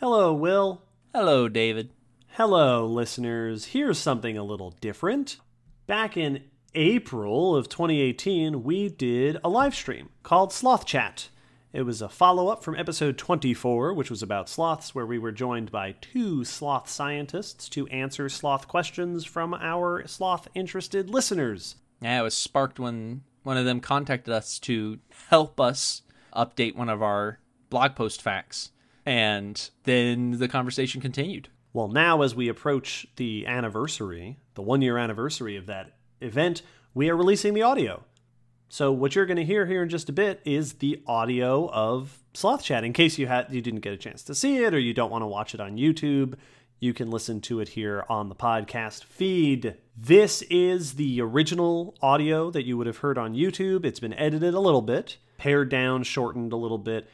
[0.00, 0.80] Hello, Will.
[1.14, 1.90] Hello, David.
[2.28, 3.66] Hello, listeners.
[3.66, 5.36] Here's something a little different.
[5.86, 11.28] Back in April of 2018, we did a live stream called Sloth Chat.
[11.74, 15.32] It was a follow up from episode 24, which was about sloths, where we were
[15.32, 21.76] joined by two sloth scientists to answer sloth questions from our sloth interested listeners.
[22.00, 24.98] Yeah, it was sparked when one of them contacted us to
[25.28, 26.00] help us
[26.34, 27.38] update one of our
[27.68, 28.70] blog post facts.
[29.06, 31.48] And then the conversation continued.
[31.72, 36.62] Well, now as we approach the anniversary, the one year anniversary of that event,
[36.94, 38.04] we are releasing the audio.
[38.68, 42.20] So what you're going to hear here in just a bit is the audio of
[42.34, 42.84] Sloth Chat.
[42.84, 45.10] In case you had you didn't get a chance to see it or you don't
[45.10, 46.34] want to watch it on YouTube,
[46.78, 49.76] you can listen to it here on the podcast feed.
[49.96, 53.84] This is the original audio that you would have heard on YouTube.
[53.84, 57.08] It's been edited a little bit, pared down, shortened a little bit.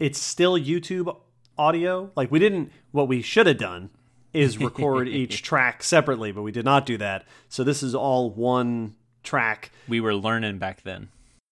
[0.00, 1.14] It's still YouTube
[1.58, 2.10] audio.
[2.16, 3.90] Like we didn't what we should have done
[4.32, 7.24] is record each track separately, but we did not do that.
[7.48, 9.70] So this is all one track.
[9.88, 11.08] We were learning back then.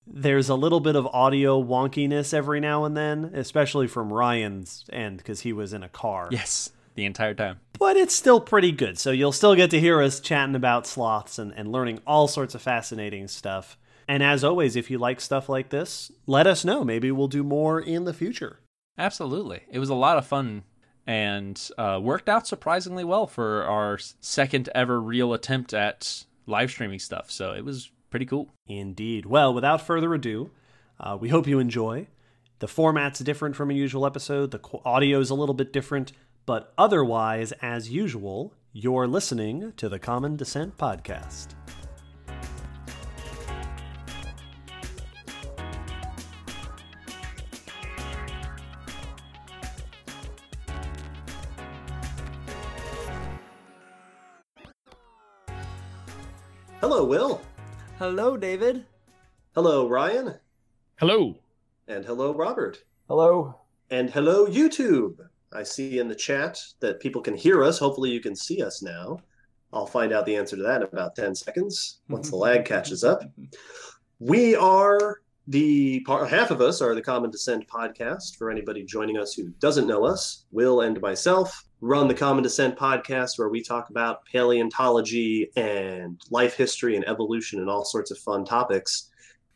[0.06, 5.18] There's a little bit of audio wonkiness every now and then, especially from Ryan's end
[5.18, 6.28] because he was in a car.
[6.30, 7.60] Yes, the entire time.
[7.78, 8.98] But it's still pretty good.
[8.98, 12.54] So you'll still get to hear us chatting about sloths and, and learning all sorts
[12.54, 13.78] of fascinating stuff.
[14.08, 16.82] And as always, if you like stuff like this, let us know.
[16.84, 18.58] Maybe we'll do more in the future.
[18.98, 19.62] Absolutely.
[19.70, 20.64] It was a lot of fun
[21.06, 26.98] and uh, worked out surprisingly well for our second ever real attempt at live streaming
[26.98, 27.30] stuff.
[27.30, 28.50] So it was pretty cool.
[28.68, 29.26] Indeed.
[29.26, 30.50] Well, without further ado,
[31.00, 32.06] uh, we hope you enjoy.
[32.60, 36.12] The format's different from a usual episode, the audio's a little bit different,
[36.46, 41.56] but otherwise, as usual, you're listening to the Common Descent Podcast.
[57.02, 57.40] Hello, Will.
[57.98, 58.86] Hello, David.
[59.56, 60.36] Hello, Ryan.
[61.00, 61.34] Hello.
[61.88, 62.84] And hello, Robert.
[63.08, 63.56] Hello.
[63.90, 65.16] And hello, YouTube.
[65.52, 67.80] I see in the chat that people can hear us.
[67.80, 69.18] Hopefully, you can see us now.
[69.72, 73.02] I'll find out the answer to that in about 10 seconds once the lag catches
[73.02, 73.24] up.
[74.20, 78.36] We are the part, half of us are the Common Descent podcast.
[78.36, 82.76] For anybody joining us who doesn't know us, Will and myself run the Common Descent
[82.76, 88.18] podcast where we talk about paleontology and life history and evolution and all sorts of
[88.18, 89.10] fun topics.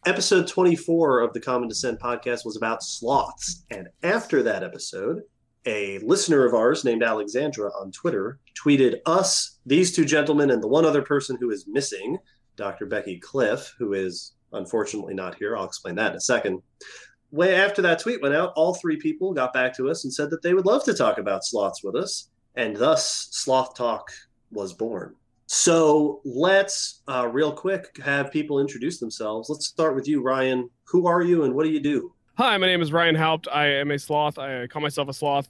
[0.06, 3.64] Episode 24 of the Common Descent podcast was about sloths.
[3.70, 5.22] And after that episode,
[5.66, 10.68] a listener of ours named Alexandra on Twitter tweeted us, these two gentlemen, and the
[10.68, 12.18] one other person who is missing,
[12.56, 12.86] Dr.
[12.86, 15.56] Becky Cliffe, who is unfortunately not here.
[15.56, 16.60] I'll explain that in a second
[17.30, 20.30] way after that tweet went out, all three people got back to us and said
[20.30, 24.10] that they would love to talk about sloths with us, and thus Sloth Talk
[24.50, 25.14] was born.
[25.46, 29.48] So let's uh, real quick have people introduce themselves.
[29.48, 30.68] Let's start with you, Ryan.
[30.84, 32.12] Who are you and what do you do?
[32.36, 33.48] Hi, my name is Ryan Haupt.
[33.52, 34.38] I am a sloth.
[34.38, 35.48] I call myself a sloth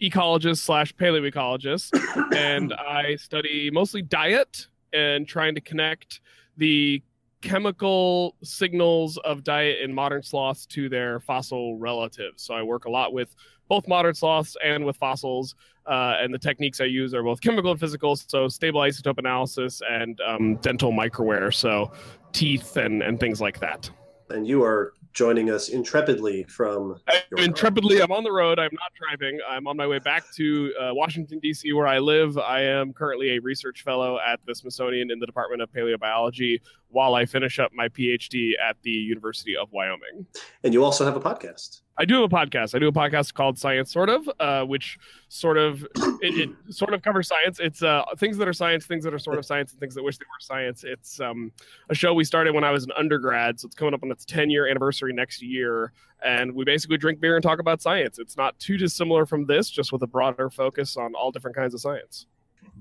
[0.00, 1.90] ecologist slash paleoecologist,
[2.36, 6.20] and I study mostly diet and trying to connect
[6.56, 7.02] the
[7.46, 12.42] chemical signals of diet in modern sloths to their fossil relatives.
[12.42, 13.36] So I work a lot with
[13.68, 15.54] both modern sloths and with fossils.
[15.86, 19.80] Uh, and the techniques I use are both chemical and physical, so stable isotope analysis
[19.88, 21.92] and um, dental microwear, so
[22.32, 23.88] teeth and, and things like that.
[24.28, 27.00] And you are joining us intrepidly from.
[27.36, 28.58] intrepidly, I'm on the road.
[28.58, 29.40] I'm not driving.
[29.48, 32.38] I'm on my way back to uh, Washington, D.C., where I live.
[32.38, 37.14] I am currently a research fellow at the Smithsonian in the Department of Paleobiology while
[37.14, 40.26] I finish up my PhD at the University of Wyoming.
[40.62, 41.80] And you also have a podcast.
[41.98, 42.74] I do have a podcast.
[42.74, 44.98] I do a podcast called Science Sort of, uh, which
[45.28, 45.82] sort of
[46.20, 47.58] it, it, sort of covers science.
[47.58, 50.02] It's uh, things that are science, things that are sort of science, and things that
[50.02, 50.84] wish they were science.
[50.84, 51.52] It's um,
[51.88, 54.26] a show we started when I was an undergrad, so it's coming up on its
[54.26, 55.92] 10 year anniversary next year.
[56.22, 58.18] And we basically drink beer and talk about science.
[58.18, 61.72] It's not too dissimilar from this, just with a broader focus on all different kinds
[61.72, 62.26] of science.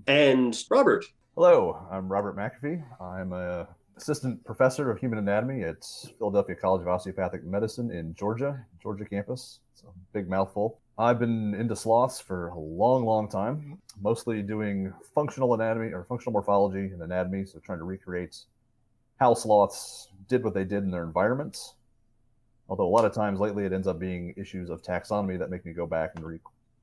[0.07, 1.05] And Robert.
[1.35, 2.83] Hello, I'm Robert McAfee.
[3.01, 5.85] I'm a assistant professor of human anatomy at
[6.17, 9.59] Philadelphia College of Osteopathic Medicine in Georgia, Georgia campus.
[9.73, 10.79] It's a big mouthful.
[10.97, 16.33] I've been into sloths for a long, long time, mostly doing functional anatomy or functional
[16.33, 17.45] morphology and anatomy.
[17.45, 18.37] So trying to recreate
[19.19, 21.75] how sloths did what they did in their environments.
[22.67, 25.65] Although a lot of times lately it ends up being issues of taxonomy that make
[25.65, 26.39] me go back and re-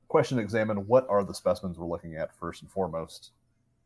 [0.07, 3.31] question examine what are the specimens we're looking at first and foremost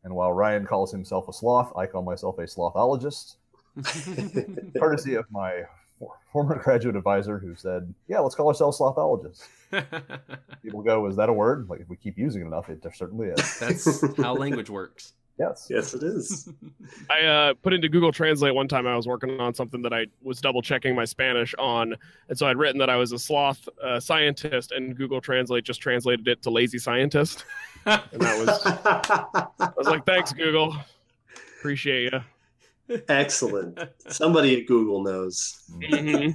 [0.04, 3.36] and while Ryan calls himself a sloth, I call myself a slothologist,
[4.78, 5.64] courtesy of my
[6.32, 9.46] former graduate advisor who said, "Yeah, let's call ourselves slothologists."
[10.62, 13.28] People go, "Is that a word?" Like if we keep using it enough, it certainly
[13.28, 13.58] is.
[13.58, 15.12] That's how language works.
[15.38, 15.68] Yes.
[15.70, 16.48] Yes, it is.
[17.10, 18.86] I uh, put into Google Translate one time.
[18.86, 21.94] I was working on something that I was double checking my Spanish on,
[22.28, 25.80] and so I'd written that I was a sloth uh, scientist, and Google Translate just
[25.80, 27.44] translated it to lazy scientist.
[27.86, 30.76] And that was I was like, "Thanks, Google,
[31.58, 33.78] appreciate you." Excellent.
[34.08, 35.62] Somebody at Google knows.
[35.70, 36.34] Mhm.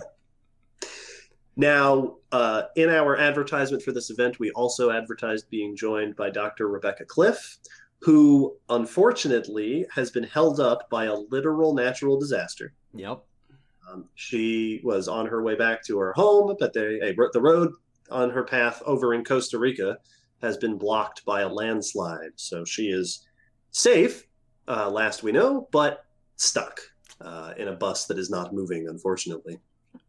[1.56, 6.68] Now, uh, in our advertisement for this event, we also advertised being joined by Dr.
[6.68, 7.60] Rebecca Cliffe,
[8.04, 12.74] who unfortunately has been held up by a literal natural disaster.
[12.94, 13.24] Yep.
[13.90, 17.72] Um, she was on her way back to her home, but they, a, the road
[18.12, 19.98] on her path over in Costa Rica
[20.42, 22.32] has been blocked by a landslide.
[22.36, 23.26] So she is
[23.72, 24.28] safe,
[24.68, 26.82] uh, last we know, but stuck
[27.22, 29.60] uh, in a bus that is not moving, unfortunately.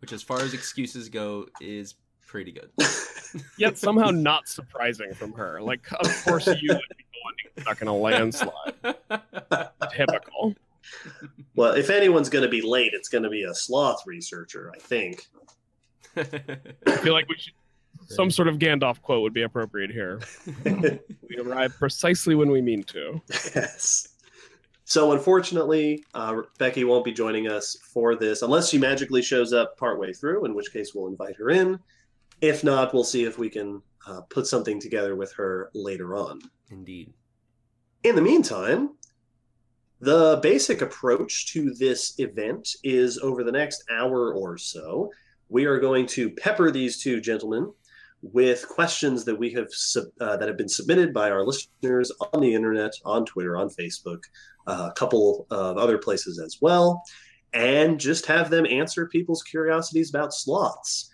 [0.01, 1.95] Which, as far as excuses go, is
[2.27, 2.71] pretty good.
[3.59, 5.61] Yet somehow not surprising from her.
[5.61, 8.75] Like, of course you would be the one to get stuck in a landslide.
[9.93, 10.55] Typical.
[11.57, 14.79] Well, if anyone's going to be late, it's going to be a sloth researcher, I
[14.79, 15.27] think.
[16.17, 17.55] I feel like we should.
[18.07, 20.21] Some sort of Gandalf quote would be appropriate here.
[21.27, 23.21] We arrive precisely when we mean to.
[23.29, 24.09] yes.
[24.85, 29.77] So, unfortunately, uh, Becky won't be joining us for this unless she magically shows up
[29.79, 31.81] partway through, in which case we'll invite her in.
[32.41, 36.41] If not, we'll see if we can uh, put something together with her later on.
[36.71, 37.13] Indeed.
[38.03, 38.91] In the meantime,
[40.01, 45.11] the basic approach to this event is over the next hour or so,
[45.49, 47.73] we are going to pepper these two gentlemen
[48.23, 52.41] with questions that we have sub, uh, that have been submitted by our listeners on
[52.41, 54.23] the internet, on Twitter, on Facebook,
[54.67, 57.03] uh, a couple of other places as well,
[57.53, 61.11] and just have them answer people's curiosities about sloths.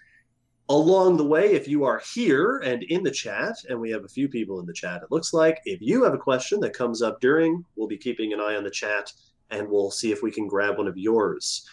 [0.71, 4.09] Along the way, if you are here and in the chat, and we have a
[4.09, 7.03] few people in the chat, it looks like, if you have a question that comes
[7.03, 9.13] up during, we'll be keeping an eye on the chat
[9.51, 11.67] and we'll see if we can grab one of yours.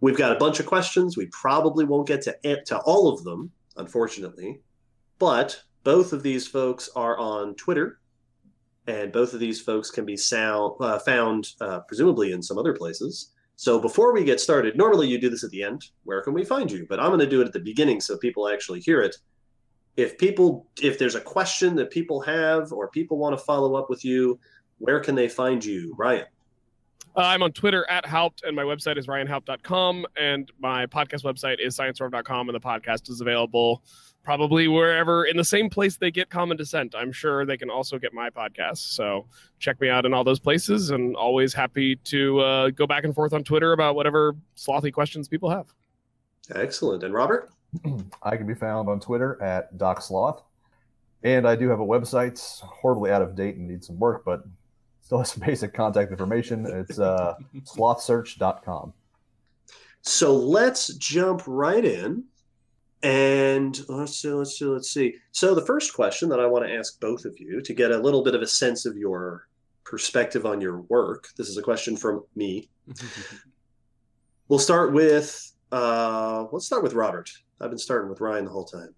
[0.00, 1.16] We've got a bunch of questions.
[1.16, 4.62] We probably won't get to, to all of them, unfortunately,
[5.20, 8.00] but both of these folks are on Twitter,
[8.88, 12.74] and both of these folks can be sound, uh, found uh, presumably in some other
[12.74, 13.32] places.
[13.58, 15.90] So before we get started, normally you do this at the end.
[16.04, 16.86] Where can we find you?
[16.88, 19.16] But I'm going to do it at the beginning so people actually hear it.
[19.96, 23.90] If people, if there's a question that people have or people want to follow up
[23.90, 24.38] with you,
[24.78, 26.26] where can they find you, Ryan?
[27.16, 31.56] Uh, I'm on Twitter at Haupt, and my website is ryanhaupt.com, and my podcast website
[31.58, 33.82] is sciencesortof.com, and the podcast is available
[34.28, 36.94] probably wherever in the same place they get Common Descent.
[36.94, 38.92] I'm sure they can also get my podcast.
[38.92, 39.24] So
[39.58, 43.14] check me out in all those places, and always happy to uh, go back and
[43.14, 45.72] forth on Twitter about whatever slothy questions people have.
[46.54, 47.04] Excellent.
[47.04, 47.48] And Robert?
[48.22, 50.42] I can be found on Twitter at DocSloth.
[51.22, 54.26] And I do have a website, it's horribly out of date and needs some work,
[54.26, 54.44] but
[55.00, 56.66] still has some basic contact information.
[56.66, 58.92] It's uh, slothsearch.com.
[60.02, 62.24] So let's jump right in.
[63.02, 65.14] And let's see, let's see, let's see.
[65.30, 67.98] So the first question that I want to ask both of you to get a
[67.98, 69.46] little bit of a sense of your
[69.84, 71.28] perspective on your work.
[71.36, 72.68] This is a question from me.
[74.48, 77.30] We'll start with uh, let's start with Robert.
[77.60, 78.94] I've been starting with Ryan the whole time.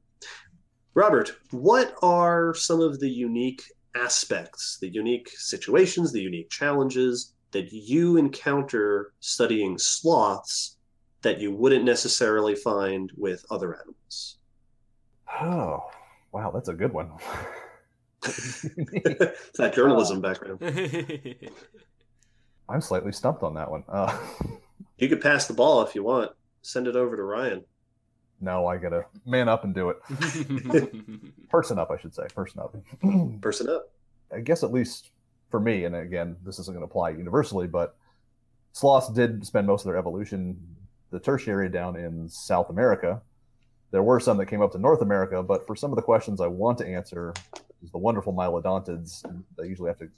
[0.95, 3.63] Robert, what are some of the unique
[3.97, 10.77] aspects, the unique situations, the unique challenges that you encounter studying sloths
[11.23, 14.37] that you wouldn't necessarily find with other animals?
[15.41, 15.85] Oh,
[16.33, 17.11] wow, that's a good one.
[18.25, 20.61] it's that journalism background.
[22.69, 23.85] I'm slightly stumped on that one.
[23.89, 24.17] Uh,
[24.99, 26.33] You could pass the ball if you want.
[26.63, 27.65] Send it over to Ryan.
[28.41, 29.97] no, I gotta man up and do it.
[31.49, 32.27] Person up, I should say.
[32.35, 32.77] Person up.
[33.41, 33.91] Person up.
[34.33, 35.11] I guess at least
[35.51, 37.97] for me, and again, this isn't going to apply universally, but
[38.73, 40.57] sloths did spend most of their evolution
[41.11, 43.21] the tertiary down in South America.
[43.91, 46.41] There were some that came up to North America, but for some of the questions
[46.41, 47.35] I want to answer,
[47.93, 49.25] the wonderful mylodontids,
[49.59, 50.09] they usually have to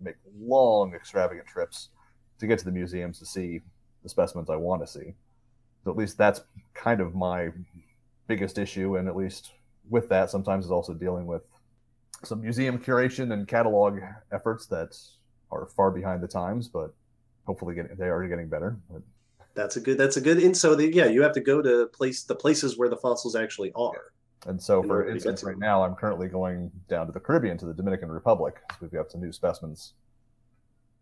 [0.00, 1.88] make long, extravagant trips
[2.38, 3.60] to get to the museums to see
[4.02, 5.14] the specimens I want to see.
[5.84, 6.42] So at least that's
[6.74, 7.50] kind of my
[8.26, 9.52] biggest issue, and at least
[9.88, 11.42] with that, sometimes is also dealing with
[12.24, 14.00] some museum curation and catalog
[14.32, 14.96] efforts that
[15.50, 16.94] are far behind the times, but
[17.46, 18.76] hopefully getting, they are getting better.
[18.90, 19.02] But
[19.54, 19.98] That's a good.
[19.98, 20.38] That's a good.
[20.38, 23.36] And so, the, yeah, you have to go to place the places where the fossils
[23.36, 24.12] actually are.
[24.46, 27.12] And so, In for order to get instance, right now, I'm currently going down to
[27.12, 28.56] the Caribbean, to the Dominican Republic.
[28.70, 29.94] So we've got some new specimens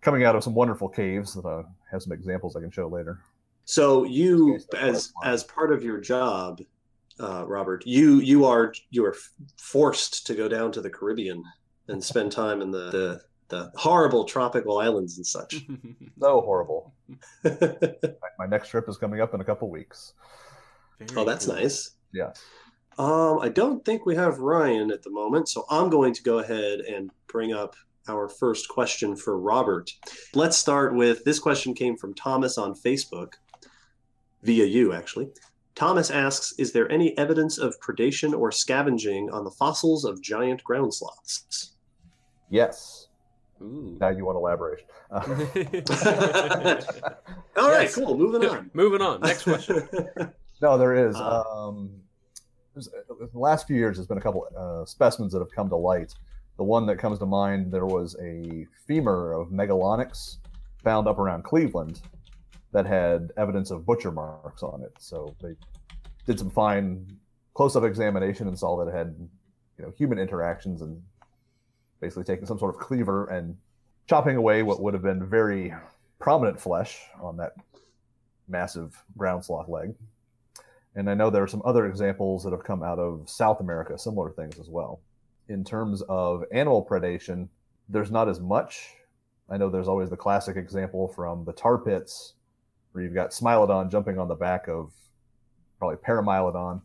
[0.01, 3.21] coming out of some wonderful caves that I have some examples I can show later.
[3.65, 6.61] So you, as as part of your job,
[7.21, 9.17] uh, Robert, you you are you are
[9.57, 11.43] forced to go down to the Caribbean
[11.89, 15.67] and spend time in the the, the horrible tropical islands and such.
[16.21, 16.93] So horrible.
[17.45, 20.15] My- My next trip is coming up in a couple weeks.
[21.17, 21.91] oh, that's nice.
[22.13, 22.33] Yeah.
[22.99, 26.39] Um, I don't think we have Ryan at the moment, so I'm going to go
[26.41, 27.75] ahead and bring up
[28.09, 29.91] our first question for Robert.
[30.35, 33.35] Let's start with this question came from Thomas on Facebook,
[34.43, 35.29] via you actually.
[35.75, 40.63] Thomas asks, "Is there any evidence of predation or scavenging on the fossils of giant
[40.65, 41.75] ground sloths?"
[42.51, 43.07] Yes.
[43.63, 43.97] Ooh.
[44.01, 44.87] Now you want elaboration.
[45.11, 45.21] Uh,
[47.57, 47.95] All right, Yes.
[47.95, 48.17] cool.
[48.17, 48.71] Moving on.
[48.75, 49.21] Moving on.
[49.21, 49.89] Next question.
[50.63, 51.17] no, there is.
[51.17, 51.91] Uh, um,
[52.77, 52.81] uh,
[53.33, 56.15] the last few years, there's been a couple uh, specimens that have come to light.
[56.57, 60.37] The one that comes to mind, there was a femur of Megalonyx
[60.85, 62.01] found up around Cleveland
[62.73, 64.93] that had evidence of butcher marks on it.
[64.99, 65.55] So they
[66.27, 67.07] did some fine
[67.55, 69.17] close-up examination and saw that it had,
[69.79, 71.03] you know, human interactions and
[72.01, 73.57] basically taking some sort of cleaver and
[74.09, 75.73] chopping away what would have been very
[76.19, 77.53] prominent flesh on that
[78.49, 79.95] massive ground sloth leg.
[80.97, 83.97] And I know there are some other examples that have come out of South America,
[83.97, 85.01] similar things as well.
[85.49, 87.49] In terms of animal predation,
[87.89, 88.95] there's not as much.
[89.49, 92.35] I know there's always the classic example from the tar pits
[92.93, 94.93] where you've got Smilodon jumping on the back of
[95.79, 96.83] probably Paramylodon.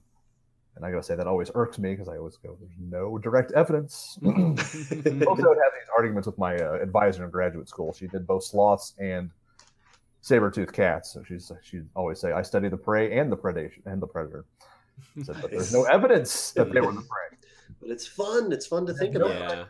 [0.76, 3.54] And I gotta say, that always irks me because I always go, there's no direct
[3.54, 4.18] evidence.
[4.26, 7.94] also, I'd have these arguments with my uh, advisor in graduate school.
[7.94, 9.32] She did both sloths and
[10.22, 11.14] saber-toothed cats.
[11.14, 14.46] So she's she'd always say, "I study the prey and the predation and the predator."
[15.18, 17.38] I said, but there's no evidence that they were the prey.
[17.80, 18.52] But it's fun.
[18.52, 19.68] It's fun to think No, about.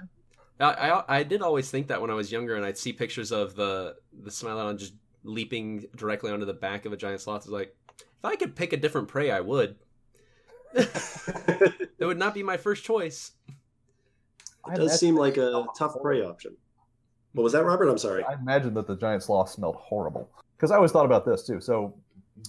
[0.59, 0.67] Yeah.
[0.67, 3.31] I, I I did always think that when I was younger, and I'd see pictures
[3.31, 4.93] of the the Smilodon just
[5.23, 7.43] leaping directly onto the back of a giant sloth.
[7.43, 9.75] I was like, if I could pick a different prey, I would.
[11.97, 13.31] It would not be my first choice.
[14.65, 16.01] I It does seem like a tough horrible.
[16.01, 16.55] prey option.
[17.33, 17.87] What was that, Robert?
[17.89, 18.23] I'm sorry.
[18.23, 21.59] I imagine that the giant sloth smelled horrible because I always thought about this too.
[21.61, 21.93] So,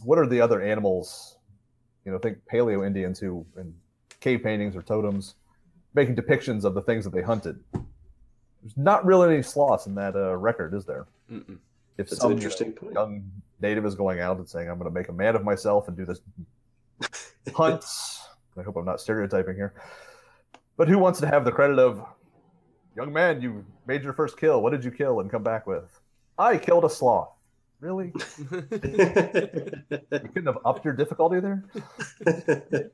[0.05, 1.37] what are the other animals?
[2.05, 3.75] You know, think Paleo Indians who in
[4.21, 5.35] cave paintings or totems
[5.95, 7.59] making depictions of the things that they hunted.
[7.73, 11.07] There's not really any sloths in that uh, record, is there?
[11.33, 11.59] Mm-mm.
[11.99, 12.95] If That's some an you interesting point.
[12.95, 13.31] young
[13.61, 15.97] native is going out and saying, "I'm going to make a man of myself and
[15.97, 16.21] do this
[17.55, 18.16] hunts."
[18.59, 19.75] I hope I'm not stereotyping here,
[20.77, 22.03] but who wants to have the credit of,
[22.97, 24.63] "Young man, you made your first kill.
[24.63, 26.01] What did you kill?" and come back with,
[26.39, 27.31] "I killed a sloth."
[27.81, 28.13] Really?
[28.51, 31.63] You couldn't have upped your difficulty there?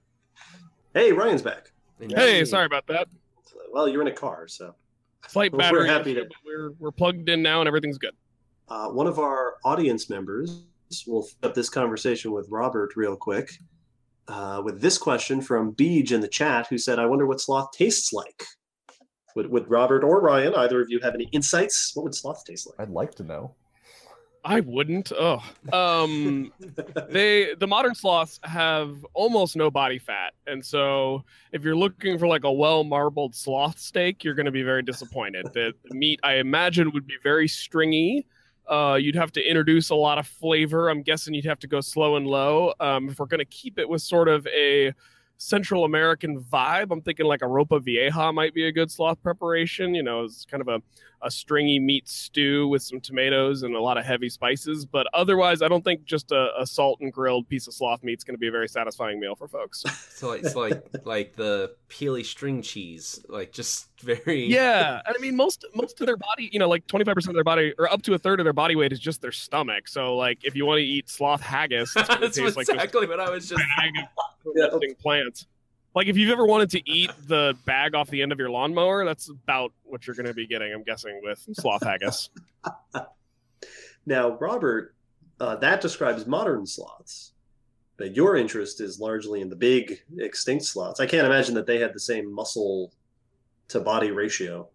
[0.94, 1.70] hey, Ryan's back.
[2.00, 3.08] Hey, sorry about that.
[3.72, 4.74] Well, you're in a car, so
[5.28, 8.14] Slight We're happy issue, to- but we're we're plugged in now and everything's good.
[8.68, 10.64] uh, one of our audience members
[11.06, 13.52] will fit up this conversation with Robert real quick
[14.28, 17.72] uh, with this question from Beej in the chat, who said, "I wonder what sloth
[17.72, 18.44] tastes like."
[19.34, 21.92] Would, would Robert or Ryan, either of you, have any insights?
[21.94, 22.78] What would sloth taste like?
[22.78, 23.54] I'd like to know.
[24.44, 25.12] I wouldn't.
[25.16, 25.40] Oh,
[25.72, 26.52] um,
[27.08, 32.26] they the modern sloths have almost no body fat, and so if you're looking for
[32.26, 35.46] like a well marbled sloth steak, you're going to be very disappointed.
[35.52, 38.26] The, the meat, I imagine, would be very stringy.
[38.68, 40.88] Uh, you'd have to introduce a lot of flavor.
[40.88, 42.72] I'm guessing you'd have to go slow and low.
[42.80, 44.92] Um, if we're going to keep it with sort of a
[45.38, 49.94] Central American vibe, I'm thinking like a ropa vieja might be a good sloth preparation.
[49.94, 50.80] You know, it's kind of a
[51.22, 54.84] a stringy meat stew with some tomatoes and a lot of heavy spices.
[54.84, 58.18] But otherwise, I don't think just a, a salt and grilled piece of sloth meat
[58.18, 59.84] is going to be a very satisfying meal for folks.
[60.22, 65.34] So it's like like the peely string cheese, like just very yeah, and I mean
[65.34, 67.92] most most of their body, you know, like twenty five percent of their body, or
[67.92, 69.88] up to a third of their body weight is just their stomach.
[69.88, 73.08] So like, if you want to eat sloth haggis, it's going That's taste like exactly
[73.08, 73.62] what I was just.
[73.76, 75.46] bag of fermenting plants.
[75.94, 79.04] Like if you've ever wanted to eat the bag off the end of your lawnmower,
[79.04, 80.72] that's about what you're going to be getting.
[80.72, 82.30] I'm guessing with sloth haggis.
[84.04, 84.96] Now, Robert,
[85.38, 87.34] uh, that describes modern sloths,
[87.96, 90.98] but your interest is largely in the big extinct sloths.
[90.98, 92.92] I can't imagine that they had the same muscle
[93.68, 94.68] to body ratio.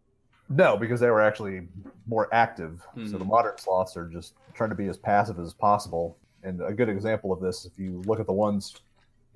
[0.47, 1.67] No, because they were actually
[2.07, 2.81] more active.
[2.95, 3.27] So the Mhm.
[3.27, 6.17] modern sloths are just trying to be as passive as possible.
[6.43, 8.75] And a good example of this, if you look at the ones,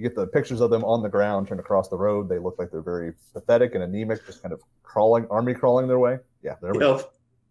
[0.02, 2.28] you get the pictures of them on the ground trying to cross the road.
[2.28, 6.00] They look like they're very pathetic and anemic, just kind of crawling, army crawling their
[6.00, 6.18] way.
[6.42, 7.04] Yeah, there we You go.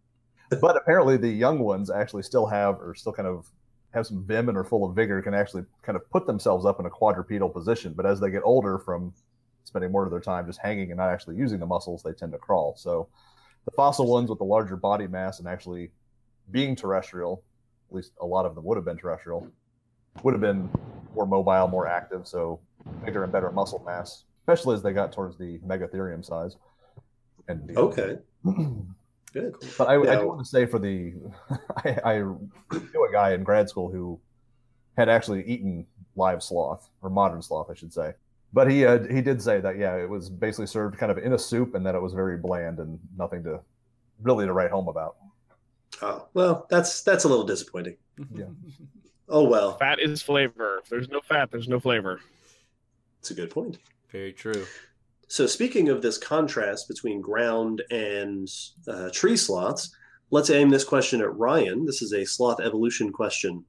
[0.60, 3.46] but apparently the young ones actually still have or still kind of
[3.94, 6.80] have some vim and are full of vigor can actually kind of put themselves up
[6.80, 9.12] in a quadrupedal position but as they get older from
[9.64, 12.30] spending more of their time just hanging and not actually using the muscles they tend
[12.30, 13.08] to crawl so
[13.64, 15.90] the fossil ones with the larger body mass and actually
[16.52, 17.42] being terrestrial
[17.90, 19.46] at least a lot of them would have been terrestrial
[20.22, 20.68] would have been
[21.14, 22.60] more mobile, more active, so
[23.04, 26.56] bigger and better muscle mass, especially as they got towards the megatherium size.
[27.48, 27.98] And beyond.
[27.98, 28.18] Okay.
[29.32, 29.54] Good.
[29.78, 31.14] But I, I do want to say for the,
[31.84, 34.18] I, I knew a guy in grad school who
[34.96, 35.86] had actually eaten
[36.16, 38.14] live sloth or modern sloth, I should say.
[38.52, 41.34] But he uh, he did say that yeah, it was basically served kind of in
[41.34, 43.60] a soup, and that it was very bland and nothing to
[44.22, 45.16] really to write home about.
[46.02, 47.96] Oh, well, that's that's a little disappointing.
[48.34, 48.46] Yeah.
[49.32, 50.80] Oh well, Fat is flavor.
[50.82, 52.20] If there's no fat, there's no flavor.
[53.20, 53.78] it's a good point.
[54.10, 54.66] Very true.
[55.28, 58.48] So, speaking of this contrast between ground and
[58.88, 59.94] uh, tree sloths,
[60.32, 61.86] let's aim this question at Ryan.
[61.86, 63.64] This is a sloth evolution question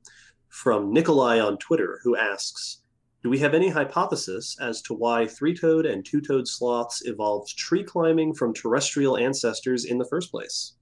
[0.49, 2.81] from Nikolai on Twitter, who asks
[3.21, 7.55] Do we have any hypothesis as to why three toed and two toed sloths evolved
[7.55, 10.73] tree climbing from terrestrial ancestors in the first place?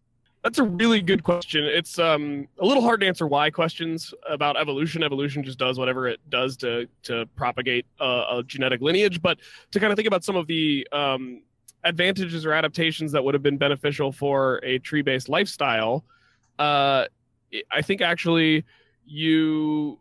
[0.43, 1.65] That's a really good question.
[1.65, 5.03] It's um, a little hard to answer why questions about evolution.
[5.03, 9.21] Evolution just does whatever it does to to propagate a, a genetic lineage.
[9.21, 9.39] But
[9.71, 11.41] to kind of think about some of the um,
[11.83, 16.05] advantages or adaptations that would have been beneficial for a tree based lifestyle,
[16.57, 17.05] uh,
[17.69, 18.63] I think actually
[19.05, 19.99] you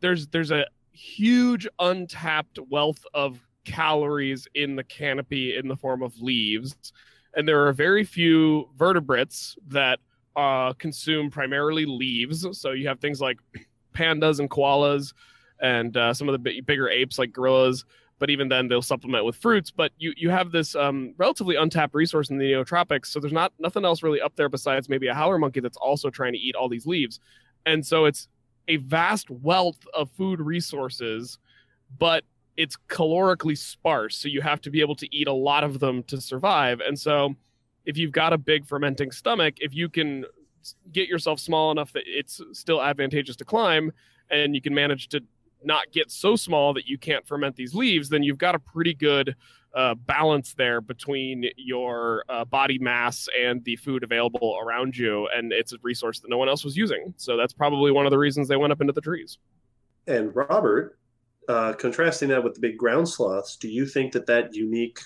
[0.00, 6.20] there's there's a huge untapped wealth of calories in the canopy in the form of
[6.20, 6.92] leaves
[7.38, 10.00] and there are very few vertebrates that
[10.34, 12.44] uh, consume primarily leaves.
[12.58, 13.38] So you have things like
[13.94, 15.14] pandas and koalas,
[15.60, 17.84] and uh, some of the bi- bigger apes like gorillas.
[18.18, 19.70] But even then, they'll supplement with fruits.
[19.70, 23.06] But you you have this um, relatively untapped resource in the neotropics.
[23.06, 26.10] So there's not nothing else really up there besides maybe a howler monkey that's also
[26.10, 27.20] trying to eat all these leaves.
[27.66, 28.26] And so it's
[28.66, 31.38] a vast wealth of food resources,
[32.00, 32.24] but
[32.58, 36.02] it's calorically sparse so you have to be able to eat a lot of them
[36.02, 36.80] to survive.
[36.80, 37.34] And so
[37.86, 40.24] if you've got a big fermenting stomach if you can
[40.92, 43.92] get yourself small enough that it's still advantageous to climb
[44.30, 45.22] and you can manage to
[45.64, 48.92] not get so small that you can't ferment these leaves then you've got a pretty
[48.92, 49.34] good
[49.74, 55.52] uh, balance there between your uh, body mass and the food available around you and
[55.52, 57.14] it's a resource that no one else was using.
[57.16, 59.38] So that's probably one of the reasons they went up into the trees.
[60.06, 60.97] And Robert,
[61.48, 65.00] uh, contrasting that with the big ground sloths, do you think that that unique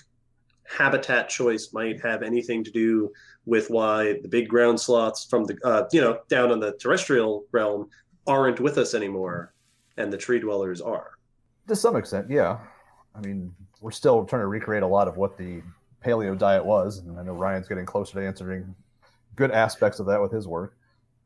[0.65, 3.11] habitat choice might have anything to do
[3.45, 7.45] with why the big ground sloths from the uh, you know down in the terrestrial
[7.51, 7.89] realm
[8.27, 9.53] aren't with us anymore,
[9.97, 11.11] and the tree dwellers are?
[11.67, 12.59] To some extent, yeah.
[13.15, 15.61] I mean, we're still trying to recreate a lot of what the
[16.03, 18.75] paleo diet was, and I know Ryan's getting closer to answering
[19.35, 20.75] good aspects of that with his work.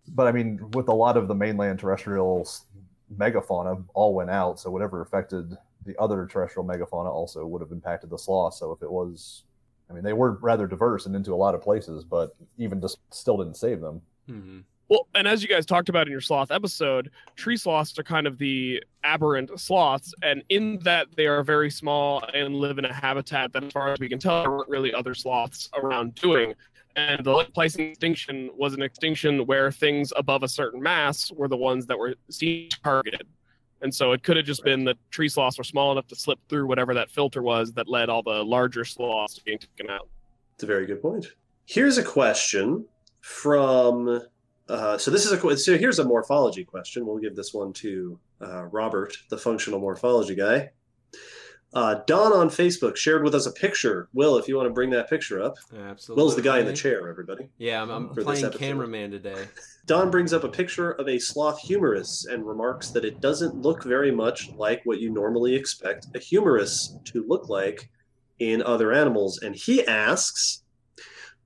[0.10, 2.65] But I mean, with a lot of the mainland terrestrial s-
[3.15, 8.09] megafauna all went out, so whatever affected the other terrestrial megafauna also would have impacted
[8.09, 8.55] the sloth.
[8.55, 9.43] So if it was,
[9.89, 12.99] I mean, they were rather diverse and into a lot of places, but even just
[13.11, 14.01] still didn't save them.
[14.27, 18.03] hmm Well, and as you guys talked about in your sloth episode, tree sloths are
[18.03, 22.85] kind of the aberrant sloths, and in that they are very small and live in
[22.85, 26.15] a habitat that, as far as we can tell, there weren't really other sloths around
[26.15, 26.53] doing.
[26.97, 31.55] And the Pleistocene extinction was an extinction where things above a certain mass were the
[31.55, 33.27] ones that were seen targeted.
[33.81, 36.39] And so it could have just been that tree sloths were small enough to slip
[36.49, 40.10] through whatever that filter was that led all the larger sloths being taken out.
[40.55, 41.27] It's a very good point.
[41.67, 42.86] Here's a question
[43.21, 44.23] from.
[44.67, 47.05] Uh, so this is a so here's a morphology question.
[47.05, 50.71] We'll give this one to uh, Robert, the functional morphology guy.
[51.73, 54.08] Uh, Don on Facebook shared with us a picture.
[54.13, 55.56] Will, if you want to bring that picture up.
[55.77, 56.21] Absolutely.
[56.21, 57.49] Will's the guy in the chair, everybody.
[57.58, 59.47] Yeah, I'm, I'm For playing cameraman today.
[59.86, 63.84] Don brings up a picture of a sloth humerus and remarks that it doesn't look
[63.84, 67.89] very much like what you normally expect a humerus to look like
[68.39, 69.39] in other animals.
[69.41, 70.63] And he asks,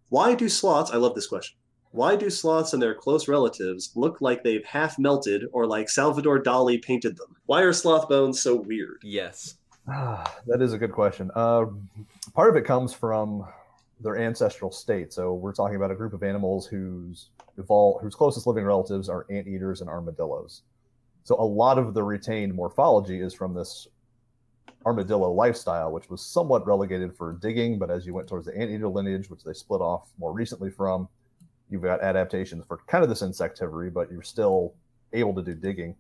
[0.10, 1.58] why do sloths, I love this question,
[1.92, 6.42] why do sloths and their close relatives look like they've half melted or like Salvador
[6.42, 7.36] Dali painted them?
[7.46, 9.02] Why are sloth bones so weird?
[9.04, 9.56] Yes.
[9.88, 11.32] that is a good question.
[11.36, 11.66] Uh,
[12.34, 13.46] part of it comes from
[14.00, 15.14] their ancestral state.
[15.14, 19.26] So we're talking about a group of animals whose evolve, whose closest living relatives are
[19.30, 20.64] anteaters and armadillos.
[21.24, 23.88] So a lot of the retained morphology is from this
[24.86, 27.78] armadillo lifestyle, which was somewhat relegated for digging.
[27.78, 31.08] But as you went towards the anteater lineage, which they split off more recently from,
[31.70, 34.74] you've got adaptations for kind of this insectivory, but you're still
[35.14, 35.96] able to do digging.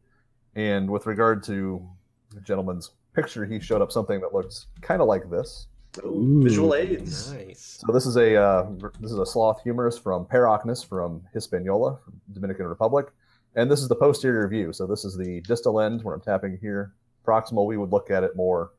[0.56, 1.88] And with regard to
[2.34, 5.68] the gentleman's picture, he showed up something that looks kind of like this.
[6.06, 7.34] Ooh, visual aids.
[7.34, 7.82] Nice.
[7.86, 8.70] So this is a uh,
[9.02, 13.08] this is a sloth humerus from Parocnus from Hispaniola, from Dominican Republic,
[13.56, 14.72] and this is the posterior view.
[14.72, 16.94] So this is the distal end where I'm tapping here.
[17.28, 18.72] Proximal, we would look at it more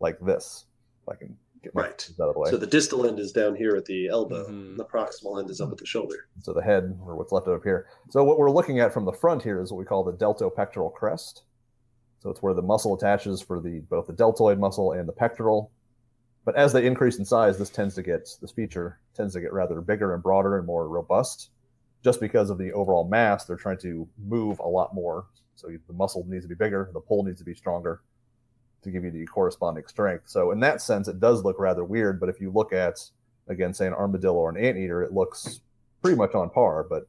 [0.00, 0.64] like this.
[1.02, 2.10] If I can get my Right.
[2.20, 2.50] out of the way.
[2.50, 4.48] So the distal end is down here at the elbow, Mhm.
[4.48, 6.26] and the proximal end is up at the shoulder.
[6.42, 7.86] so the head or what's left up here.
[8.10, 10.92] So what we're looking at from the front here is what we call the deltopectoral
[10.92, 11.42] crest,
[12.18, 15.70] So it's where the muscle attaches for the both the deltoid muscle and the pectoral.
[16.44, 19.52] But as they increase in size, this tends to get this feature tends to get
[19.52, 21.50] rather bigger and broader and more robust,
[22.04, 23.44] just because of the overall mass.
[23.44, 27.00] They're trying to move a lot more, so the muscle needs to be bigger, the
[27.00, 28.02] pull needs to be stronger
[28.82, 30.28] to give you the corresponding strength.
[30.28, 32.20] So in that sense, it does look rather weird.
[32.20, 32.98] But if you look at
[33.48, 35.60] again, say an armadillo or an anteater, it looks
[36.02, 36.86] pretty much on par.
[36.88, 37.08] But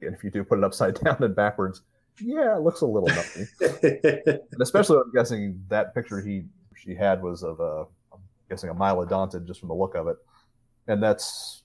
[0.00, 1.82] again, if you do put it upside down and backwards,
[2.20, 3.46] yeah, it looks a little nutty.
[4.52, 8.74] and especially, I'm guessing that picture he she had was of a, I'm guessing a
[8.74, 10.16] mylodontid just from the look of it,
[10.86, 11.62] and that's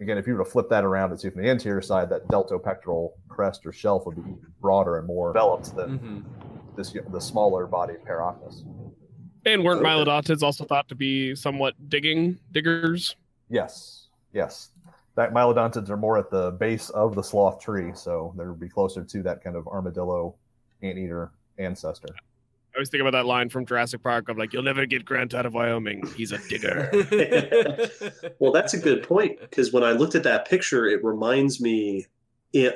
[0.00, 2.26] again, if you were to flip that around and see from the anterior side, that
[2.28, 6.20] deltopectoral crest or shelf would be broader and more developed than hmm
[6.76, 8.62] this the smaller bodied Parocnus.
[9.44, 9.88] And weren't Okay.
[9.88, 13.14] mylodontids also thought to be somewhat digging diggers?
[13.50, 14.70] Yes, yes.
[15.14, 18.68] That mylodontids are more at the base of the sloth tree, so they would be
[18.68, 20.36] closer to that kind of armadillo
[20.82, 22.08] anteater ancestor.
[22.74, 25.34] I always think about that line from Jurassic Park of like, "You'll never get Grant
[25.34, 26.02] out of Wyoming.
[26.16, 26.90] He's a digger."
[28.38, 32.06] well, that's a good point because when I looked at that picture, it reminds me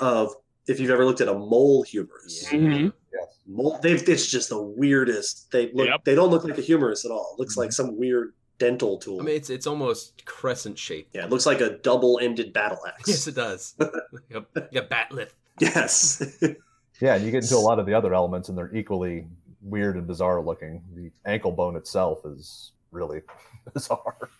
[0.00, 0.34] of
[0.66, 2.52] if you've ever looked at a mole humerus.
[2.52, 2.58] Yeah.
[2.58, 2.92] Mhm.
[3.12, 3.38] Yes.
[3.46, 5.50] Mole, it's just the weirdest.
[5.50, 5.86] They look.
[5.86, 6.04] Yep.
[6.04, 7.34] They don't look like a humerus at all.
[7.34, 9.20] It looks like some weird dental tool.
[9.20, 11.14] I mean, it's it's almost crescent shaped.
[11.14, 13.02] yeah, it looks like a double-ended battle axe.
[13.08, 13.74] Yes, it does.
[13.78, 13.90] like
[14.34, 15.34] a, like a bat lift.
[15.60, 16.22] yes.
[16.98, 19.26] Yeah, and you get into a lot of the other elements, and they're equally
[19.60, 20.82] weird and bizarre looking.
[20.94, 23.20] The ankle bone itself is really
[23.74, 24.30] bizarre.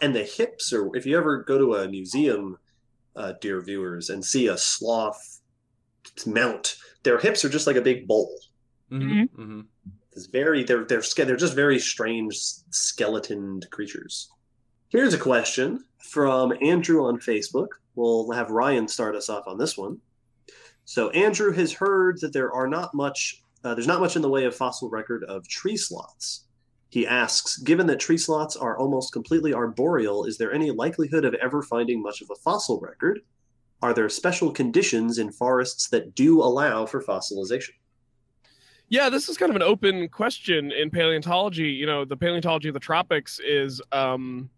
[0.00, 2.56] and the hips are if you ever go to a museum
[3.14, 5.40] uh, dear viewers and see a sloth
[6.26, 8.34] mount their hips are just like a big bowl
[8.88, 9.60] hmm hmm
[10.14, 12.34] it's very they're they're they're just very strange
[12.70, 14.30] skeletoned creatures
[14.88, 19.76] here's a question from andrew on facebook we'll have ryan start us off on this
[19.76, 19.98] one
[20.84, 24.28] so andrew has heard that there are not much uh, there's not much in the
[24.28, 26.44] way of fossil record of tree sloths
[26.92, 31.32] he asks, given that tree sloths are almost completely arboreal, is there any likelihood of
[31.36, 33.20] ever finding much of a fossil record?
[33.80, 37.70] Are there special conditions in forests that do allow for fossilization?
[38.92, 41.70] Yeah, this is kind of an open question in paleontology.
[41.70, 44.50] You know, the paleontology of the tropics is, um,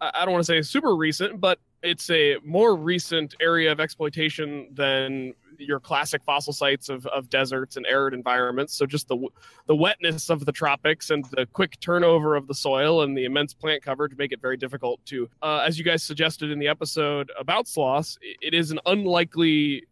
[0.00, 4.70] I don't want to say super recent, but it's a more recent area of exploitation
[4.72, 8.74] than your classic fossil sites of, of deserts and arid environments.
[8.74, 9.24] So just the
[9.66, 13.54] the wetness of the tropics and the quick turnover of the soil and the immense
[13.54, 17.30] plant coverage make it very difficult to, uh, as you guys suggested in the episode
[17.38, 19.84] about sloths, it is an unlikely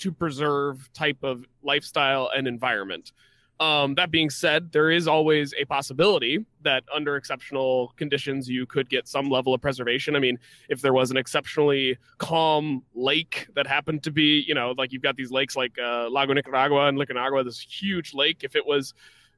[0.00, 3.12] to preserve type of lifestyle and environment.
[3.60, 8.88] Um, that being said, there is always a possibility that under exceptional conditions you could
[8.88, 10.16] get some level of preservation.
[10.16, 10.38] I mean,
[10.70, 15.02] if there was an exceptionally calm lake that happened to be, you know, like you've
[15.02, 18.44] got these lakes like uh, Lago Nicaragua and Nicaragua, this huge lake.
[18.44, 18.94] If it was,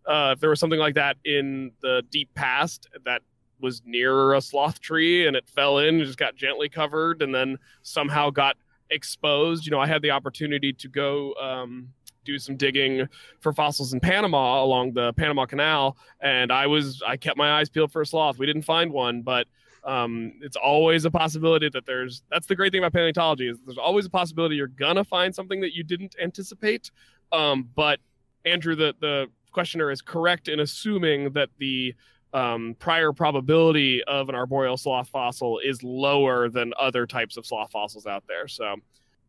[0.06, 3.22] uh, if there was something like that in the deep past that
[3.58, 7.34] was near a sloth tree and it fell in and just got gently covered and
[7.34, 8.56] then somehow got
[8.92, 9.66] exposed.
[9.66, 11.88] You know, I had the opportunity to go um,
[12.24, 13.08] do some digging
[13.40, 17.68] for fossils in Panama along the Panama Canal, and I was I kept my eyes
[17.68, 18.38] peeled for a sloth.
[18.38, 19.46] We didn't find one, but
[19.84, 22.22] um, it's always a possibility that there's.
[22.30, 25.60] That's the great thing about paleontology is there's always a possibility you're gonna find something
[25.60, 26.90] that you didn't anticipate.
[27.32, 27.98] Um, but
[28.44, 31.94] Andrew, the the questioner is correct in assuming that the
[32.32, 37.70] um, prior probability of an arboreal sloth fossil is lower than other types of sloth
[37.70, 38.48] fossils out there.
[38.48, 38.76] So,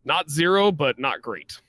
[0.05, 1.59] not zero, but not great.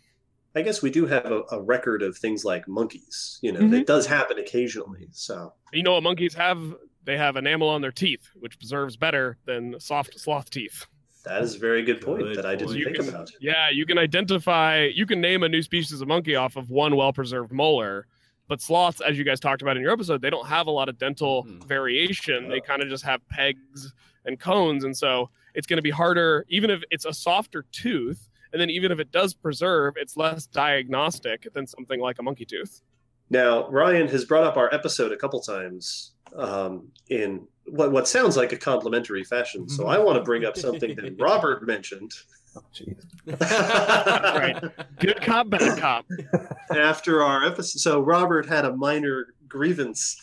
[0.56, 3.38] I guess we do have a, a record of things like monkeys.
[3.42, 3.70] You know, Mhm.
[3.72, 5.08] that does happen occasionally.
[5.10, 6.60] So You know what monkeys have?
[7.04, 10.86] They have enamel on their teeth, which preserves better than soft sloth teeth.
[11.24, 12.78] that is a very good point Good that I didn't point.
[12.80, 13.30] You think can- about.
[13.40, 16.96] Yeah, you can identify, you can name a new species of monkey off of one
[16.96, 18.06] well preserved molar.
[18.48, 20.88] But sloths, as you guys talked about in your episode, they don't have a lot
[20.88, 21.66] of dental Mhm.
[21.66, 22.48] variation.
[22.48, 23.92] They kind of just have pegs
[24.26, 24.84] and cones.
[24.84, 28.28] And so it's going to be harder, even if it's a softer tooth.
[28.52, 32.44] And then even if it does preserve, it's less diagnostic than something like a monkey
[32.44, 32.82] tooth.
[33.30, 38.36] Now, Ryan has brought up our episode a couple times um, in what, what sounds
[38.36, 39.68] like a complimentary fashion.
[39.68, 42.12] So I want to bring up something that Robert mentioned
[42.74, 43.04] jeez.
[43.40, 44.62] Right.
[44.98, 46.06] Good cop, bad cop.
[46.76, 47.78] after our episode.
[47.80, 50.16] So Robert had a minor grievance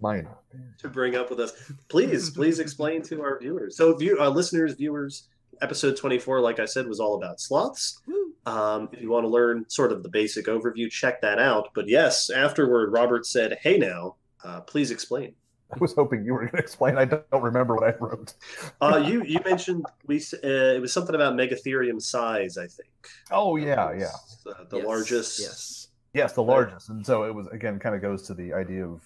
[0.00, 0.36] Minor.
[0.78, 1.52] to bring up with us.
[1.88, 3.76] Please, please explain to our viewers.
[3.76, 5.28] So, view, uh, listeners, viewers,
[5.60, 8.00] episode 24, like I said, was all about sloths.
[8.46, 11.68] Um, if you want to learn sort of the basic overview, check that out.
[11.74, 15.34] But yes, afterward, Robert said, Hey, now, uh, please explain.
[15.74, 16.98] I was hoping you were going to explain.
[16.98, 18.34] I don't remember what I wrote.
[18.80, 22.88] Uh, you you mentioned we uh, it was something about megatherium size, I think.
[23.30, 24.06] Oh yeah, yeah.
[24.46, 25.88] Uh, the Yes, largest Yes.
[26.12, 26.88] Yes, the largest.
[26.88, 29.02] And so it was again kind of goes to the idea of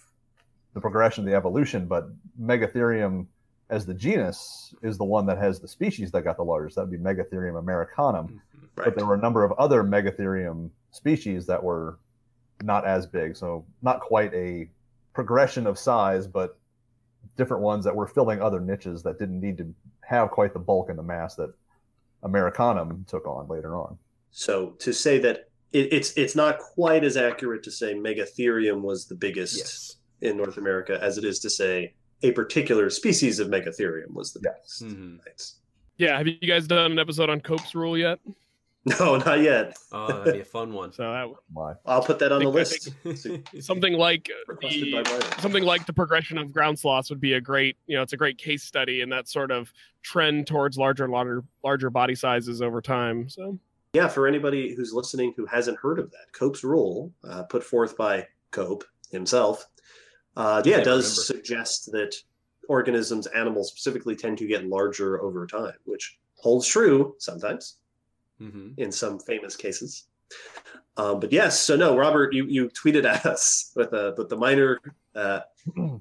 [0.72, 2.08] the progression of the evolution, but
[2.40, 3.26] Megatherium
[3.70, 6.76] as the genus is the one that has the species that got the largest.
[6.76, 8.28] That would be Megatherium americanum.
[8.28, 8.40] Mhm.
[8.76, 8.86] Right.
[8.86, 11.98] But there were a number of other Megatherium species that were
[12.62, 13.36] not as big.
[13.36, 14.68] So not quite a
[15.14, 16.58] progression of size, but
[17.36, 20.90] different ones that were filling other niches that didn't need to have quite the bulk
[20.90, 21.52] and the mass that
[22.22, 23.96] Americanum took on later on.
[24.30, 29.06] So to say that it, it's it's not quite as accurate to say Megatherium was
[29.06, 29.96] the biggest Yes.
[30.20, 34.40] in North America as it is to say a particular species of Megatherium was the
[34.44, 34.80] Yes.
[34.82, 35.00] biggest.
[35.00, 35.54] Mhm.
[35.96, 38.18] Yeah, have you guys done an episode on Cope's rule yet?
[39.00, 39.78] No, not yet.
[39.92, 40.92] Oh, that'd be a fun one.
[40.92, 41.74] So that Why?
[41.86, 42.90] I'll put that on the list.
[43.60, 47.40] something like Requested the, by something like the progression of ground sloths would be a
[47.40, 51.08] great you know it's a great case study in that sort of trend towards larger
[51.08, 53.58] larger larger body sizes over time so
[53.94, 57.96] Yeah, for anybody who's listening who hasn't heard of that, Cope's rule, uh, put forth
[57.96, 59.66] by Cope himself,
[60.36, 61.42] uh, yeah, does remember.
[61.44, 62.14] suggest that
[62.68, 67.78] organisms, animals specifically, tend to get larger over time, which holds true sometimes
[68.50, 70.06] hmm in some famous cases.
[70.96, 74.36] Um, but yes, so no, Robert, you, you tweeted at us with a with the
[74.36, 74.78] minor
[75.14, 75.40] uh,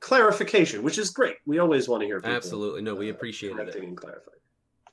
[0.00, 1.36] clarification, which is great.
[1.46, 2.82] We always want to hear people Absolutely.
[2.82, 3.88] No, we uh, appreciated correcting it.
[3.88, 4.38] and clarifying,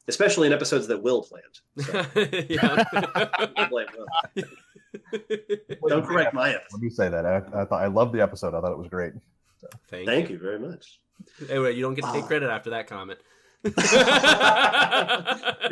[0.08, 1.60] especially in episodes that Will planned.
[2.50, 2.84] yeah.
[3.70, 3.88] We'll.
[5.88, 6.74] Don't correct my episode.
[6.74, 7.26] Let me say that.
[7.26, 8.54] I, I thought I loved the episode.
[8.54, 9.14] I thought it was great.
[9.90, 11.00] Thank, Thank you very much.
[11.50, 12.28] Anyway, you don't get to take Ah.
[12.28, 13.20] credit after that comment.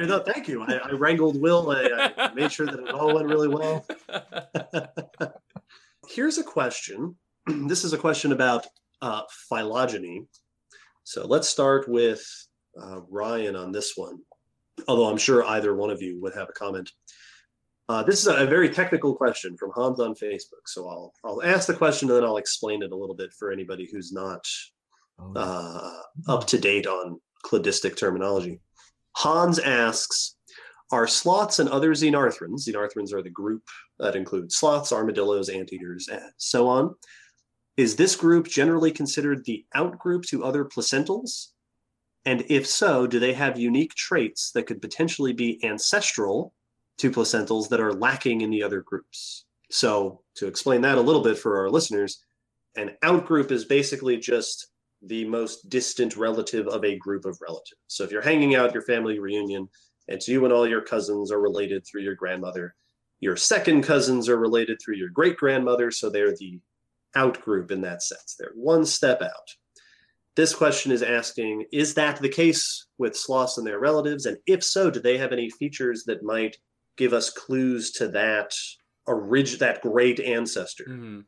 [0.10, 0.64] No, thank you.
[0.64, 1.72] I, I wrangled Will.
[1.72, 3.86] I, I made sure that it all went really well.
[6.10, 7.16] Here's a question.
[7.68, 8.68] This is a question about
[9.02, 10.28] uh, phylogeny.
[11.04, 12.24] So let's start with
[12.80, 14.20] uh, Ryan on this one.
[14.88, 16.92] Although I'm sure either one of you would have a comment.
[17.88, 20.68] Uh, this is a, a very technical question from Hans on Facebook.
[20.68, 23.52] So I'll I'll ask the question and then I'll explain it a little bit for
[23.52, 24.46] anybody who's not
[25.36, 28.60] uh, up to date on cladistic terminology.
[29.16, 30.36] Hans asks,
[30.92, 33.64] are sloths and other xenarthrans, xenarthrans are the group
[34.00, 36.96] that includes sloths, armadillos, anteaters, and so on,
[37.78, 41.48] is this group generally considered the outgroup to other placentals?
[42.26, 46.54] And if so, do they have unique traits that could potentially be ancestral
[46.98, 49.46] to placentals that are lacking in the other groups?
[49.72, 52.22] So, to explain that a little bit for our listeners,
[52.76, 54.68] an outgroup is basically just
[55.02, 57.80] the most distant relative of a group of relatives.
[57.88, 59.70] So if you're hanging out at your family reunion
[60.08, 62.76] and you and all your cousins are related through your grandmother,
[63.22, 66.60] your second cousins are related through your great grandmother, so they're the
[67.16, 68.36] out group in that sense.
[68.38, 69.50] They're one step out.
[70.36, 74.26] This question is asking Is that the case with sloths and their relatives?
[74.26, 76.58] And if so, do they have any features that might
[76.98, 78.54] give us clues to that,
[79.08, 80.86] orig- that great ancestor?
[80.90, 81.26] Mhm.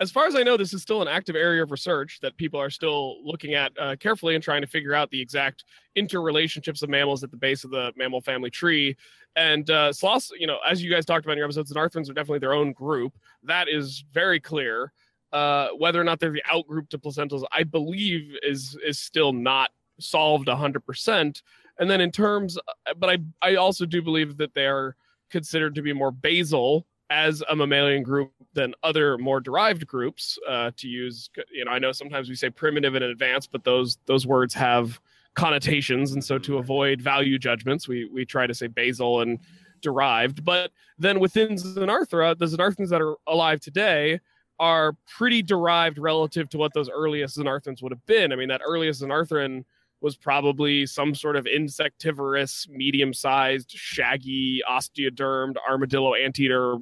[0.00, 2.58] As far as i know this is still an active area of research that people
[2.58, 5.64] are still looking at uh, carefully and trying to figure out the exact
[5.96, 8.96] interrelationships of mammals at the base of the mammal family tree.
[9.36, 12.14] And uh, sloths you know as you guys talked about in your episodes xenarthrans are
[12.14, 13.12] definitely their own group.
[13.44, 14.92] That is very clear.
[15.32, 19.70] Uh, whether or not they're the outgroup to placentals i believe is is still not
[20.00, 21.42] solved 100%
[21.78, 22.58] and then in terms
[22.96, 24.96] but i i also do believe that they are
[25.30, 30.70] considered to be more basal as a mammalian group than other more derived groups uh,
[30.76, 34.26] to use you know i know sometimes we say primitive and advanced but those those
[34.26, 35.00] words have
[35.34, 36.12] connotations.
[36.12, 39.38] And so to avoid value judgments we we try to say basal and
[39.80, 40.44] derived.
[40.44, 44.20] But then within xenarthra the xenarthrans that are alive today
[44.58, 48.32] are pretty derived relative to what those earliest xenarthrans would have been.
[48.32, 49.64] I mean that earliest xenarthran
[50.02, 56.76] was probably some sort of insectivorous medium-sized shaggy osteodermed armadillo anteater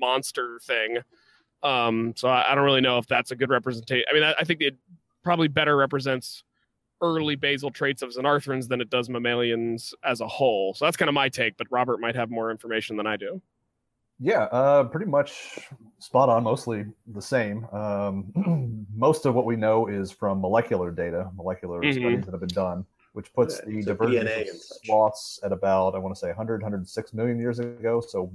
[0.00, 0.98] monster thing.
[1.62, 4.06] Um, so I, I don't really know if that's a good representation.
[4.10, 4.76] I mean, I, I think it
[5.22, 6.42] probably better represents
[7.02, 10.74] early basal traits of xenarthrans than it does mammalians as a whole.
[10.74, 13.40] So that's kind of my take, but Robert might have more information than I do.
[14.22, 15.58] Yeah, uh, pretty much
[15.98, 17.64] spot on, mostly the same.
[17.72, 22.00] Um, most of what we know is from molecular data, molecular Mhm.
[22.00, 22.84] studies that have been done,
[23.14, 26.60] which puts Yeah, the so divergence of sloths at about, I want to say, 100,
[26.60, 28.02] 106 million years ago.
[28.02, 28.30] So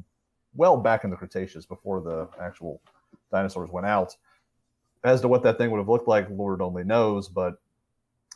[0.56, 2.82] well back in the Cretaceous before the actual
[3.32, 4.16] dinosaurs went out.
[5.04, 7.60] As to what that thing would have looked like, Lord only knows, but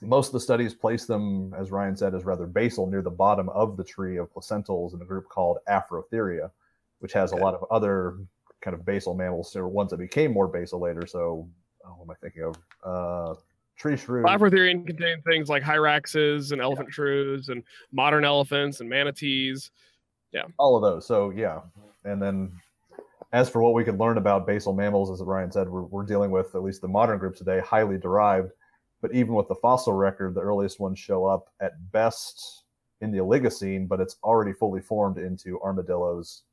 [0.02, 3.50] most of the studies place them, as Ryan said, as rather basal near the bottom
[3.50, 6.52] of the tree of placentals in a group called Afrotheria,
[7.00, 7.42] which has Okay.
[7.42, 8.18] a lot of other
[8.62, 11.06] kind of basal mammals, or ones that became more basal later.
[11.06, 11.48] So,
[11.86, 12.58] oh, what am I thinking of?
[12.84, 13.36] Uh,
[13.78, 14.24] tree shrew.
[14.24, 19.72] Afrotherian contain things like hyraxes and elephant shrews and modern elephants and manatees.
[20.58, 21.06] All of those.
[21.06, 21.62] So yeah,
[22.06, 22.52] and then
[23.32, 26.32] as for what we can learn about basal mammals, as Ryan said, we're, we're dealing
[26.32, 28.52] with at least the modern groups today, highly derived.
[29.02, 32.64] But even with the fossil record, the earliest ones show up at best
[33.02, 36.44] in the Oligocene, but it's already fully formed into armadillos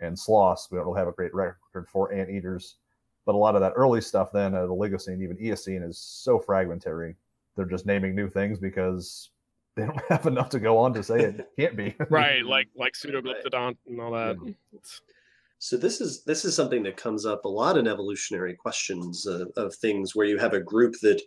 [0.00, 0.68] and sloths.
[0.70, 2.76] We don't really have a great record for anteaters.
[3.24, 7.16] But a lot of that early stuff then at Oligocene, even Eocene, is so fragmentary.
[7.56, 9.30] They're just naming new things because
[9.76, 11.94] they don't have enough to go on to say it can't be.
[12.10, 14.36] right, like like pseudoglyptodont and all that.
[14.72, 15.00] It's-
[15.58, 19.44] So this is this is something that comes up a lot in evolutionary questions uh,
[19.56, 21.20] of things where you have a group that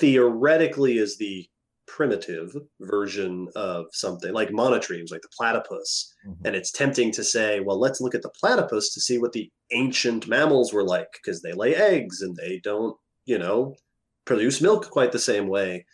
[0.00, 1.46] theoretically is the
[1.86, 6.36] primitive version of something like monotremes, like the platypus, Mhm.
[6.46, 9.50] and it's tempting to say, well, let's look at the platypus to see what the
[9.72, 13.74] ancient mammals were like because they lay eggs and they don't, you know,
[14.24, 15.84] produce milk quite the same way.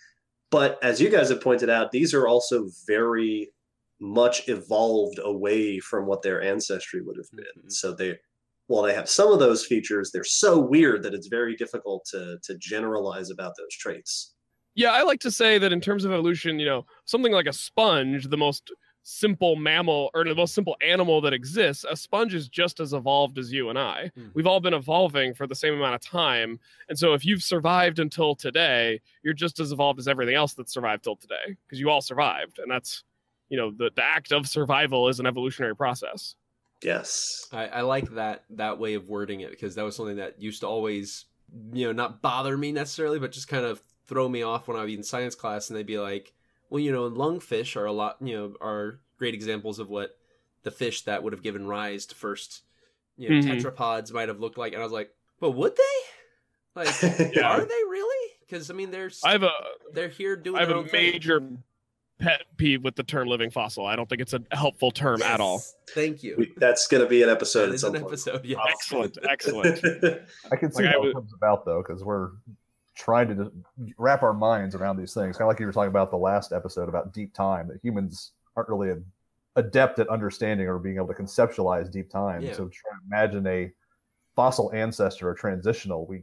[0.50, 3.52] But as you guys have pointed out, these are also very
[4.00, 7.64] much evolved away from what their ancestry would have been.
[7.64, 7.72] Mhm.
[7.72, 8.18] So they,
[8.66, 12.38] while they have some of those features, they're so weird that it's very difficult to
[12.42, 14.34] to generalize about those traits.
[14.74, 17.52] Yeah, I like to say that in terms of evolution, you know, something like a
[17.52, 18.70] sponge, the most
[19.02, 23.38] simple mammal or the most simple animal that exists, a sponge is just as evolved
[23.38, 24.10] as you and I.
[24.16, 24.34] Mhm.
[24.34, 26.60] We've all been evolving for the same amount of time.
[26.88, 30.72] And so if you've survived until today, you're just as evolved as everything else that's
[30.72, 32.58] survived till today because you all survived.
[32.58, 33.02] And that's,
[33.48, 36.36] you know, the, the act of survival is an evolutionary process.
[36.82, 37.48] Yes.
[37.52, 40.60] I, I like that that way of wording it because that was something that used
[40.60, 41.26] to always,
[41.72, 44.84] you know, not bother me necessarily, but just kind of throw me off when I
[44.84, 46.32] was in science class, and they'd be like,
[46.70, 50.16] "Well, you know, lungfish are a lot, you know, are great examples of what
[50.62, 52.62] the fish that would have given rise to first,
[53.18, 53.60] you know, Mhm.
[53.60, 56.82] tetrapods might have looked like." And I was like, "But would they?
[56.82, 56.88] Like,
[57.34, 57.50] Yeah.
[57.50, 58.30] are they really?
[58.40, 59.50] Because I mean, they're I have a
[59.92, 60.56] they're here doing.
[60.56, 61.12] I have their a own thing.
[61.12, 61.40] major
[62.18, 63.86] pet peeve with the term living fossil.
[63.86, 65.62] I don't think it's a helpful term at all.
[65.94, 66.34] Thank you.
[66.36, 68.12] We- That's going to be an episode That at some an point.
[68.12, 68.44] episode.
[68.44, 68.58] Yeah.
[68.68, 69.82] Excellent, excellent.
[70.52, 72.30] I can see Like, I how would- it comes about though, because we're
[73.00, 73.50] trying to
[73.96, 75.36] wrap our minds around these things.
[75.36, 78.32] Kind of like you were talking about the last episode about deep time, that humans
[78.56, 78.94] aren't really
[79.56, 82.42] adept at understanding or being able to conceptualize deep time.
[82.42, 82.52] Yeah.
[82.52, 83.72] So try to imagine a
[84.36, 86.06] fossil ancestor or transitional.
[86.06, 86.22] We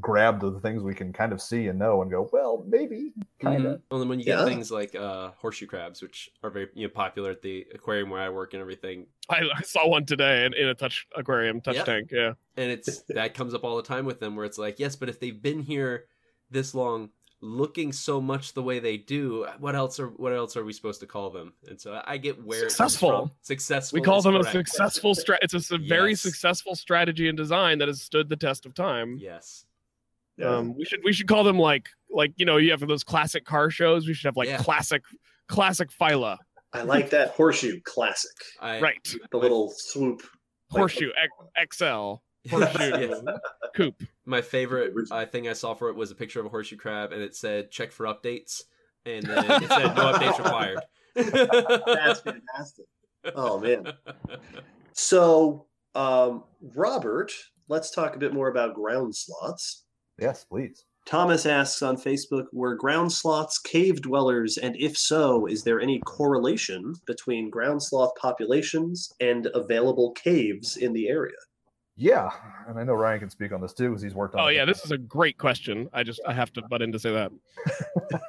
[0.00, 3.66] grab the things we can kind of see and know and go, well, maybe, kind
[3.66, 3.78] of.
[3.78, 3.82] Mhm.
[3.90, 4.44] Well, then when you get Yeah.
[4.46, 8.20] things like uh, horseshoe crabs, which are very you know popular at the aquarium where
[8.20, 11.76] I work and everything, I, I saw one today in, in a touch aquarium, touch
[11.76, 11.84] Yep.
[11.84, 12.08] tank.
[12.10, 12.32] Yeah.
[12.56, 15.08] and it's that comes up all the time with them, where it's like, yes, but
[15.08, 16.06] if they've been here
[16.50, 17.10] this long,
[17.44, 21.00] looking so much the way they do, what else are what else are we supposed
[21.00, 21.52] to call them?
[21.68, 23.30] And so I get where Successful.
[23.42, 23.98] Successful.
[24.00, 25.38] We call is them a successful strat.
[25.42, 26.20] It's a, very Yes.
[26.22, 29.18] successful strategy and design that has stood the test of time.
[29.20, 29.66] Yes.
[30.38, 30.56] Yeah.
[30.56, 33.44] Um, we should we should call them like like you know you have those classic
[33.44, 34.06] car shows.
[34.06, 34.58] We should have like Yeah.
[34.58, 35.02] classic
[35.48, 36.38] classic phyla,
[36.72, 38.30] I like that horseshoe classic.
[38.60, 39.14] I, right?
[39.30, 40.22] The little swoop.
[40.70, 41.10] Like- Horseshoe
[41.56, 42.14] X- XL
[42.50, 43.20] horseshoe Yes.
[43.74, 44.02] coupe.
[44.24, 47.12] My favorite uh, thing I saw for it was a picture of a horseshoe crab,
[47.12, 48.62] and it said "check for updates,"
[49.04, 50.78] and then it said "no updates required."
[51.14, 52.86] That's fantastic.
[53.34, 53.92] Oh man.
[54.92, 57.32] So, um, Robert,
[57.68, 59.81] let's talk a bit more about ground sloths.
[60.18, 60.84] Yes, please.
[61.04, 64.56] Thomas asks on Facebook, were ground sloths cave dwellers?
[64.56, 70.92] And if so, is there any correlation between ground sloth populations and available caves in
[70.92, 71.36] the area?
[71.96, 72.30] Yeah,
[72.68, 74.40] and I know Ryan can speak on this too because he's worked on.
[74.40, 74.54] Oh it.
[74.54, 75.88] yeah, this is a great question.
[75.92, 77.32] I just I have to butt in to say that.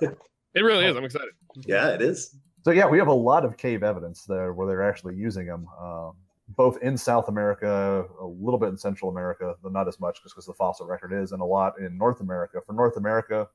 [0.53, 0.97] it really is.
[0.97, 1.29] I'm excited.
[1.65, 2.35] Yeah, it is.
[2.65, 5.67] So yeah, we have a lot of cave evidence there where they're actually using them,
[5.81, 6.13] um,
[6.49, 10.35] both in South America, a little bit in Central America, though not as much just
[10.35, 12.59] because the fossil record is, and a lot in North America.
[12.65, 13.47] For North America,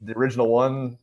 [0.00, 0.98] the original one,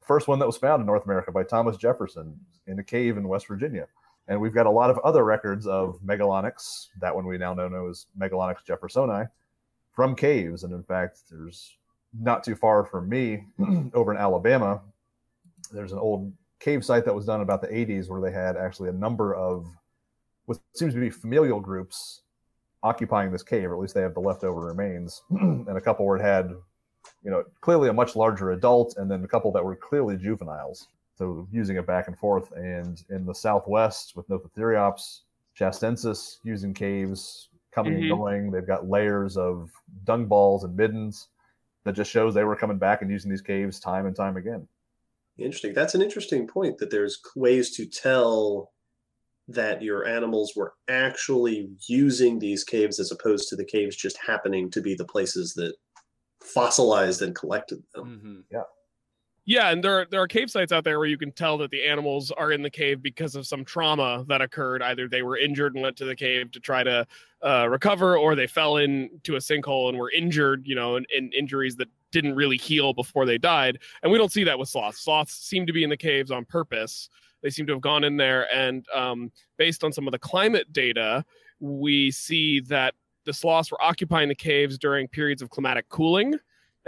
[0.00, 3.28] first one that was found in North America by Thomas Jefferson in a cave in
[3.28, 3.86] West Virginia.
[4.26, 7.88] And we've got a lot of other records of Megalonyx, that one we now know
[7.88, 9.28] as Megalonyx jeffersoni,
[9.92, 10.64] from caves.
[10.64, 11.78] And in fact, there's
[12.18, 13.46] not too far from me
[13.94, 14.82] over in Alabama,
[15.72, 18.88] there's an old cave site that was done about the 80s where they had actually
[18.88, 19.66] a number of
[20.48, 22.22] what seems to be familial groups
[22.82, 25.22] occupying this cave, or at least they have the leftover remains.
[25.30, 26.48] and a couple where it had,
[27.22, 30.88] you know, clearly a much larger adult, and then a couple that were clearly juveniles.
[31.16, 32.50] So using it back and forth.
[32.52, 35.20] And in the southwest with Nothrotheriops
[35.58, 37.98] shastensis, using caves, coming Mhm.
[37.98, 39.70] and going, they've got layers of
[40.04, 41.28] dung balls and middens
[41.84, 44.66] that just shows they were coming back and using these caves time and time again.
[45.36, 45.74] Interesting.
[45.74, 48.72] That's an interesting point that there's ways to tell
[49.48, 54.70] that your animals were actually using these caves as opposed to the caves just happening
[54.70, 55.74] to be the places that
[56.42, 58.20] fossilized and collected them.
[58.20, 58.40] hmm
[59.46, 61.70] Yeah, and there are, there are cave sites out there where you can tell that
[61.70, 64.82] the animals are in the cave because of some trauma that occurred.
[64.82, 67.06] Either they were injured and went to the cave to try to
[67.42, 71.32] uh, recover, or they fell into a sinkhole and were injured, you know, in, in
[71.32, 73.78] injuries that didn't really heal before they died.
[74.02, 75.00] And we don't see that with sloths.
[75.00, 77.08] Sloths seem to be in the caves on purpose.
[77.42, 80.72] They seem to have gone in there, and um, based on some of the climate
[80.72, 81.24] data,
[81.60, 86.38] we see that the sloths were occupying the caves during periods of climatic cooling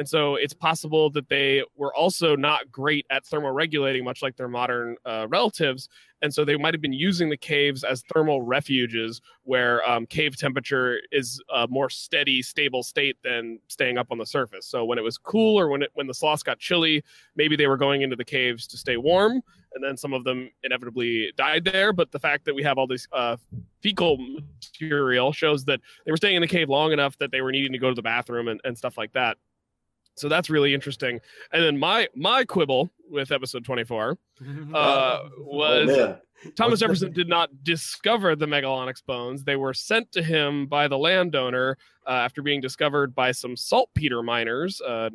[0.01, 4.49] and so it's possible that they were also not great at thermoregulating, much like their
[4.49, 5.91] modern uh, relatives.
[6.23, 10.39] And so they might have been using the caves as thermal refuges where um, cave
[10.39, 14.67] temperature is a more steady, stable state than staying up on the surface.
[14.67, 17.05] So when it was cool or when, it, when the sloths got chilly,
[17.37, 19.43] maybe they were going into the caves to stay warm.
[19.75, 21.93] And then some of them inevitably died there.
[21.93, 23.37] But the fact that we have all this uh,
[23.83, 27.53] fecal material shows that they were staying in the cave long enough that they were
[27.53, 29.37] needing to go to the bathroom and, and stuff like that.
[30.17, 31.21] So that's really interesting.
[31.53, 34.19] And then my my quibble with episode 24
[34.75, 36.19] uh, was oh,
[36.57, 39.45] Thomas Jefferson did not discover the Megalonyx bones.
[39.45, 44.23] They were sent to him by the landowner uh, after being discovered by some saltpeter
[44.23, 45.11] miners, uh,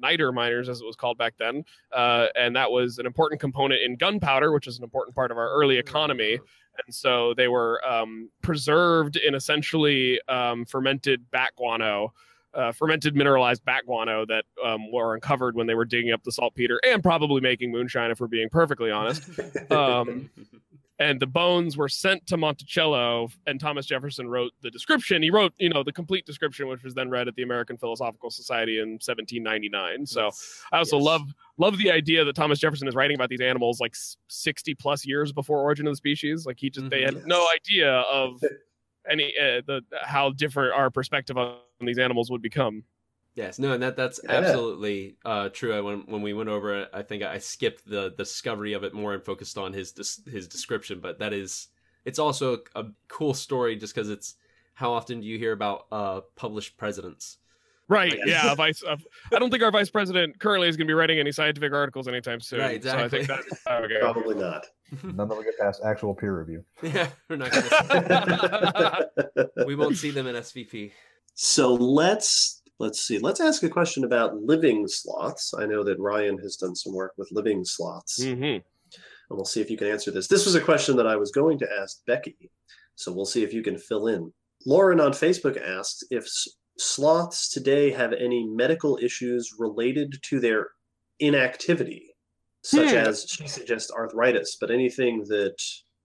[0.00, 1.64] niter miners as it was called back then.
[1.92, 5.38] Uh, and that was an important component in gunpowder, which is an important part of
[5.38, 6.38] our early economy.
[6.86, 12.12] And so they were um, preserved in essentially um, fermented bat guano
[12.54, 16.32] uh, fermented mineralized bat guano that um, were uncovered when they were digging up the
[16.32, 19.22] saltpeter and probably making moonshine, if we're being perfectly honest.
[19.70, 20.30] Um,
[21.00, 25.22] and the bones were sent to Monticello, and Thomas Jefferson wrote the description.
[25.22, 28.30] He wrote, you know, the complete description, which was then read at the American Philosophical
[28.30, 30.06] Society in 1799.
[30.06, 30.62] So yes.
[30.72, 31.04] I also yes.
[31.04, 31.22] love
[31.56, 33.94] love the idea that Thomas Jefferson is writing about these animals like
[34.28, 36.46] 60 plus years before Origin of the Species.
[36.46, 36.90] Like he just mm-hmm.
[36.90, 37.24] they had yes.
[37.26, 38.42] no idea of
[39.10, 42.84] any uh, the how different our perspective on these animals would become.
[43.34, 44.32] Yes, no, and that that's yeah.
[44.32, 45.72] absolutely uh, true.
[45.72, 48.82] I, when when we went over it, I think I skipped the, the discovery of
[48.82, 49.94] it more and focused on his
[50.26, 50.98] his description.
[51.00, 51.68] But that is,
[52.04, 54.34] it's also a, a cool story just because it's
[54.74, 57.38] how often do you hear about uh, published presidents?
[57.88, 58.18] Right.
[58.26, 58.54] Yeah.
[58.54, 58.82] vice.
[58.82, 58.96] Uh,
[59.34, 62.06] I don't think our vice president currently is going to be writing any scientific articles
[62.08, 62.60] anytime soon.
[62.60, 62.76] Right.
[62.76, 63.24] Exactly.
[63.24, 64.00] So I think that's okay.
[64.00, 64.66] probably not.
[65.02, 66.64] None of them get past actual peer review.
[66.82, 67.50] Yeah, we're not.
[67.50, 69.08] Gonna
[69.66, 70.92] we won't see them in SVP.
[71.34, 73.18] So let's let's see.
[73.18, 75.54] Let's ask a question about living sloths.
[75.58, 78.42] I know that Ryan has done some work with living sloths, mm-hmm.
[78.42, 78.62] and
[79.30, 80.28] we'll see if you can answer this.
[80.28, 82.50] This was a question that I was going to ask Becky,
[82.94, 84.32] so we'll see if you can fill in.
[84.66, 86.28] Lauren on Facebook asked if
[86.78, 90.68] sloths today have any medical issues related to their
[91.20, 92.14] inactivity,
[92.62, 92.96] such hmm.
[92.96, 95.56] as she suggests arthritis, but anything that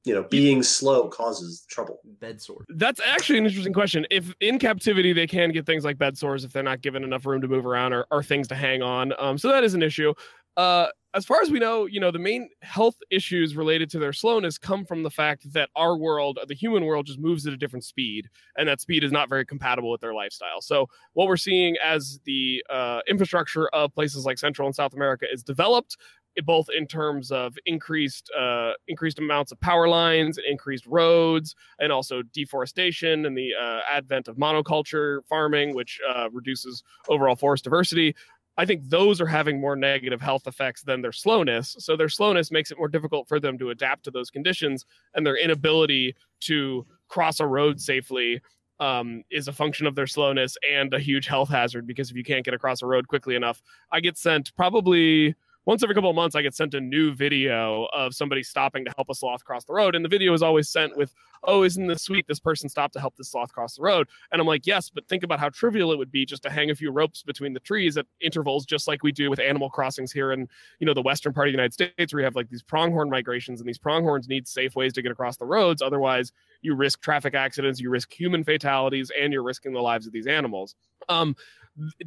[0.05, 1.99] you know being slow causes trouble.
[2.19, 2.65] Bed sore.
[2.69, 4.05] That's actually an interesting question.
[4.11, 7.25] If in captivity they can get things like bed sores if they're not given enough
[7.25, 9.83] room to move around or, or things to hang on um, so that is an
[9.83, 10.13] issue.
[10.57, 14.13] Uh, as far as we know, you know, the main health issues related to their
[14.13, 17.57] slowness come from the fact that our world, the human world, just moves at a
[17.57, 20.61] different speed, and that speed is not very compatible with their lifestyle.
[20.61, 25.25] So, what we're seeing as the uh, infrastructure of places like Central and South America
[25.31, 25.97] is developed,
[26.45, 32.23] both in terms of increased uh, increased amounts of power lines, increased roads, and also
[32.33, 38.15] deforestation and the uh, advent of monoculture farming, which uh, reduces overall forest diversity.
[38.57, 41.75] I think those are having more negative health effects than their slowness.
[41.79, 44.85] So their slowness makes it more difficult for them to adapt to those conditions,
[45.15, 48.41] and their inability to cross a road safely
[48.79, 51.87] um, is a function of their slowness and a huge health hazard.
[51.87, 55.35] Because if you can't get across a road quickly enough, I get sent probably
[55.65, 58.91] once every couple of months, I get sent a new video of somebody stopping to
[58.97, 59.95] help a sloth cross the road.
[59.95, 62.25] And the video is always sent with, oh, isn't this sweet?
[62.27, 64.09] This person stopped to help this sloth cross the road.
[64.31, 66.69] And I'm like, yes, but think about how trivial it would be just to hang
[66.69, 70.11] a few ropes between the trees at intervals, just like we do with animal crossings
[70.11, 70.47] here in,
[70.79, 73.09] you know, the western part of the United States, where you have like these pronghorn
[73.09, 75.81] migrations and these pronghorns need safe ways to get across the roads.
[75.81, 80.13] Otherwise, you risk traffic accidents, you risk human fatalities, and you're risking the lives of
[80.13, 80.75] these animals.
[81.09, 81.35] Um,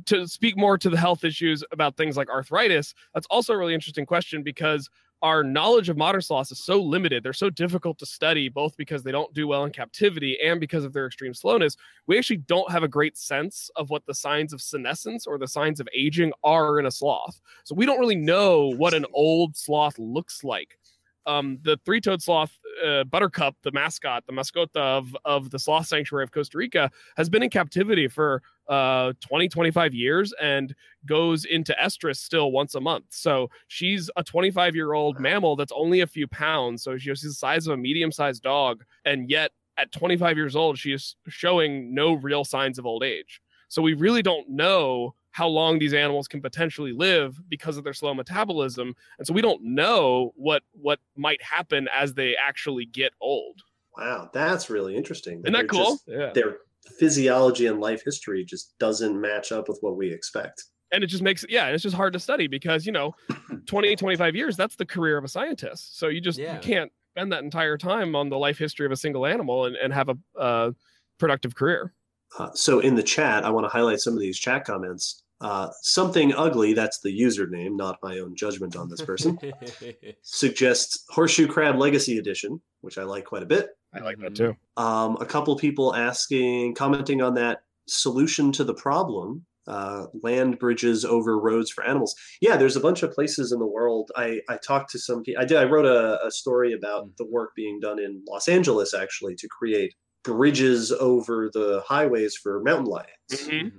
[0.06, 3.74] to speak more to the health issues about things like arthritis, that's also a really
[3.74, 4.88] interesting question because
[5.22, 7.22] our knowledge of modern sloths is so limited.
[7.22, 10.84] They're so difficult to study, both because they don't do well in captivity and because
[10.84, 11.76] of their extreme slowness.
[12.06, 15.48] We actually don't have a great sense of what the signs of senescence or the
[15.48, 17.40] signs of aging are in a sloth.
[17.64, 20.78] So we don't really know what an old sloth looks like
[21.26, 26.24] um, the three-toed sloth uh, Buttercup, the mascot, the mascota of of the sloth sanctuary
[26.24, 30.74] of Costa Rica, has been in captivity for uh 20 25 years and
[31.04, 33.04] goes into estrus still once a month.
[33.10, 36.82] So she's a 25 year old mammal that's only a few pounds.
[36.82, 38.84] So she's the size of a medium sized dog.
[39.04, 43.40] And yet at 25 years old she is showing no real signs of old age.
[43.68, 47.92] So we really don't know how long these animals can potentially live because of their
[47.92, 53.12] slow metabolism and so we don't know what what might happen as they actually get
[53.20, 53.60] old
[53.98, 55.40] Wow, that's really interesting.
[55.40, 56.56] isn't that cool just- yeah their
[56.98, 60.64] physiology and life history just doesn't match up with what we expect.
[60.92, 63.14] and it just makes yeah it's just hard to study because you know
[63.66, 66.54] 20 25 years that's the career of a scientist so you just Yeah.
[66.54, 69.76] you can't spend that entire time on the life history of a single animal and,
[69.76, 70.70] and have a uh,
[71.18, 71.92] productive career
[72.38, 75.22] Uh, so in the chat, I want to highlight some of these chat comments.
[75.40, 79.38] Uh, something ugly, that's the username, not my own judgment on this person,
[80.22, 83.70] suggests Horseshoe Crab Legacy Edition, which I like quite a bit.
[83.94, 84.36] i like that Mhm.
[84.36, 90.60] too Um, a couple people asking, commenting on that solution to the problem uh, land
[90.60, 92.14] bridges over roads for animals.
[92.40, 94.12] Yeah, there's a bunch of places in the world.
[94.14, 95.42] I, I talked to some people.
[95.42, 95.56] I did.
[95.58, 99.48] I wrote a, a story about the work being done in Los Angeles actually to
[99.48, 103.72] create bridges over the highways for mountain lions Mhm.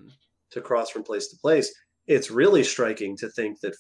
[0.58, 1.74] To cross from place to place.
[2.08, 3.74] It's really striking to think that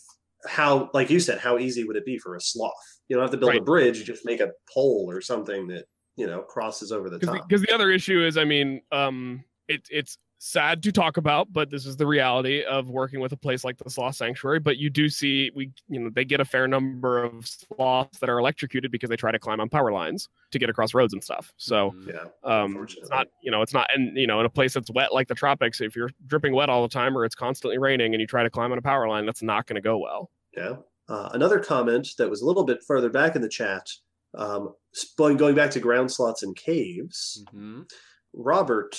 [0.47, 2.73] how, like you said, how easy would it be for a sloth?
[3.07, 5.85] You don't have to build a bridge; you just make a pole or something that
[6.17, 7.47] you know crosses over the top.
[7.47, 11.51] because the, the other issue is i mean um it, it's sad to talk about
[11.51, 14.77] but this is the reality of working with a place like the sloth sanctuary but
[14.77, 18.37] you do see we you know they get a fair number of sloths that are
[18.37, 21.51] electrocuted because they try to climb on power lines to get across roads and stuff
[21.57, 22.13] so Mhm.
[22.13, 24.91] yeah, um it's not you know it's not and you know in a place that's
[24.91, 28.13] wet like the tropics if you're dripping wet all the time or it's constantly raining
[28.13, 30.29] and you try to climb on a power line that's not going to go well
[30.55, 30.75] yeah.
[31.09, 33.87] Uh, another comment that was a little bit further back in the chat,
[34.35, 34.73] um,
[35.17, 37.45] going going back to ground sloths and caves.
[37.53, 37.89] Mhm.
[38.33, 38.97] Robert,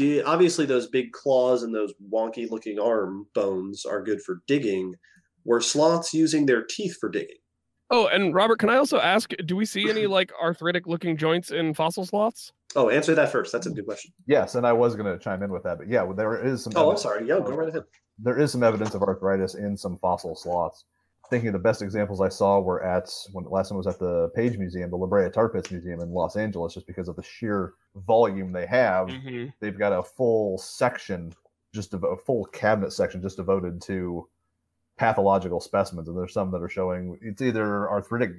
[0.00, 4.94] do obviously those big claws and those wonky looking arm bones are good for digging.
[5.44, 7.36] Were sloths using their teeth for digging?
[7.92, 11.50] oh and robert can i also ask do we see any like arthritic looking joints
[11.50, 13.50] in fossil sloths Oh, answer that first.
[13.52, 14.12] That's a good question.
[14.26, 16.72] Yes, and I was going to chime in with that, but yeah, there is some.
[16.76, 17.26] Oh, I'm sorry.
[17.26, 17.82] Yeah, go right ahead.
[18.18, 20.84] There is some evidence of arthritis in some fossil sloths.
[21.30, 24.58] Thinking the best examples I saw were at when last time was at the Page
[24.58, 27.74] Museum, the La Brea Tar Pits Museum in Los Angeles, just because of the sheer
[27.94, 29.08] volume they have.
[29.08, 29.46] mm-hmm.
[29.60, 31.32] They've got a full section,
[31.72, 34.28] just a full cabinet section, just devoted to
[34.98, 38.32] pathological specimens, and there's some that are showing it's either arthritic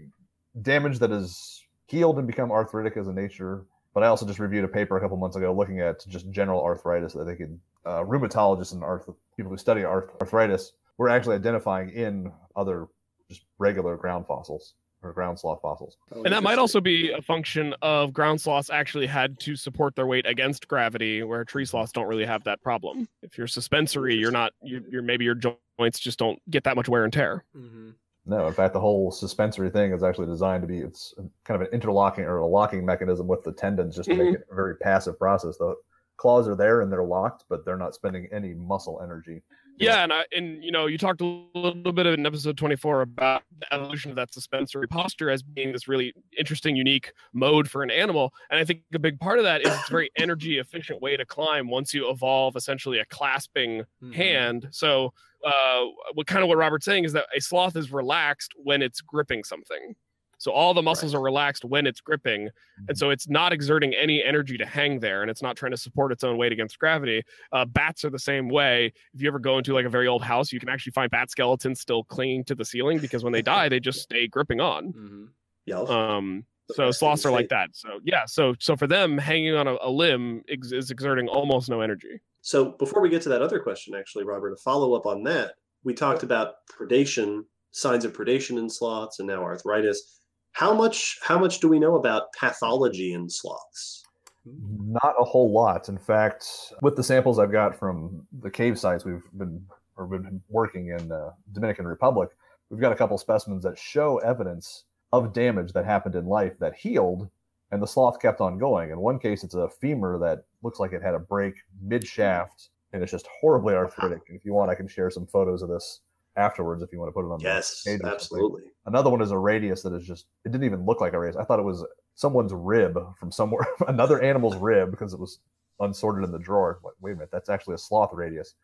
[0.62, 3.66] damage that is healed and become arthritic as a nature.
[3.94, 6.62] But I also just reviewed a paper a couple months ago looking at just general
[6.62, 11.36] arthritis that they could uh, rheumatologists and arth- people who study arth- arthritis were actually
[11.36, 12.86] identifying in other
[13.28, 15.97] just regular ground fossils or ground sloth fossils.
[16.12, 19.95] Oh, And that might also be a function of ground sloths actually had to support
[19.95, 23.08] their weight against gravity, where tree sloths don't really have that problem.
[23.24, 24.54] If you're suspensory, you're not.
[24.62, 27.45] You're, you're maybe your joints just don't get that much wear and tear.
[27.58, 27.95] Mhm.
[28.28, 31.68] No, in fact, the whole suspensory thing is actually designed to be it's kind of
[31.68, 34.76] an interlocking or a locking mechanism with the tendons, just to make it a very
[34.76, 35.58] passive process.
[35.58, 35.74] The
[36.18, 39.41] claws are there and they're locked, but they're not spending any muscle energy.
[39.82, 41.26] Yeah, and I, and you know, you talked a
[41.56, 45.88] little bit in episode 24 about the evolution of that suspensory posture as being this
[45.88, 48.34] really interesting, unique mode for an animal.
[48.50, 51.18] And I think a big part of that is it's a very energy efficient way
[51.18, 54.14] to climb once you evolve essentially a clasping Mhm.
[54.14, 54.68] hand.
[54.72, 55.14] So,
[55.46, 59.02] uh, what kind of what Robert's saying is that a sloth is relaxed when it's
[59.02, 59.96] gripping something.
[60.42, 61.20] So all the muscles Right.
[61.20, 62.50] are relaxed when it's gripping,
[62.88, 65.78] and so it's not exerting any energy to hang there, and it's not trying to
[65.78, 67.22] support its own weight against gravity.
[67.52, 68.92] Uh, bats are the same way.
[69.14, 71.30] If you ever go into like a very old house, you can actually find bat
[71.30, 74.94] skeletons still clinging to the ceiling because when they die, they just stay gripping on.
[74.98, 75.28] Mhm.
[75.68, 75.82] Yeah.
[75.82, 77.70] Um, so sloths are like that.
[77.74, 81.70] So yeah, so so for them, hanging on a, a limb ex- is exerting almost
[81.70, 82.20] no energy.
[82.42, 85.54] So before we get to that other question, actually, Robert, a follow up on that,
[85.84, 90.18] we talked about predation, signs of predation in sloths, and now arthritis.
[90.54, 91.18] How much?
[91.24, 94.04] How much do we know about pathology in sloths?
[94.45, 95.89] Not a whole lot.
[95.89, 99.64] In fact, with the samples I've got from the cave sites we've been
[99.97, 102.30] or been working in uh, Dominican Republic,
[102.70, 106.76] we've got a couple specimens that show evidence of damage that happened in life that
[106.76, 107.30] healed,
[107.72, 108.91] and the sloth kept on going.
[108.91, 112.70] In one case, it's a femur that looks like it had a break mid shaft,
[112.93, 114.22] and it's just horribly arthritic.
[114.28, 116.02] If you want, I can share some photos of this
[116.38, 117.40] afterwards if you want to put it on.
[117.40, 118.64] the Yes, page or absolutely.
[118.86, 121.38] Another one is a radius that is just it didn't even look like a radius.
[121.40, 125.40] I thought it was someone's rib from somewhere another animal's rib because it was
[125.80, 126.80] unsorted in the drawer.
[126.84, 128.56] Like, wait a minute, that's actually a sloth radius.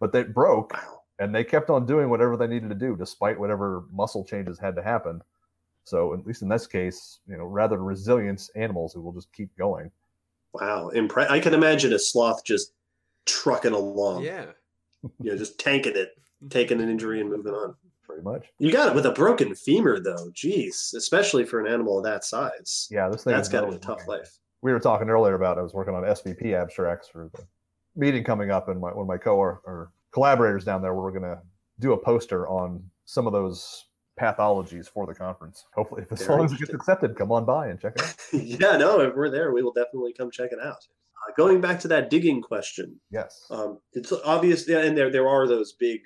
[0.00, 1.00] But they broke Wow.
[1.18, 4.76] and they kept on doing whatever they needed to do despite whatever muscle changes had
[4.76, 5.20] to happen.
[5.84, 9.56] So at least in this case, you know, rather resilient animals who will just keep
[9.56, 9.90] going.
[10.52, 10.90] Wow.
[10.94, 12.72] Impre- I can imagine a sloth just
[13.26, 14.24] trucking along.
[14.24, 14.46] Yeah.
[15.20, 16.10] You know, just tanking it,
[16.50, 17.74] taking an injury and moving on.
[18.06, 18.46] Pretty much.
[18.58, 20.30] You got it with a broken femur, though.
[20.34, 22.88] Jeez, especially for an animal of that size.
[22.90, 24.38] Yeah, this thing That's got to be a tough life.
[24.62, 27.42] we were talking earlier about I was working on SVP abstracts for the
[27.96, 30.94] meeting coming up, and my, one of my co or collaborators down there.
[30.94, 31.42] We're gonna
[31.80, 33.84] do a poster on some of those
[34.18, 35.66] pathologies for the conference.
[35.74, 38.02] Hopefully, if as Very long as it gets accepted, come on by and check it
[38.02, 38.16] out.
[38.42, 40.78] yeah, no, if we're there, we will definitely come check it out.
[41.28, 43.44] Uh, going back to that digging question, Yes.
[43.50, 46.00] um, it's obvious, yeah, and there there are those big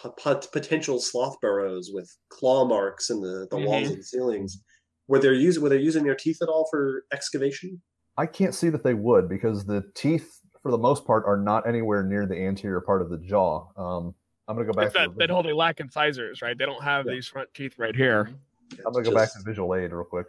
[0.00, 4.62] pot, pot, potential sloth burrows with claw marks in the, the walls and ceilings.
[5.08, 7.80] Were they using were they using their teeth at all for excavation?
[8.16, 10.30] I can't see that they would because the teeth,
[10.62, 13.66] for the most part, are not anywhere near the anterior part of the jaw.
[13.76, 14.14] Um,
[14.48, 14.86] I'm gonna go back.
[14.86, 16.56] It's to that, the that visual- whole they lack incisors, right?
[16.56, 17.12] They don't have Yeah.
[17.14, 18.28] these front teeth right here.
[18.86, 20.26] I'm gonna go back to visual aid real quick.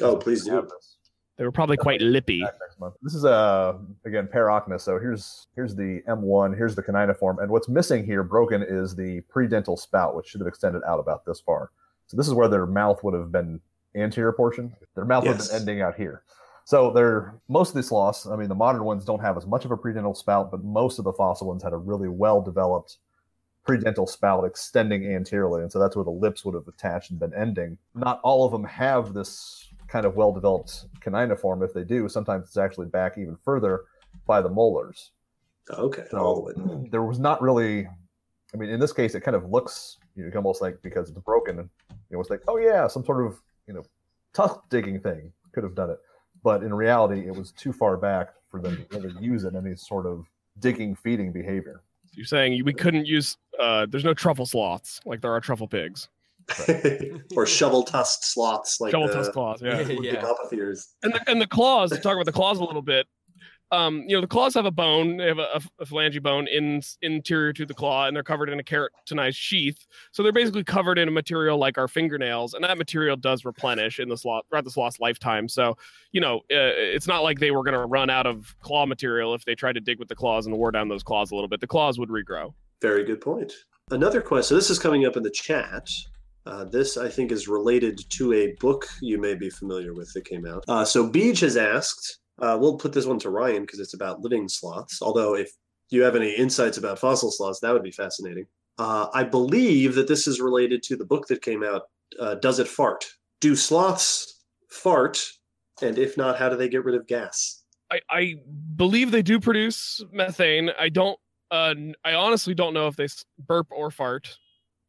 [0.00, 0.52] Oh, please do.
[0.52, 0.95] Have this.
[1.36, 2.40] They were probably quite lippy.
[2.40, 2.94] back next month.
[3.02, 3.74] This is uh
[4.04, 4.80] again Parocnus.
[4.80, 9.20] So here's here's the M1, here's the caniniform, and what's missing here, broken, is the
[9.22, 11.70] predental spout, which should have extended out about this far.
[12.06, 13.60] So this is where their mouth would have been
[13.94, 14.74] anterior portion.
[14.94, 16.22] Their mouth would have been ending out here.
[16.64, 18.26] So they're most of these sloths.
[18.26, 20.98] I mean, the modern ones don't have as much of a predental spout, but most
[20.98, 22.96] of the fossil ones had a really well developed
[23.64, 27.34] predental spout extending anteriorly, and so that's where the lips would have attached and been
[27.34, 27.76] ending.
[27.94, 31.64] Not all of them have this kind of well developed caniniform.
[31.64, 33.84] If they do, sometimes it's actually back even further
[34.26, 35.12] by the molars.
[35.70, 36.54] Okay, all the.
[36.54, 37.88] So there was not really.
[38.54, 41.18] I mean, in this case, it kind of looks you know almost like because it's
[41.20, 43.82] broken, and you know it's like oh yeah, some sort of you know
[44.32, 45.98] tusk digging thing could have done it,
[46.42, 49.66] but in reality, it was too far back for them to really use it in
[49.66, 50.24] any sort of
[50.60, 51.82] digging feeding behavior.
[52.12, 53.36] You're saying we couldn't use.
[53.60, 56.08] Uh, there's no truffle sloths like there are truffle pigs.
[57.36, 59.80] or shovel tusked sloths like Shovel the, tusk claws, yeah.
[59.80, 60.20] Yeah.
[61.02, 63.06] And the, and the claws to talk about the claws a little bit
[63.72, 66.80] um you know the claws have a bone they have a, a phalange bone in
[67.02, 71.00] interior to the claw and they're covered in a keratinized sheath so they're basically covered
[71.00, 74.62] in a material like our fingernails and that material does replenish in the sloth throughout
[74.62, 75.76] the sloth's lifetime so
[76.12, 79.34] you know uh, it's not like they were going to run out of claw material
[79.34, 81.48] if they tried to dig with the claws and wore down those claws a little
[81.48, 83.52] bit the claws would regrow Very good point.
[83.90, 84.48] Another question.
[84.48, 85.88] So this is coming up in the chat.
[86.46, 90.24] Uh, this, I think, is related to a book you may be familiar with that
[90.24, 90.64] came out.
[90.68, 92.20] Uh, so Beej has asked.
[92.40, 95.02] Uh, we'll put this one to Ryan because it's about living sloths.
[95.02, 95.50] Although, if
[95.90, 98.46] you have any insights about fossil sloths, that would be fascinating.
[98.78, 101.82] Uh, I believe that this is related to the book that came out.
[102.20, 103.06] Uh, Does it fart?
[103.40, 105.18] Do sloths fart?
[105.82, 107.62] And if not, how do they get rid of gas?
[107.90, 108.34] I, I
[108.76, 110.70] believe they do produce methane.
[110.78, 111.18] I don't.
[111.50, 111.74] Uh,
[112.04, 113.06] I honestly don't know if they
[113.38, 114.36] burp or fart.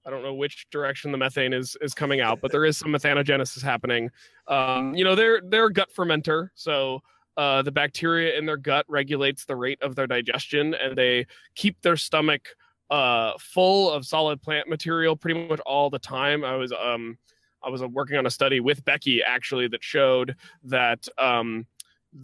[0.08, 2.92] I don't know which direction the methane is is coming out, but there is some
[2.92, 4.10] methanogenesis happening.
[4.48, 7.02] Um, you know, they're they're a gut fermenter, so
[7.36, 11.82] uh, the bacteria in their gut regulates the rate of their digestion, and they keep
[11.82, 12.50] their stomach
[12.90, 16.44] uh, full of solid plant material pretty much all the time.
[16.46, 17.18] I was um,
[17.64, 21.66] I was uh, working on a study with Becky actually that showed that um,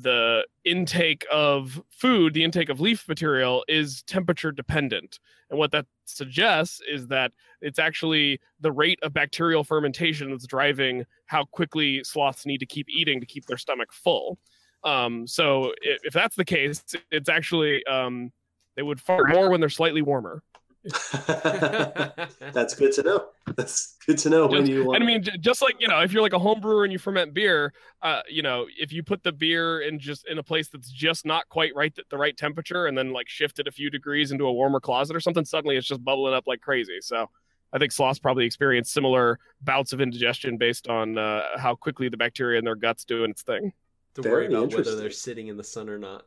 [0.02, 5.20] the intake of food, the intake of leaf material is temperature dependent.
[5.50, 7.32] And what that suggests is that
[7.62, 12.88] it's actually the rate of bacterial fermentation that's driving how quickly sloths need to keep
[12.90, 14.40] eating to keep their stomach full.
[14.84, 18.32] Um, so if, if that's the case, it's actually um,
[18.76, 20.42] they would fart more when they're slightly warmer.
[22.54, 23.26] That's good to know.
[23.56, 24.94] That's good to know when you.
[24.94, 27.00] And I mean, just like you know, if you're like a home brewer and you
[27.00, 30.68] ferment beer, uh, you know, if you put the beer in just in a place
[30.68, 33.72] that's just not quite right at the right temperature, and then like shift it a
[33.72, 36.98] few degrees into a warmer closet or something, suddenly it's just bubbling up like crazy.
[37.00, 37.30] So,
[37.72, 42.18] I think sloths probably experience similar bouts of indigestion based on uh, how quickly the
[42.18, 43.72] bacteria in their guts doing its thing.
[44.16, 46.26] to Very worry about whether they're sitting in the sun or not.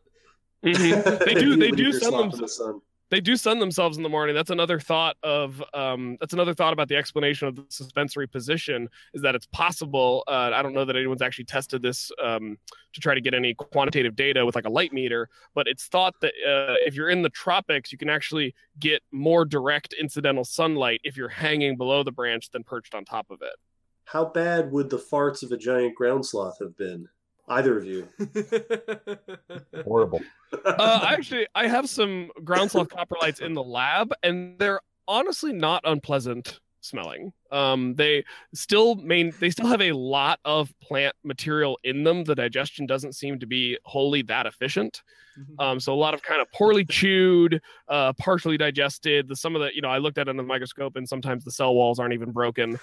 [0.65, 1.19] Mhm.
[1.27, 1.57] They do.
[1.57, 2.31] They do your send them.
[2.31, 2.81] in the sun.
[3.11, 4.35] They do sun themselves in the morning.
[4.35, 8.89] That's another thought of um, that's another thought about the explanation of the suspensory position
[9.15, 10.25] is that it's possible.
[10.27, 12.59] Uh, I don't know that anyone's actually tested this um,
[12.95, 16.15] to try to get any quantitative data with like a light meter, but it's thought
[16.21, 21.01] that uh, if you're in the tropics, you can actually get more direct incidental sunlight
[21.05, 23.55] if you're hanging below the branch than perched on top of it.
[24.05, 27.09] How bad would the farts of a giant ground sloth have been?
[27.49, 28.09] Either of you.
[29.85, 30.21] Horrible.
[30.65, 35.83] uh, actually, I have some ground sloth coprolites in the lab, and they're honestly not
[35.85, 37.33] unpleasant smelling.
[37.51, 38.25] Um, they
[38.55, 42.25] still main they still have a lot of plant material in them.
[42.25, 45.03] The digestion doesn't seem to be wholly that efficient.
[45.59, 49.29] Um, so a lot of kind of poorly chewed, uh, partially digested.
[49.29, 51.45] The some of the you know I looked at it under the microscope, and sometimes
[51.45, 52.79] the cell walls aren't even broken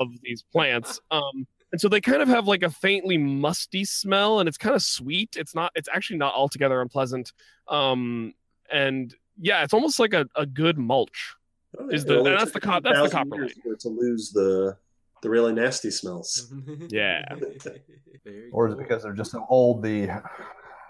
[0.00, 1.00] of these plants.
[1.10, 4.74] Um, and so they kind of have like a faintly musty smell, and it's kind
[4.74, 5.36] of sweet.
[5.36, 5.72] It's not.
[5.74, 7.32] It's actually not altogether unpleasant.
[7.68, 8.34] Um,
[8.72, 11.34] and yeah, it's almost like a, a good mulch.
[11.90, 13.62] Is the- It that's the a co- that's the copper years light.
[13.62, 14.76] for it to lose the
[15.22, 16.52] the really nasty smells.
[16.88, 17.24] Yeah.
[18.52, 19.82] Or is it because they're just so old?
[19.82, 20.22] The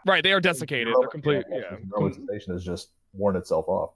[0.07, 0.93] Right, they are desiccated.
[0.99, 1.45] They're complete.
[1.51, 1.77] Yeah.
[1.89, 3.91] Normalization is just worn itself off.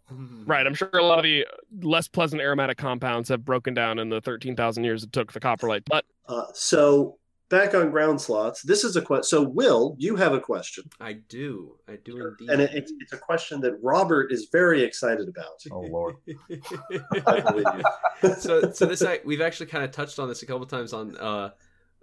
[0.46, 0.66] Right.
[0.66, 1.46] I'm sure a lot of the
[1.82, 5.82] less pleasant aromatic compounds have broken down in the 13,000 years it took the coprolite.
[5.86, 7.18] But Uh, so
[7.50, 9.24] back on ground sloths, this is a question.
[9.24, 11.76] So Will, you have a question, I do.
[11.86, 12.50] I do indeed.
[12.50, 15.62] and it, it's, it's a question that Robert is very excited about.
[15.70, 16.16] Oh lord.
[17.26, 18.38] I believe.
[18.38, 21.16] so so this I, we've actually kind of touched on this a couple times on
[21.18, 21.50] uh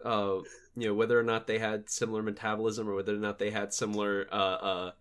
[0.06, 0.36] uh
[0.76, 3.74] you know whether or not they had similar metabolism or whether or not they had
[3.74, 4.92] similar uh uh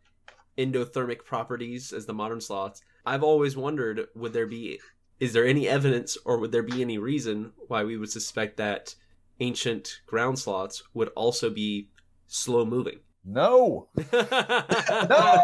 [0.59, 2.83] endothermic properties as the modern sloths.
[3.07, 4.81] I've always wondered would there be
[5.21, 8.95] is there any evidence or would there be any reason why we would suspect that
[9.41, 11.89] ancient ground sloths would also be
[12.27, 13.01] slow moving?
[13.25, 13.89] No.
[14.13, 15.43] no.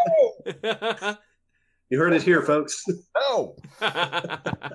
[1.90, 2.82] You heard it here, folks.
[3.14, 3.54] No.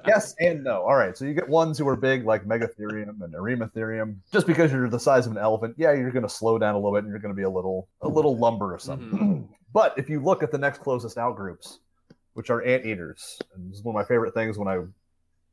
[0.07, 0.83] yes and no.
[0.83, 1.17] All right.
[1.17, 4.17] So you get ones who are big like Megatherium and Eremotherium.
[4.31, 6.77] Just because you're the size of an elephant, yeah, you're going to slow down a
[6.77, 9.49] little bit and you're going to be a little a little lumbersome.
[9.73, 11.79] but if you look at the next closest out groups,
[12.33, 14.79] which are anteaters, and this is one of my favorite things when I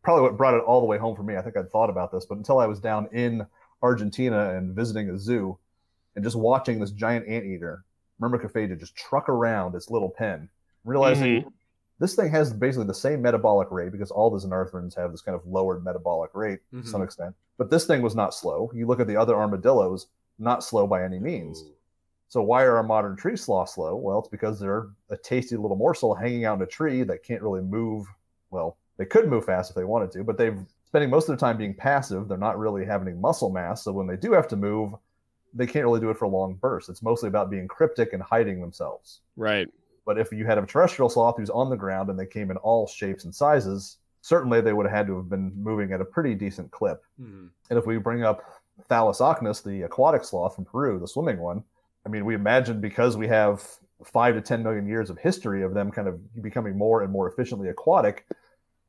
[0.03, 1.37] probably what brought it all the way home for me.
[1.37, 3.45] I think I'd thought about this, but until I was down in
[3.83, 5.59] Argentina and visiting a zoo
[6.15, 7.85] and just watching this giant anteater,
[8.21, 10.49] Myrmecophaga, just truck around its little pen,
[10.85, 11.45] realizing
[11.99, 15.35] this thing has basically the same metabolic rate because all the Xenarthrans have this kind
[15.35, 16.83] of lowered metabolic rate Mhm.
[16.83, 17.35] to some extent.
[17.59, 18.71] But this thing was not slow.
[18.75, 20.07] You look at the other armadillos,
[20.39, 21.65] not slow by any means.
[22.29, 23.95] So why are our modern tree sloths slow?
[23.97, 27.43] Well, it's because they're a tasty little morsel hanging out in a tree that can't
[27.43, 28.07] really move.
[28.51, 31.37] Well, they could move fast if they wanted to, but they've spending most of their
[31.37, 32.29] time being passive.
[32.29, 34.93] They're not really having any muscle mass, so when they do have to move,
[35.55, 36.89] they can't really do it for long bursts.
[36.89, 39.21] It's mostly about being cryptic and hiding themselves.
[39.37, 39.69] right.
[40.05, 42.57] But if you had a terrestrial sloth who's on the ground and they came in
[42.59, 46.05] all shapes and sizes, certainly they would have had to have been moving at a
[46.05, 47.03] pretty decent clip.
[47.21, 47.51] Mhm.
[47.71, 48.45] And if we bring up
[48.89, 51.65] Thalassocnus, the aquatic sloth from Peru, the swimming one,
[52.07, 53.69] I mean, we imagine because we have
[54.05, 57.29] five to 10 million years of history of them kind of becoming more and more
[57.29, 58.25] efficiently aquatic,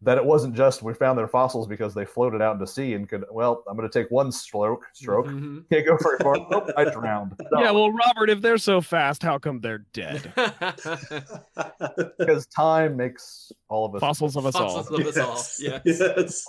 [0.04, 3.10] that it wasn't just we found their fossils because they floated out into sea and
[3.10, 5.68] could, well, I'm going to take one stroke, stroke, Mhm.
[5.72, 6.36] can't go very far.
[6.52, 7.34] nope, I drowned.
[7.52, 10.32] No, Yeah, well, Robert, if they're so fast, how come they're dead?
[12.20, 14.02] because time makes all of us.
[14.02, 14.84] Fossils of us all.
[14.84, 15.44] Fossils of us all.
[15.60, 15.82] Yes.
[16.00, 16.46] yes.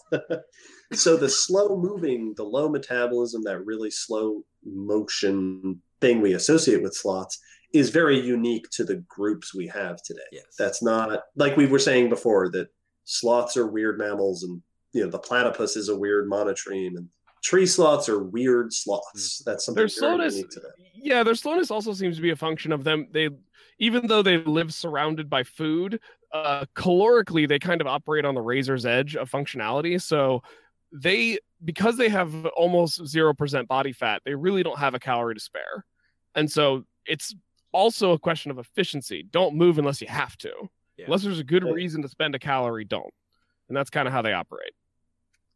[0.93, 6.95] so the slow moving, the low metabolism, that really slow motion thing we associate with
[6.95, 7.39] sloths
[7.73, 10.21] is very unique to the groups we have today.
[10.33, 10.45] Yes.
[10.59, 12.69] That's not like we were saying before that
[13.05, 17.09] sloths are weird mammals and you know the platypus is a weird monotreme and
[17.43, 19.43] tree sloths are weird sloths.
[19.45, 20.73] That's something Their very slowness, unique to them.
[20.95, 23.07] yeah, their slowness also seems to be a function of them.
[23.13, 23.29] They,
[23.79, 26.01] even though they live surrounded by food,
[26.33, 30.01] uh, calorically they kind of operate on the razor's edge of functionality.
[30.03, 30.43] So
[30.91, 35.35] they, because they have almost zero percent body fat, they really don't have a calorie
[35.35, 35.85] to spare,
[36.35, 37.35] and so it's
[37.73, 39.27] also a question of efficiency.
[39.31, 40.53] Don't move unless you have to.
[40.97, 41.07] Yeah.
[41.07, 41.75] Unless there's a good Right.
[41.75, 43.13] reason to spend a calorie, don't.
[43.69, 44.73] And that's kind of how they operate.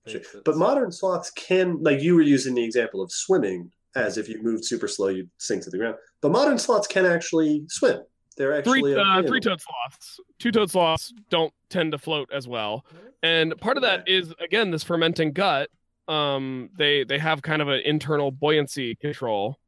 [0.07, 0.43] Makes sense.
[0.45, 4.43] But modern sloths can, like you were using the example of swimming, as if you
[4.43, 5.97] moved super slow, you'd sink to the ground.
[6.21, 8.01] But modern sloths can actually swim.
[8.37, 12.87] They're actually three uh, three-toed sloths two-toed sloths don't tend to float as well
[13.23, 15.69] and part of that is again this fermenting gut
[16.09, 19.59] um they they have kind of an internal buoyancy control.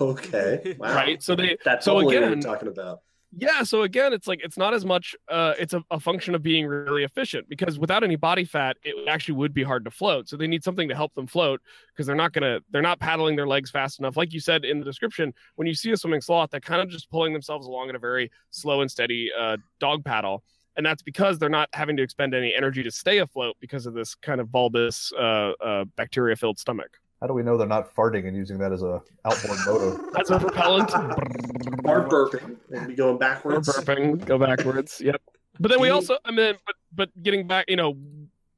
[0.00, 0.94] Okay, wow.
[0.94, 1.22] right?
[1.22, 3.00] So they that's so totally what again- we're talking about.
[3.36, 6.42] yeah so again it's like it's not as much uh it's a, a function of
[6.42, 10.28] being really efficient because without any body fat it actually would be hard to float.
[10.28, 11.60] So they need something to help them float
[11.92, 14.16] because they're not gonna they're not paddling their legs fast enough.
[14.16, 16.88] Like you said in the description when you see a swimming sloth they're kind of
[16.88, 20.44] just pulling themselves along at a very slow and steady uh, dog paddle
[20.76, 23.94] and that's because they're not having to expend any energy to stay afloat because of
[23.94, 27.94] this kind of bulbous uh, uh, bacteria filled stomach How do we know they're not
[27.94, 30.00] farting and using that as a outboard motor?
[30.12, 30.90] that's a propellant
[31.84, 33.68] Or burping and be going or backwards.
[33.68, 35.00] burping, go backwards.
[35.04, 35.20] Yep.
[35.60, 37.96] But then we also, I mean, but but getting back, you know,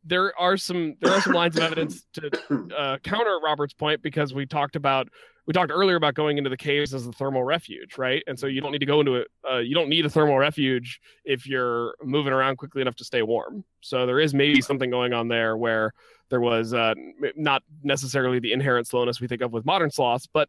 [0.05, 2.31] there are some there are some lines of evidence to
[2.79, 5.09] uh, counter Robert's point because we talked about
[5.47, 8.23] we talked earlier about going into the caves as a thermal refuge, right?
[8.27, 9.29] And so you don't need to go into it.
[9.49, 13.23] Uh, you don't need a thermal refuge if you're moving around quickly enough to stay
[13.23, 13.65] warm.
[13.81, 15.93] So there is maybe something going on there where
[16.31, 16.95] there was uh,
[17.37, 20.49] not necessarily the inherent slowness we think of with modern sloths, but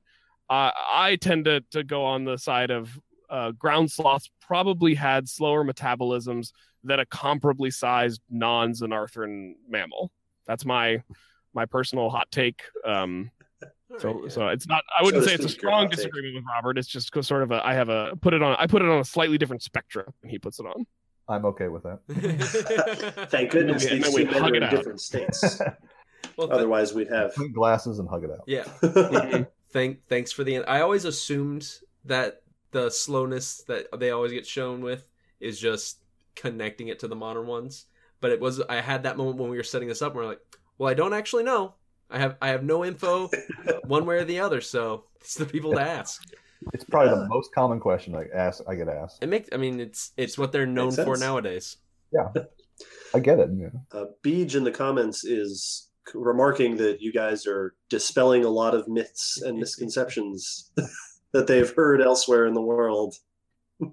[0.49, 2.97] uh, I tend to to go on the side of
[3.29, 10.11] uh, ground sloths probably had slower metabolisms than a comparably sized non-Xenarthran mammal.
[10.47, 11.03] That's my
[11.53, 12.63] my personal hot take.
[12.85, 13.29] Um,
[13.91, 14.29] All so right, yeah.
[14.29, 14.83] so it's not.
[14.99, 16.77] I wouldn't to say it's a strong disagreement with Robert.
[16.77, 17.65] It's just sort of a.
[17.65, 18.55] I have a put it on.
[18.59, 20.85] I put it on a slightly different spectrum, and he puts it on.
[21.29, 21.99] I'm okay with that.
[23.31, 24.71] Thank goodness And these two men are in out.
[24.71, 25.59] different states.
[26.37, 27.33] well, th- Otherwise, we'd have.
[27.33, 28.43] Clean glasses and hug it out.
[28.47, 29.43] yeah.
[29.71, 30.59] Thank thanks for the.
[30.63, 31.69] I always assumed
[32.05, 35.05] that the slowness that they always get shown with
[35.41, 35.99] is just
[36.35, 37.85] connecting it to the modern ones.
[38.21, 40.29] But it was I had that moment when we were setting this up where we're
[40.29, 40.41] like,
[40.77, 41.75] well, I don't actually know.
[42.09, 43.29] I have I have no info
[43.85, 46.23] one way or the other, so it's the people to ask.
[46.73, 47.19] It's probably Yeah.
[47.23, 48.63] the most common question I ask.
[48.67, 49.21] I get asked.
[49.23, 51.77] It makes I mean it's it's what they're known for nowadays.
[52.11, 52.29] Yeah.
[53.13, 53.49] I get it.
[53.55, 53.69] Yeah.
[53.91, 58.87] Uh, Beej in the comments is remarking that you guys are dispelling a lot of
[58.87, 60.71] myths and misconceptions
[61.33, 63.15] that they've heard elsewhere in the world.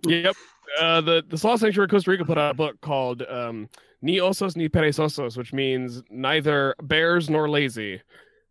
[0.07, 0.37] yep.
[0.81, 3.69] Uh, the the Sloth Sanctuary Costa Rica put out a book called um,
[4.05, 8.01] "Ni osos ni perezosos," which means neither bears nor lazy.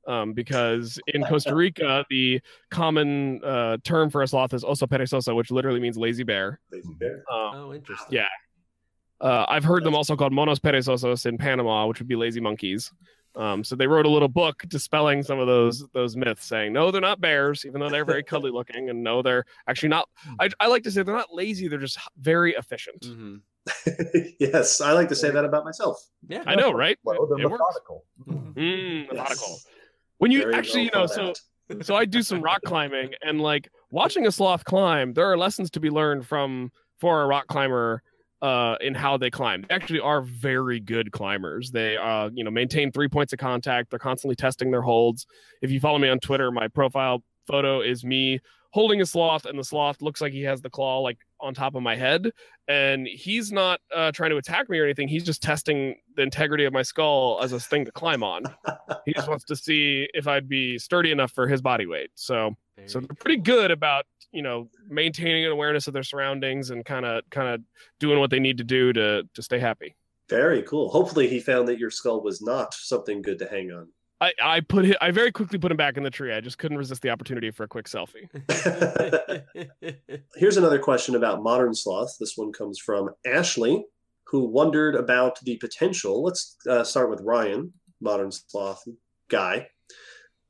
[0.06, 2.42] Um, because in Costa Rica, the
[2.72, 6.60] common uh, term for a sloth is oso perezoso, which literally means lazy bear.
[6.72, 7.24] Lazy bear.
[7.32, 8.10] Um, Oh, interesting.
[8.12, 8.28] Yeah.
[9.22, 12.92] Uh, I've heard them also called monos perezosos in Panama, which would be lazy monkeys.
[13.36, 16.92] Um, so they wrote a little book dispelling some of those those myths, saying no,
[16.92, 20.08] they're not bears, even though they're very cuddly looking, and no, they're actually not.
[20.40, 23.06] I, I like to say they're not lazy; they're just very efficient.
[23.06, 23.36] hmm
[24.40, 25.98] yes, I like to say that about myself.
[26.28, 26.44] Yeah.
[26.46, 26.98] I know, right?
[27.04, 28.04] Well, they're It methodical.
[28.28, 28.54] Mhm.
[28.54, 29.12] Mm, Yes.
[29.14, 29.58] methodical.
[30.18, 31.86] When you Very actually, you know, so out.
[31.86, 35.70] so I do some rock climbing and like watching a sloth climb there are lessons
[35.72, 38.02] to be learned from for a rock climber
[38.42, 42.52] uh in how they climb they actually are very good climbers they uh you know
[42.52, 45.26] maintain three points of contact they're constantly testing their holds
[45.62, 48.40] if you follow me on twitter my profile photo is me
[48.72, 51.76] holding a sloth and the sloth looks like he has the claw like on top
[51.76, 52.32] of my head
[52.68, 56.66] and he's not uh, trying to attack me or anything he's just testing the integrity
[56.66, 58.44] of my skull as a thing to climb on
[59.06, 62.12] he just wants to see if I'd be sturdy enough for his body weight.
[62.16, 66.84] So so they're pretty good about you know maintaining an awareness of their surroundings and
[66.86, 67.62] kind of kind of
[68.00, 69.96] doing what they need to do to to stay happy.
[70.30, 70.90] Very cool.
[70.90, 73.90] Hopefully, he found that your skull was not something good to hang on.
[74.24, 76.34] I, I put it, I very quickly put him back in the tree.
[76.34, 78.30] I just couldn't resist the opportunity for a quick selfie.
[80.36, 82.16] Here's another question about modern sloth.
[82.20, 83.86] This one comes from Ashley,
[84.28, 86.24] who wondered about the potential.
[86.24, 88.82] Let's uh, start with Ryan, modern sloth
[89.30, 89.68] guy.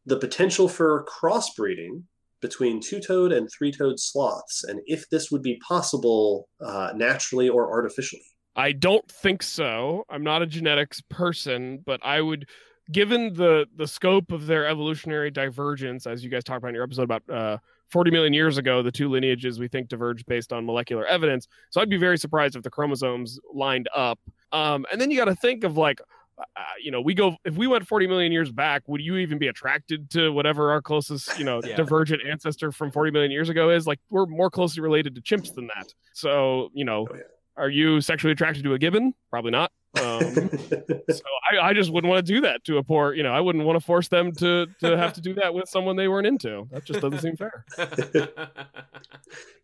[0.05, 2.03] The potential for crossbreeding
[2.41, 8.21] between two-toed and three-toed sloths, and if this would be possible uh, naturally or artificially.
[8.55, 10.03] I don't think so.
[10.09, 12.47] I'm not a genetics person, but I would,
[12.91, 16.83] given the the scope of their evolutionary divergence, as you guys talked about in your
[16.83, 17.57] episode about uh,
[17.91, 21.47] 40 million years ago, the two lineages we think diverged based on molecular evidence.
[21.69, 24.19] So I'd be very surprised if the chromosomes lined up.
[24.51, 26.01] Um, and then you got to think of like,
[26.39, 26.43] uh,
[26.81, 29.47] you know, we go if we went 40 million years back, would you even be
[29.47, 31.75] attracted to whatever our closest, you know, Yeah.
[31.75, 33.85] divergent ancestor from 40 million years ago is?
[33.87, 35.93] Like, we're more closely related to chimps than that.
[36.13, 37.21] So, you know, Oh, yeah.
[37.57, 39.13] are you sexually attracted to a gibbon?
[39.29, 39.71] Probably not.
[40.01, 40.19] Um,
[41.09, 41.21] so
[41.51, 43.63] I, I just wouldn't want to do that to a poor, you know, I wouldn't
[43.63, 46.67] want to force them to to have to do that with someone they weren't into.
[46.71, 47.65] That just doesn't seem fair.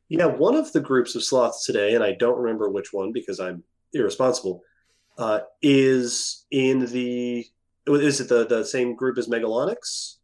[0.09, 3.39] Yeah, one of the groups of sloths today, and I don't remember which one because
[3.39, 3.63] I'm
[3.93, 4.63] irresponsible,
[5.17, 7.45] uh, is in the.
[7.85, 10.15] Is it the, the same group as Megalonyx?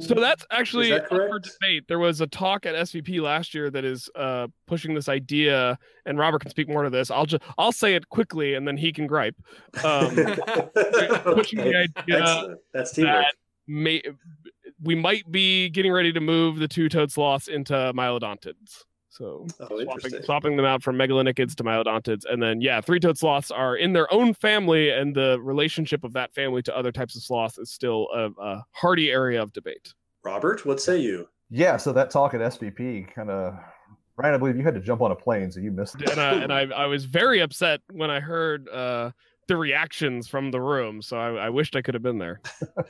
[0.00, 1.84] So that's actually that for debate.
[1.88, 6.18] There was a talk at SVP last year that is uh, pushing this idea, and
[6.18, 7.10] Robert can speak more to this.
[7.10, 9.36] I'll just I'll say it quickly, and then he can gripe.
[9.84, 10.14] Um,
[11.24, 12.56] pushing the idea.
[12.72, 13.24] That's teamwork.
[13.24, 13.34] that
[13.66, 14.02] may
[14.82, 18.84] we might be getting ready to move the two-toed sloths into mylodontids.
[19.14, 22.24] So Oh, swapping, swapping them out from megalonychids to mylodontids.
[22.28, 26.12] And then, yeah, three toed sloths are in their own family, and the relationship of
[26.14, 29.94] that family to other types of sloths is still a, a hardy area of debate.
[30.24, 31.28] Robert, what say you?
[31.48, 33.54] Yeah, so that talk at SVP kind of.
[34.16, 36.10] Ryan, I believe you had to jump on a plane, so you missed it.
[36.10, 39.10] And, I, and I, I was very upset when I heard uh,
[39.46, 41.02] the reactions from the room.
[41.02, 42.40] So I, I wished I could have been there.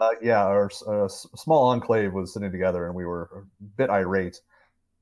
[0.00, 4.40] Uh, yeah, our uh, small enclave was sitting together, and we were a bit irate.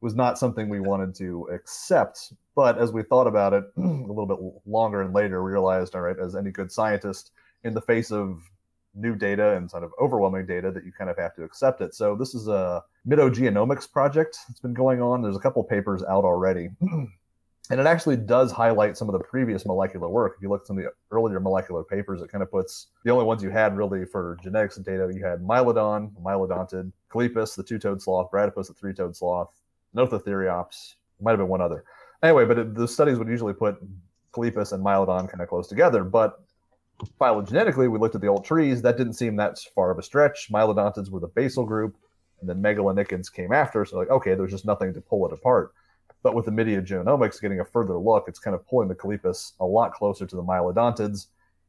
[0.01, 4.27] Was not something we wanted to accept, but as we thought about it a little
[4.27, 7.33] bit longer and later, we realized, all right, as any good scientist,
[7.65, 8.41] in the face of
[8.95, 11.95] new data and sort of overwhelming data, that you kind of have to accept it.
[11.95, 15.23] So this is a mitogenomics project that's been going on.
[15.23, 16.69] There's a couple papers out already.
[17.71, 20.35] And it actually does highlight some of the previous molecular work.
[20.37, 23.11] If you look at some of the earlier molecular papers, it kind of puts the
[23.11, 25.11] only ones you had really for genetics and data.
[25.15, 29.51] You had Mylodon, Mylodontid, Choloepus, the two-toed sloth, Bradypus, the three-toed sloth,
[29.97, 30.95] Nothotheriopsis.
[31.20, 31.84] Might have been one other.
[32.22, 33.76] Anyway, but it, the studies would usually put
[34.32, 36.05] Choloepus and Mylodon kind of close together.
[36.05, 36.41] But
[37.20, 38.82] phylogenetically, we looked at the old trees.
[38.82, 40.49] That didn't seem that far of a stretch.
[40.53, 41.97] Mylodontids were the basal group,
[42.41, 43.84] and then Megalonychids came after.
[43.84, 45.72] So like, okay, there's just nothing to pull it apart.
[46.22, 49.64] But with the Mitogenomics getting a further look, it's kind of pulling the Choloepus a
[49.64, 51.26] lot closer to the Mylodontids.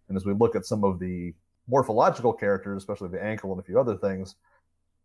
[0.07, 1.33] And as we look at some of the
[1.67, 4.35] morphological characters, especially the ankle and a few other things,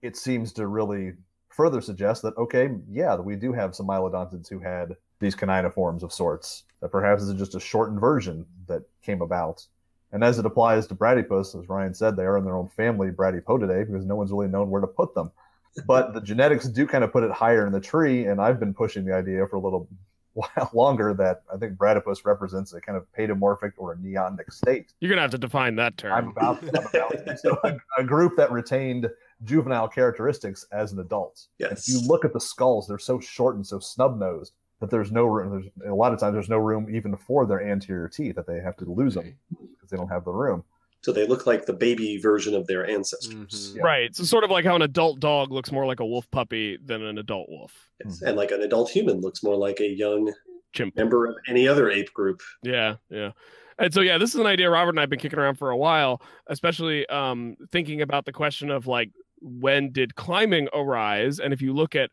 [0.00, 1.12] it seems to really
[1.54, 6.12] further suggests that, okay, yeah, we do have some Mylodontids who had these caniniforms of
[6.12, 6.64] sorts.
[6.80, 9.66] That perhaps is just a shortened version that came about.
[10.12, 13.10] And as it applies to Bradypus, as Ryan said, they are in their own family,
[13.10, 15.30] Bradypodidae, because no one's really known where to put them.
[15.88, 18.72] But the genetics do kind of put it higher in the tree, and I've been
[18.72, 19.88] pushing the idea for a little
[20.34, 24.92] while longer that I think Bradypus represents a kind of paedomorphic or a neotenic state.
[25.00, 26.12] You're gonna have to define that term.
[26.12, 29.08] I'm about, I'm about so a, a, group that retained
[29.44, 31.46] juvenile characteristics as an adult.
[31.58, 31.88] Yes.
[31.88, 35.12] If you look at the skulls, they're so short and so snub nosed that there's
[35.12, 35.50] no room.
[35.50, 38.60] There's a lot of times there's no room even for their anterior teeth that they
[38.60, 40.64] have to lose them because they don't have the room.
[41.02, 43.34] So they look like the baby version of their ancestors.
[43.34, 43.76] Mm-hmm.
[43.76, 43.82] Yeah.
[43.82, 44.16] Right.
[44.16, 47.02] So sort of like how an adult dog looks more like a wolf puppy than
[47.02, 47.90] an adult wolf.
[48.02, 48.16] Yes.
[48.16, 48.28] Mm-hmm.
[48.28, 50.32] And like an adult human looks more like a young
[50.72, 52.42] chimp member of any other ape group.
[52.62, 53.32] Yeah, yeah.
[53.78, 55.76] And so yeah, this is an idea Robert and I've been kicking around for a
[55.76, 59.10] while, especially um, thinking about the question of like
[59.44, 61.38] when did climbing arise?
[61.38, 62.10] And if you look at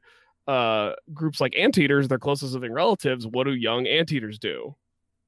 [0.48, 4.76] uh, groups like anteaters, their closest living relatives, what do young anteaters do?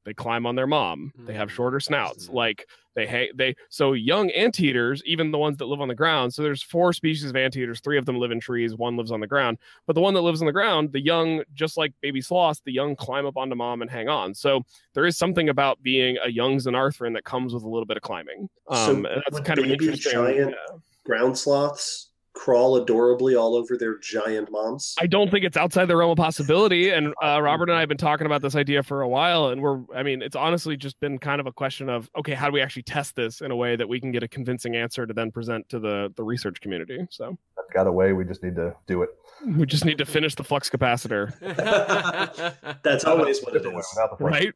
[0.06, 1.14] They climb on their mom.
[1.18, 2.28] They have shorter snouts.
[2.30, 6.34] Like they hang they so young anteaters, even the ones that live on the ground.
[6.34, 7.80] So there's four species of anteaters.
[7.80, 8.76] Three of them live in trees.
[8.76, 9.60] One lives on the ground.
[9.88, 12.74] But the one that lives on the ground, the young, just like baby sloths, the
[12.74, 14.34] young climb up onto mom and hang on.
[14.34, 17.95] So there is something about being a young Xenarthran that comes with a little bit
[17.95, 18.49] of climbing.
[18.68, 20.12] Um, so that's kind of an interesting.
[20.12, 20.78] Giant yeah.
[21.06, 24.95] Ground sloths crawl adorably all over their giant moms?
[24.99, 26.89] I don't think it's outside the realm of possibility.
[26.89, 29.62] And uh, Robert and I have been talking about this idea for a while, and
[29.62, 32.54] we're, I mean, it's honestly just been kind of a question of, okay, how do
[32.54, 35.14] we actually test this in a way that we can get a convincing answer to
[35.14, 36.99] then present to the the research community?
[37.10, 38.14] So I've got a way.
[38.14, 39.10] We just need to do it.
[39.45, 41.34] We just need to finish the flux capacitor.
[42.84, 44.54] That's always what it is, right?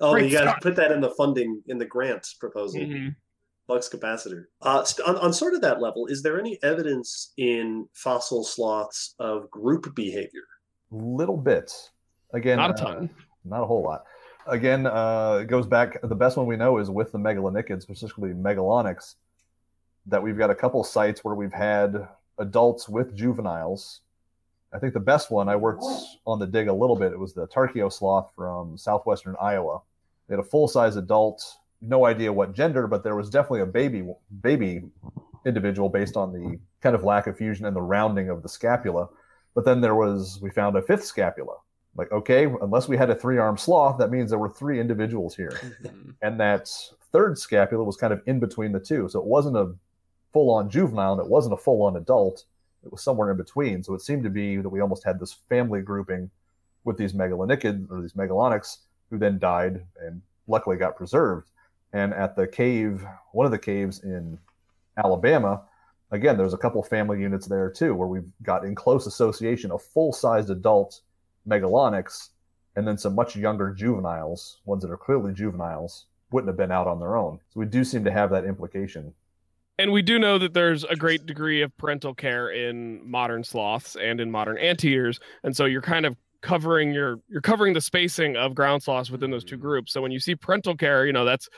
[0.00, 2.80] Oh, Great you got to put that in the funding in the grant proposal.
[2.80, 3.08] Mm-hmm
[3.66, 4.44] flux capacitor.
[4.62, 9.50] Uh, on, on sort of that level, is there any evidence in fossil sloths of
[9.50, 10.42] group behavior?
[10.90, 11.90] Little bits.
[12.32, 13.10] Again, not a ton.
[13.12, 14.04] Uh, not a whole lot.
[14.46, 16.00] Again, uh, it goes back.
[16.02, 19.14] The best one we know is with the megalonychids, specifically Megalonyx.
[20.06, 22.08] That we've got a couple sites where we've had
[22.38, 24.00] adults with juveniles.
[24.72, 25.84] I think the best one I worked
[26.26, 27.12] on the dig a little bit.
[27.12, 29.80] It was the Tarkio sloth from southwestern Iowa.
[30.28, 31.42] They had a full size adult
[31.88, 34.04] no idea what gender, but there was definitely a baby
[34.42, 34.82] baby
[35.46, 39.08] individual based on the kind of lack of fusion and the rounding of the scapula.
[39.54, 41.56] But then there was we found a fifth scapula.
[41.96, 45.36] Like okay, unless we had a three arm sloth, that means there were three individuals
[45.36, 46.10] here, mm-hmm.
[46.22, 46.68] and that
[47.12, 49.08] third scapula was kind of in between the two.
[49.08, 49.72] So it wasn't a
[50.32, 52.44] full on juvenile, and it wasn't a full on adult.
[52.84, 53.82] It was somewhere in between.
[53.82, 56.30] So it seemed to be that we almost had this family grouping
[56.82, 58.78] with these megalonychids or these megalonyx
[59.10, 61.50] who then died and luckily got preserved.
[61.94, 64.36] And at the cave, one of the caves in
[65.02, 65.62] Alabama,
[66.10, 69.78] again, there's a couple family units there too, where we've got in close association a
[69.78, 71.00] full sized adult
[71.48, 72.30] megalonyx
[72.76, 76.88] and then some much younger juveniles, ones that are clearly juveniles, wouldn't have been out
[76.88, 77.38] on their own.
[77.50, 79.14] So we do seem to have that implication.
[79.78, 83.96] And we do know that there's a great degree of parental care in modern sloths
[83.96, 85.20] and in modern anteaters.
[85.44, 89.30] And so you're kind of covering your you're covering the spacing of ground sloths within
[89.30, 89.62] those two mm-hmm.
[89.62, 89.92] groups.
[89.92, 91.48] So when you see parental care, you know, that's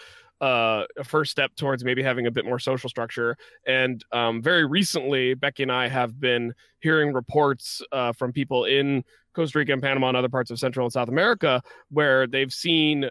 [0.41, 3.37] uh, a first step towards maybe having a bit more social structure.
[3.67, 9.05] And um, very recently, Becky and I have been hearing reports uh, from people in
[9.35, 13.11] Costa Rica and Panama and other parts of Central and South America where they've seen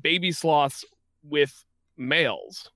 [0.00, 0.84] baby sloths
[1.22, 1.64] with
[1.96, 2.70] males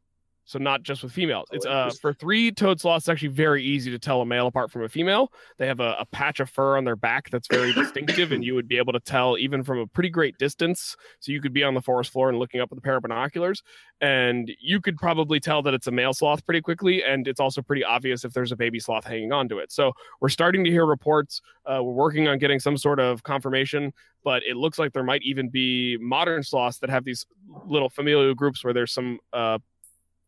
[0.46, 1.48] so not just with females.
[1.52, 3.02] It's uh for three toed sloths.
[3.02, 5.32] It's actually very easy to tell a male apart from a female.
[5.58, 8.54] They have a, a patch of fur on their back that's very distinctive, and you
[8.54, 10.96] would be able to tell even from a pretty great distance.
[11.20, 13.02] So you could be on the forest floor and looking up with a pair of
[13.02, 13.62] binoculars,
[14.00, 17.02] and you could probably tell that it's a male sloth pretty quickly.
[17.02, 19.72] And it's also pretty obvious if there's a baby sloth hanging on to it.
[19.72, 21.42] So we're starting to hear reports.
[21.66, 23.92] Uh, we're working on getting some sort of confirmation
[24.24, 27.26] but it looks like there might even be modern sloths that have these
[27.64, 29.56] little familial groups where there's some uh,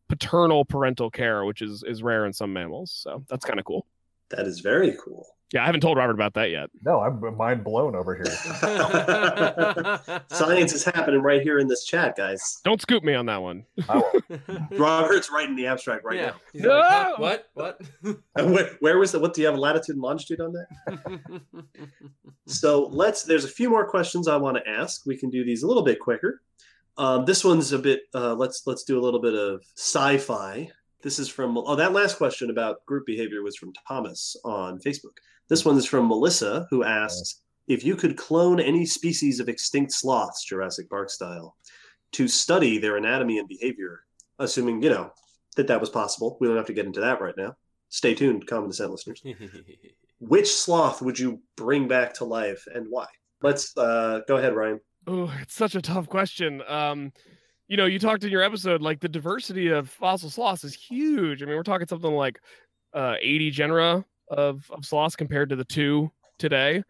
[0.09, 2.93] paternal parental care, which is is rare in some mammals.
[2.93, 3.87] So that's kind of cool.
[4.31, 5.27] That is very cool.
[5.53, 6.69] Yeah, I haven't told Robert about that yet.
[6.85, 8.27] No, I'm mind blown over here.
[10.29, 12.61] Science is happening right here in this chat, guys.
[12.65, 13.65] Don't scoop me on that one.
[14.73, 16.33] Robert's writing the abstract right yeah.
[16.53, 16.55] now.
[16.55, 17.15] No!
[17.19, 17.55] Like, what?
[17.55, 17.81] What?
[18.35, 19.21] where, where, was the?
[19.21, 20.67] What do you have latitude and longitude on that?
[22.47, 23.23] so let's.
[23.23, 25.07] There's a few more questions I want to ask.
[25.07, 26.43] We can do these a little bit quicker.
[26.99, 28.01] Um, this one's a bit.
[28.15, 30.69] Uh, let's let's do a little bit of sci-fi.
[31.03, 31.57] This is from.
[31.57, 35.17] Oh, that last question about group behavior was from Thomas on Facebook.
[35.49, 39.93] This one is from Melissa, who asks if you could clone any species of extinct
[39.93, 41.57] sloths, Jurassic Park style,
[42.13, 44.01] to study their anatomy and behavior,
[44.41, 45.13] assuming you know
[45.57, 46.37] that that was possible.
[46.41, 47.57] We don't have to get into that right now.
[47.91, 49.23] Stay tuned, common descent listeners.
[50.21, 53.07] Which sloth would you bring back to life and why?
[53.41, 54.81] Let's uh, go ahead, Ryan.
[55.11, 56.63] Oh, it's such a tough question.
[56.69, 57.13] Um,
[57.67, 61.43] you know, you talked in your episode like the diversity of fossil sloths is huge.
[61.43, 62.39] I mean, we're talking something like
[62.93, 66.83] uh, 80 genera of of sloths compared to the two today.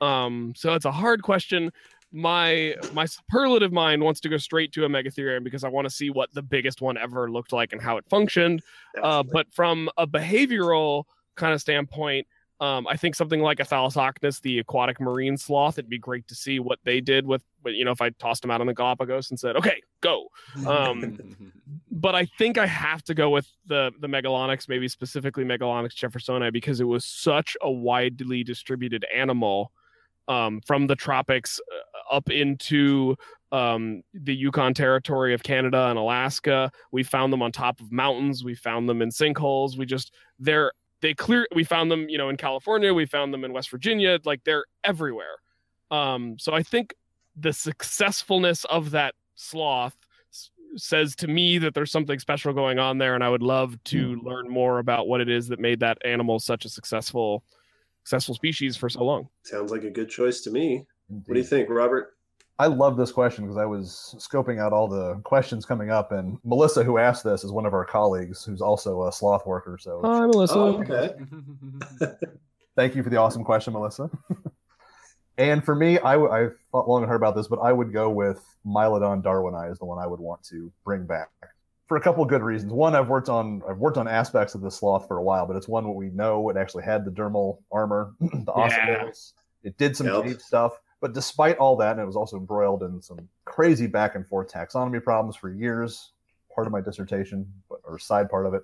[0.00, 1.70] Um, so it's a hard question.
[2.10, 5.94] My my superlative mind wants to go straight to a megatherium because I want to
[5.94, 8.62] see what the biggest one ever looked like and how it functioned.
[9.02, 11.04] Uh, but from a behavioral
[11.36, 12.26] kind of standpoint,
[12.60, 16.34] um, I think something like a Thalassocnus, the aquatic marine sloth, it'd be great to
[16.34, 19.30] see what they did with, you know, if I tossed them out on the Galapagos
[19.30, 20.26] and said, okay, go.
[20.66, 21.52] Um,
[21.90, 26.52] but I think I have to go with the the Megalonyx, maybe specifically Megalonyx jeffersonii,
[26.52, 29.70] because it was such a widely distributed animal
[30.26, 33.16] um, from the tropics uh, up into
[33.52, 36.72] um, the Yukon territory of Canada and Alaska.
[36.90, 38.42] We found them on top of mountains.
[38.42, 39.78] We found them in sinkholes.
[39.78, 43.44] We just they're they clear we found them you know in california we found them
[43.44, 45.36] in west virginia like they're everywhere
[45.90, 46.94] um so i think
[47.36, 49.96] the successfulness of that sloth
[50.32, 53.82] s- says to me that there's something special going on there and i would love
[53.84, 54.26] to Hmm.
[54.26, 57.42] learn more about what it is that made that animal such a successful
[58.04, 60.84] successful species for so long Sounds like a good choice to me.
[61.08, 62.17] What do you think, Robert?
[62.60, 66.38] I love this question because I was scoping out all the questions coming up, and
[66.44, 69.78] Melissa, who asked this, is one of our colleagues who's also a sloth worker.
[69.80, 71.14] So hi melissa Oh, okay.
[72.76, 74.10] thank you for the awesome question, Melissa.
[75.38, 77.92] and for me, I, w- I thought long and hard about this, but I would
[77.92, 81.28] go with Mylodon darwinii is the one I would want to bring back
[81.86, 82.72] for a couple of good reasons.
[82.72, 85.54] One, I've worked on I've worked on aspects of the sloth for a while, but
[85.56, 89.04] it's one what we know it actually had the dermal armor, the Yeah.
[89.04, 89.32] ossicles.
[89.62, 90.24] It did some Yep.
[90.24, 94.14] cave stuff, but despite all that, and it was also embroiled in some crazy back
[94.14, 96.12] and forth taxonomy problems for years.
[96.54, 97.46] Part of my dissertation,
[97.84, 98.62] or side part of it.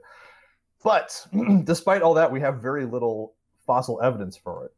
[0.82, 1.26] But
[1.64, 3.34] despite all that, we have very little
[3.66, 4.72] fossil evidence for it.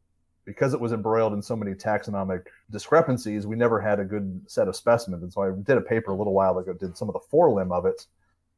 [0.45, 4.69] Because it was embroiled in so many taxonomic discrepancies, we never had a good set
[4.69, 5.23] of specimens.
[5.23, 7.73] And so I did a paper a little while ago, did some of the forelimb
[7.73, 8.05] of it.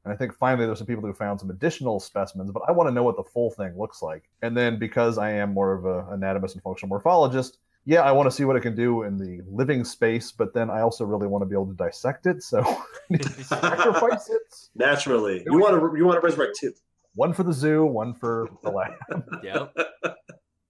[0.06, 2.90] And I think finally there's some people who found some additional specimens, but I want
[2.90, 4.30] to know what the full thing looks like.
[4.42, 8.28] And then because I am more of an anatomist and functional morphologist, yeah, I want
[8.30, 11.28] to see what it can do in the living space, but then I also really
[11.28, 12.44] want to be able to dissect it.
[12.44, 14.42] So I need to sacrifice it.
[14.76, 16.74] Naturally, you want to you want to resurrect two.
[17.16, 18.94] One for the zoo, one for the lab.
[19.44, 19.76] yep.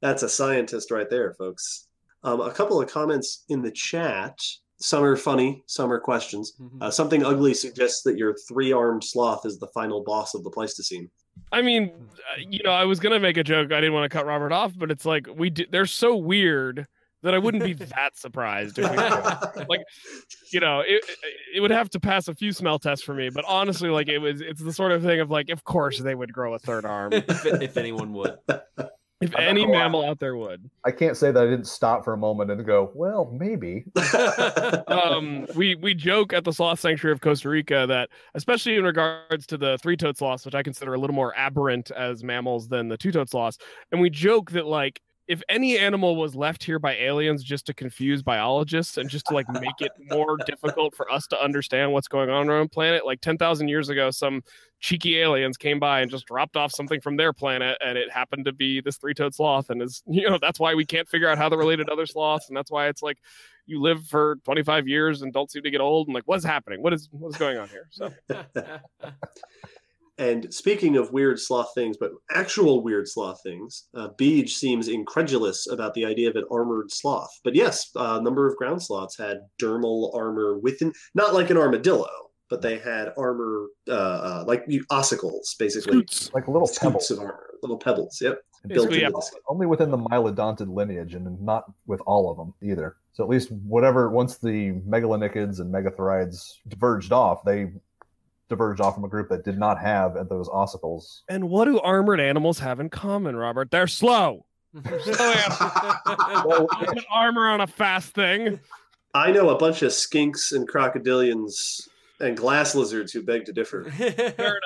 [0.02, 1.88] That's a scientist right there, folks.
[2.24, 4.38] Um, a couple of comments in the chat.
[4.82, 6.54] Some are funny, some are questions.
[6.80, 11.10] Uh, something ugly suggests that your three-armed sloth is the final boss of the Pleistocene.
[11.52, 13.74] I mean, uh, you know, I was gonna make a joke.
[13.74, 16.88] I didn't want to cut Robert off, but it's like we d- they're so weird
[17.24, 18.80] that I wouldn't be that surprised.
[18.80, 18.98] If we,
[19.66, 19.82] like,
[20.52, 21.04] you know, it
[21.56, 23.30] it would have to pass a few smell tests for me.
[23.30, 26.16] But honestly, like it was, it's the sort of thing of like, of course they
[26.16, 28.38] would grow a third arm if, if anyone would.
[29.22, 30.70] if I'm any mammal out there would.
[30.86, 33.84] I can't say that I didn't stop for a moment and go, well, maybe.
[34.88, 39.46] um, we we joke at the sloth sanctuary of Costa Rica that, especially in regards
[39.48, 42.98] to the three-toed sloths, which I consider a little more aberrant as mammals than the
[42.98, 43.58] two-toed sloths,
[43.92, 47.74] and we joke that like if any animal was left here by aliens just to
[47.74, 52.08] confuse biologists and just to like make it more difficult for us to understand what's
[52.08, 54.42] going on around the planet, like ten thousand years ago, some
[54.80, 58.44] cheeky aliens came by and just dropped off something from their planet, and it happened
[58.46, 61.38] to be this three-toed sloth, and is you know that's why we can't figure out
[61.38, 63.20] how they're related to other sloths, and that's why it's like
[63.68, 66.82] you live for 25 years and don't seem to get old and like what's happening?
[66.82, 67.88] What is what's going on here?
[67.92, 68.12] So
[70.20, 75.66] And speaking of weird sloth things, but actual weird sloth things, uh, Beej seems incredulous
[75.72, 77.32] about the idea of an armored sloth.
[77.42, 82.10] But yes, a number of ground sloths had dermal armor within, not like an armadillo,
[82.50, 85.94] but they had armor uh, uh, like ossicles, basically.
[85.94, 86.34] scutes.
[86.34, 87.12] Like little scutes pebbles.
[87.12, 88.20] of armor, little pebbles.
[88.22, 89.08] Yep, built yeah.
[89.08, 89.32] the.
[89.48, 92.98] Only within the mylodontid lineage and not with all of them either.
[93.14, 97.72] So at least whatever, once the megalonychids and megatheriids diverged off, they
[98.50, 101.22] diverged off from a group that did not have those ossicles.
[101.30, 104.46] and what do armored animals have in common robert they're slow
[104.86, 108.60] oh, Well, Put armor on a fast thing
[109.14, 111.88] I know a bunch of skinks and crocodilians
[112.20, 113.86] and glass lizards who beg to differ.
[113.92, 114.08] fair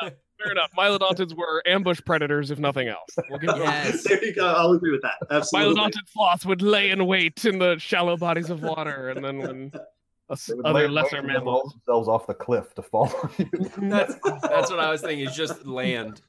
[0.02, 4.04] enough fair enough mylodontids were ambush predators if nothing else we'll Yes.
[4.04, 4.46] there you go.
[4.48, 5.16] I'll agree with that.
[5.32, 5.76] Absolutely.
[5.82, 9.72] mylodontid sloths would lay in wait in the shallow bodies of water and then when
[9.72, 9.82] us They would
[10.30, 13.50] other lay- lesser mammals themselves off the cliff to fall on you.
[13.90, 15.28] That's that's what I was thinking.
[15.28, 16.22] Is just land.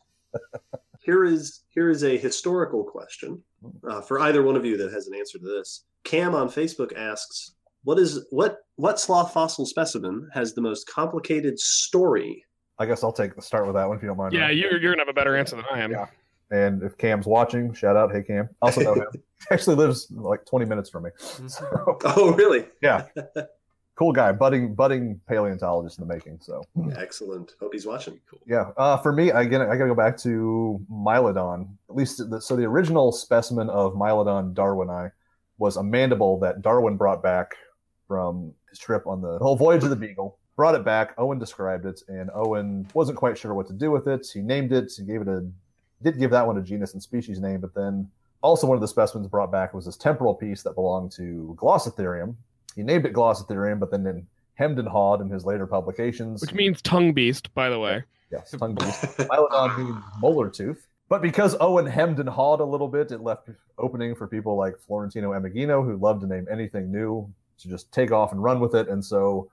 [1.01, 3.43] here is here is a historical question
[3.89, 5.85] uh, for either one of you that has an answer to this.
[6.05, 7.53] Cam on Facebook asks,
[7.85, 12.45] "What is what what sloth fossil specimen has the most complicated story?"
[12.79, 14.33] I guess I'll take the start with that one if you don't mind.
[14.35, 14.59] yeah Ryan.
[14.59, 16.07] you're, you're gonna have a better answer than i am Yeah.
[16.51, 18.49] And if Cam's watching, shout out, hey Cam.
[18.61, 19.07] I also know him.
[19.49, 21.11] He actually lives like 20 minutes from me.
[21.19, 21.67] So,
[22.05, 22.65] Oh, really?
[22.83, 23.07] yeah,
[23.97, 26.39] cool guy, budding budding paleontologist in the making.
[26.41, 26.63] So
[26.97, 27.55] Excellent.
[27.61, 28.21] Hope he's watching.
[28.29, 28.41] Cool.
[28.47, 31.69] yeah, uh, for me, again, I got to go back to Mylodon.
[31.89, 35.11] At least, the, so the original specimen of Mylodon darwinii
[35.59, 37.55] was a mandible that Darwin brought back
[38.09, 40.39] from his trip on the whole voyage of the Beagle.
[40.57, 41.15] Brought it back.
[41.19, 44.27] Owen described it, and Owen wasn't quite sure what to do with it.
[44.33, 44.93] He named it.
[44.97, 45.47] He gave it a
[46.03, 48.09] did give that one a genus and species name, but then
[48.43, 52.35] also one of the specimens brought back was this temporal piece that belonged to Glossotherium.
[52.75, 56.41] He named it Glossotherium, but then in hemmed and hawed in his later publications.
[56.41, 58.05] Which means tongue beast, by the way.
[58.31, 59.03] Yes, tongue beast.
[59.19, 60.87] Mylodon means molar tooth.
[61.09, 64.79] But because Owen hemmed and hawed a little bit, it left opening for people like
[64.79, 68.75] Florentino Ameghino, who loved to name anything new, to just take off and run with
[68.75, 68.89] it.
[68.89, 69.51] And so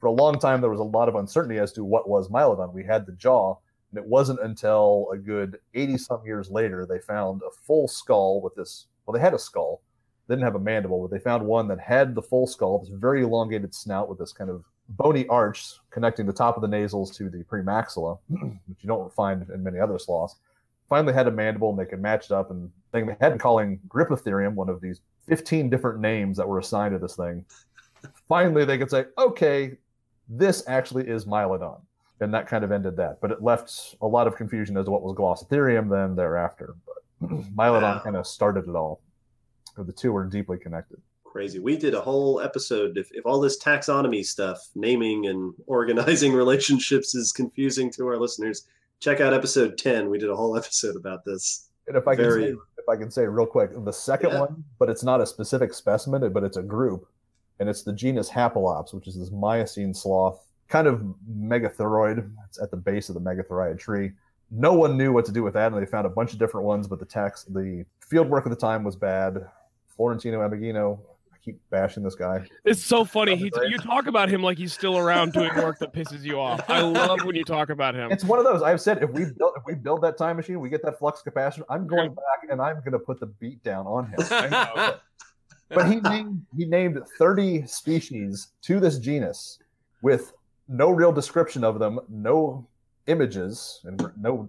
[0.00, 2.72] for a long time, there was a lot of uncertainty as to what was Mylodon.
[2.72, 3.56] We had the jaw,
[3.90, 8.40] and it wasn't until a good 80 some years later they found a full skull
[8.40, 8.86] with this.
[9.06, 9.80] Well, they had a skull,
[10.28, 12.90] they didn't have a mandible, but they found one that had the full skull, this
[12.90, 17.10] very elongated snout with this kind of bony arch connecting the top of the nasals
[17.16, 20.36] to the premaxilla, which you don't find in many other sloths.
[20.88, 22.50] Finally, had a mandible, and they could match it up.
[22.50, 26.94] And they had been calling Grypotherium, one of these 15 different names that were assigned
[26.94, 27.44] to this thing.
[28.28, 29.72] Finally, they could say, okay,
[30.28, 31.80] this actually is Mylodon.
[32.20, 33.20] And that kind of ended that.
[33.20, 36.74] But it left a lot of confusion as to what was Glossotherium then thereafter.
[36.86, 38.00] But Mylodon Wow.
[38.02, 39.00] kind of started it all.
[39.86, 41.00] The two were deeply connected.
[41.24, 41.58] Crazy.
[41.58, 42.96] We did a whole episode.
[42.96, 48.66] If, if all this taxonomy stuff, naming and organizing relationships is confusing to our listeners,
[49.00, 50.08] check out episode 10.
[50.08, 51.68] We did a whole episode about this.
[51.86, 54.40] And if I can Very- say, if I can say real quick, the second Yeah.
[54.40, 57.06] one, but it's not a specific specimen, but it's a group,
[57.60, 62.30] and it's the genus Hapalops, which is this Miocene sloth, kind of megatherioid.
[62.48, 64.12] It's at the base of the megatheriid tree.
[64.50, 66.66] No one knew what to do with that, and they found a bunch of different
[66.66, 69.46] ones, but the text, the field work at the time was bad.
[69.98, 71.00] Florentino Ameghino,
[71.34, 72.46] I keep bashing this guy.
[72.64, 73.34] It's so funny.
[73.34, 76.62] He, you talk about him like he's still around doing work that pisses you off.
[76.70, 78.12] I love when you talk about him.
[78.12, 78.62] It's one of those.
[78.62, 81.20] I've said if we build if we build that time machine, we get that flux
[81.26, 81.64] capacitor.
[81.68, 84.14] I'm going back and I'm going to put the beat down on him.
[84.30, 84.94] I
[85.70, 89.58] but he named he named 30 species to this genus
[90.00, 90.32] with
[90.68, 92.66] no real description of them no
[93.06, 94.48] images and no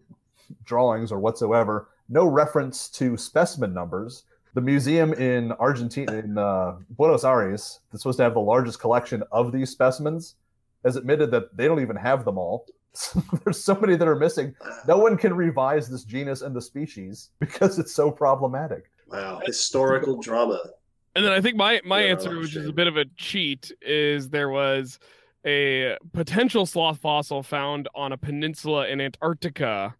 [0.63, 4.23] drawings or whatsoever no reference to specimen numbers
[4.53, 9.23] the museum in argentina in uh, buenos aires that's supposed to have the largest collection
[9.31, 10.35] of these specimens
[10.83, 12.65] has admitted that they don't even have them all
[13.43, 14.55] there's so many that are missing
[14.87, 19.41] no one can revise this genus and the species because it's so problematic Wow.
[19.43, 20.59] Historical drama.
[21.15, 23.71] And then I think my my Yeah, answer, which is a bit of a cheat,
[23.81, 24.99] is there was
[25.45, 29.95] a potential sloth fossil found on a peninsula in Antarctica,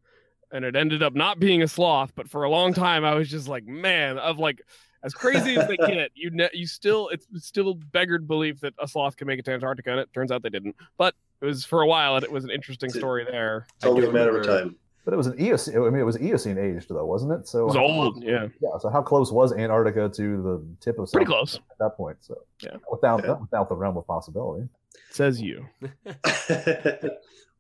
[0.52, 2.14] and it ended up not being a sloth.
[2.16, 4.62] But for a long time, I was just like, man, of like
[5.04, 8.88] as crazy as they get, you ne- you still it's still beggared belief that a
[8.88, 10.76] sloth can make it to Antarctica, and it turns out they didn't.
[10.98, 13.66] But it was for a while, and it was an interesting story there.
[13.78, 14.76] It's only a matter of time.
[15.06, 15.76] But it was an Eocene.
[15.78, 17.48] I mean, it was Eocene aged though, wasn't it?
[17.48, 18.78] So It was old, yeah, Yeah.
[18.80, 21.56] So how close was Antarctica to the tip of pretty South close.
[21.56, 22.18] at that point?
[22.20, 22.76] So Yeah.
[22.92, 23.34] without Yeah.
[23.40, 24.68] without the realm of possibility.
[25.12, 25.66] Says you.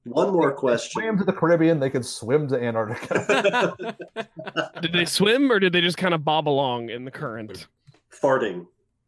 [0.06, 1.02] One more question.
[1.02, 3.96] Swim to the Caribbean, they could swim to Antarctica.
[4.82, 7.68] Did they swim or did they just kind of bob along in the current?
[8.12, 8.66] Farting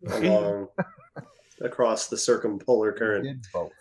[0.07, 0.67] along
[1.61, 3.23] across the circumpolar current.
[3.23, 3.71] Did both.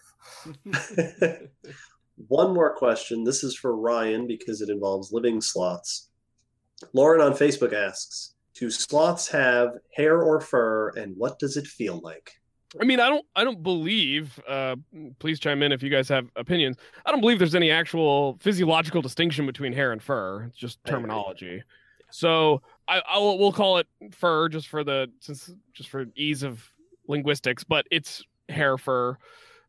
[2.28, 3.24] One more question.
[3.24, 6.08] This is for Ryan because it involves living sloths.
[6.92, 12.00] Lauren on Facebook asks Do sloths have hair or fur, and what does it feel
[12.02, 12.39] like?
[12.80, 14.38] I mean, I don't, I don't believe.
[14.46, 14.76] Uh,
[15.18, 16.76] please chime in if you guys have opinions.
[17.04, 20.44] I don't believe there's any actual physiological distinction between hair and fur.
[20.44, 21.62] It's just terminology.
[22.10, 26.42] So I, I will, we'll call it fur just for the since just for ease
[26.42, 26.62] of
[27.08, 29.16] linguistics, but it's hair fur.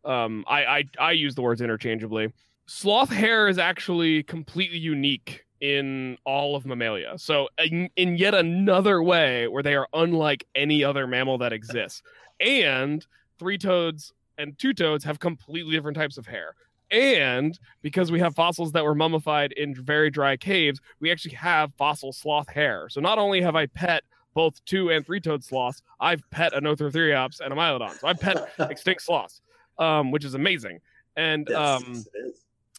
[0.03, 2.31] Um, I, I I use the words interchangeably.
[2.65, 7.17] Sloth hair is actually completely unique in all of mammalia.
[7.17, 12.01] So in, in yet another way where they are unlike any other mammal that exists
[12.41, 13.05] and
[13.39, 16.55] three toads and two toads have completely different types of hair.
[16.89, 21.73] And because we have fossils that were mummified in very dry caves, we actually have
[21.75, 22.89] fossil sloth hair.
[22.89, 24.03] So not only have I pet
[24.33, 27.97] both two and three toed sloths, I've pet a Nothrotheriops and a Mylodon.
[27.99, 29.41] So I've pet extinct sloths,
[29.77, 30.79] um, which is amazing.
[31.15, 32.33] And Yes, um, yes,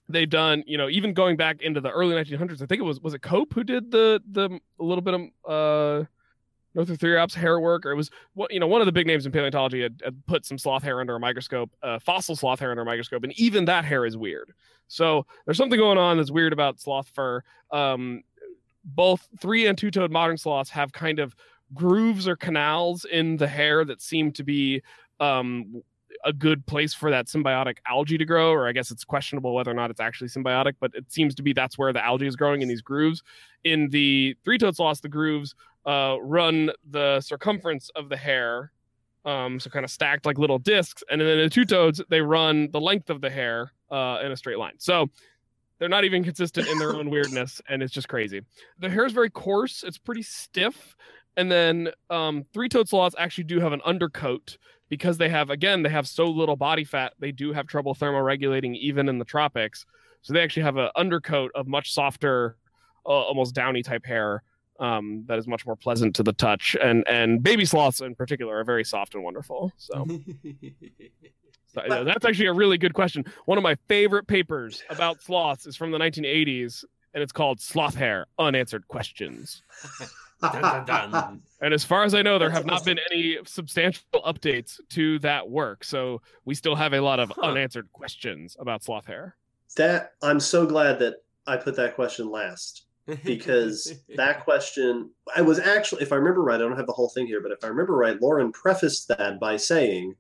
[0.09, 2.63] they've done, you know, even going back into the early 1900s.
[2.63, 6.05] I think it was was it Cope who did the the little bit of uh
[6.77, 8.11] Nothrotheriops hair work, or it was
[8.51, 11.01] you know one of the big names in paleontology had, had put some sloth hair
[11.01, 14.17] under a microscope, uh, fossil sloth hair under a microscope, and even that hair is
[14.17, 14.53] weird.
[14.89, 17.43] So there's something going on that's weird about sloth fur.
[17.71, 18.23] Um,
[18.85, 21.35] both three and two toed modern sloths have kind of
[21.75, 24.83] grooves or canals in the hair that seem to be
[25.21, 25.83] um,
[26.25, 29.71] a good place for that symbiotic algae to grow, or I guess it's questionable whether
[29.71, 32.37] or not it's actually symbiotic, but it seems to be that's where the algae is
[32.37, 33.23] growing in these grooves.
[33.65, 35.55] In the three toed sloths, the grooves
[35.87, 38.73] uh, run the circumference of the hair,
[39.25, 42.21] um, so kind of stacked like little discs, and then in the two toads, they
[42.21, 44.75] run the length of the hair uh, in a straight line.
[44.79, 45.09] So
[45.79, 48.43] they're not even consistent in their own weirdness, and it's just crazy.
[48.79, 50.97] The hair is very coarse, it's pretty stiff.
[51.37, 54.59] And then um, three toed sloths actually do have an undercoat
[54.93, 58.77] because they have again they have so little body fat they do have trouble thermoregulating
[58.77, 59.87] even in the tropics.
[60.21, 62.59] So they actually have an undercoat of much softer
[63.07, 64.43] uh, almost downy type hair
[64.81, 66.77] um, that is much more pleasant to the touch.
[66.83, 69.73] And and baby sloths in particular are very soft and wonderful.
[69.79, 70.07] So,
[71.69, 73.25] so yeah, that's actually a really good question.
[73.47, 77.95] One of my favorite papers about sloths is from the 1980s and it's called sloth
[77.95, 79.63] hair unanswered questions
[80.43, 81.43] Dun, dun, dun.
[81.61, 85.19] and as far as I know, there That's have not been any substantial updates to
[85.21, 85.85] that work.
[85.85, 87.43] So we still have a lot of Huh.
[87.43, 89.37] unanswered questions about sloth hair.
[89.77, 91.17] That I'm so glad that
[91.47, 92.85] I put that question last
[93.25, 97.09] because that question I was actually, if I remember right, I don't have the whole
[97.09, 100.15] thing here, but if I remember right, Lauren prefaced that by saying,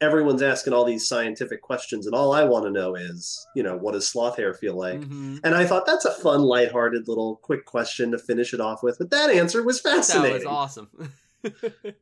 [0.00, 3.76] "Everyone's asking all these scientific questions, and all I want to know is, you know,
[3.76, 5.40] what does sloth hair feel like?" Mhm.
[5.44, 8.98] And I thought that's a fun, lighthearted little quick question to finish it off with.
[8.98, 10.40] But that answer was fascinating.
[10.40, 10.88] that was awesome.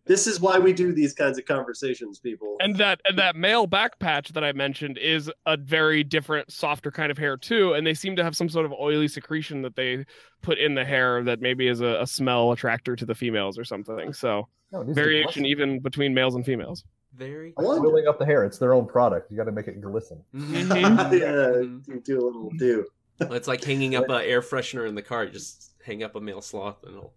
[0.06, 2.56] This is why we do these kinds of conversations, people.
[2.60, 6.90] And that and that male back patch that I mentioned is a very different, softer
[6.90, 7.74] kind of hair too.
[7.74, 10.06] And they seem to have some sort of oily secretion that they
[10.42, 13.64] put in the hair that maybe is a, a smell attractor to the females or
[13.64, 14.12] something.
[14.14, 16.84] So No, it needs to variation even between males and females.
[17.16, 17.54] Very.
[17.58, 18.44] I wonder- Oiling up the hair.
[18.44, 19.30] It's their own product.
[19.30, 20.22] You got to make it glisten.
[20.34, 21.12] Mhm.
[21.20, 22.86] yeah, you do a little do.
[23.20, 25.24] It's like hanging up an air freshener in the car.
[25.24, 27.14] You just hang up a male sloth and it'll.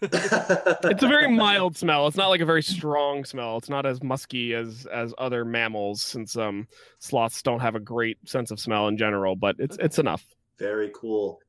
[0.00, 2.06] It's a very mild smell.
[2.06, 3.58] It's not like a very strong smell.
[3.58, 6.66] It's not as musky as as other mammals, since um
[6.98, 9.36] sloths don't have a great sense of smell in general.
[9.36, 10.24] But it's it's enough.
[10.58, 11.40] Very cool.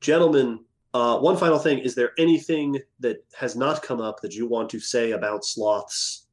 [0.00, 1.78] Gentlemen, uh, one final thing.
[1.78, 6.23] Is there anything that has not come up that you want to say about sloths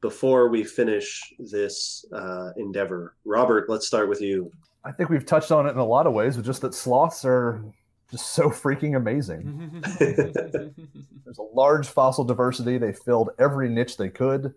[0.00, 3.16] before we finish this uh, endeavor?
[3.24, 4.50] Robert, let's start with you.
[4.84, 7.24] I think we've touched on it in a lot of ways, but just that sloths
[7.24, 7.62] are
[8.10, 9.82] just so freaking amazing.
[9.98, 12.78] There's a large fossil diversity.
[12.78, 14.54] They filled every niche they could.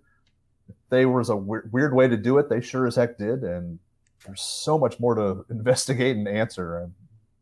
[0.69, 3.43] If there was a we- weird way to do it, they sure as heck did.
[3.43, 3.79] And
[4.25, 6.77] there's so much more to investigate and answer.
[6.77, 6.95] I'm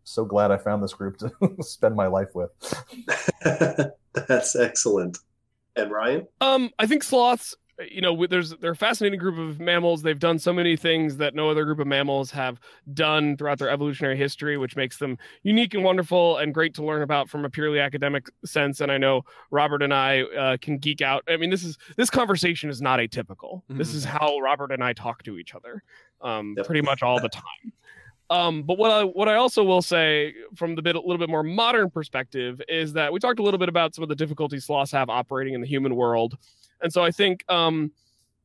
[0.03, 1.31] so glad I found this group to
[1.61, 2.49] spend my life with.
[4.13, 5.19] That's excellent.
[5.75, 6.27] And Ryan?
[6.41, 7.55] Um, I think sloths.
[7.91, 10.01] You know, there's they're a fascinating group of mammals.
[10.01, 12.59] They've done so many things that no other group of mammals have
[12.93, 17.01] done throughout their evolutionary history, which makes them unique and wonderful and great to learn
[17.03, 18.81] about from a purely academic sense.
[18.81, 21.23] And I know Robert and I uh, can geek out.
[21.29, 23.61] I mean, this is this conversation is not atypical.
[23.69, 25.81] This is how Robert and I talk to each other,
[26.21, 27.73] um, pretty much all the time.
[28.29, 31.29] Um, but what I what I also will say from the bit a little bit
[31.29, 34.65] more modern perspective is that we talked a little bit about some of the difficulties
[34.65, 36.37] sloths have operating in the human world,
[36.81, 37.91] and so I think um,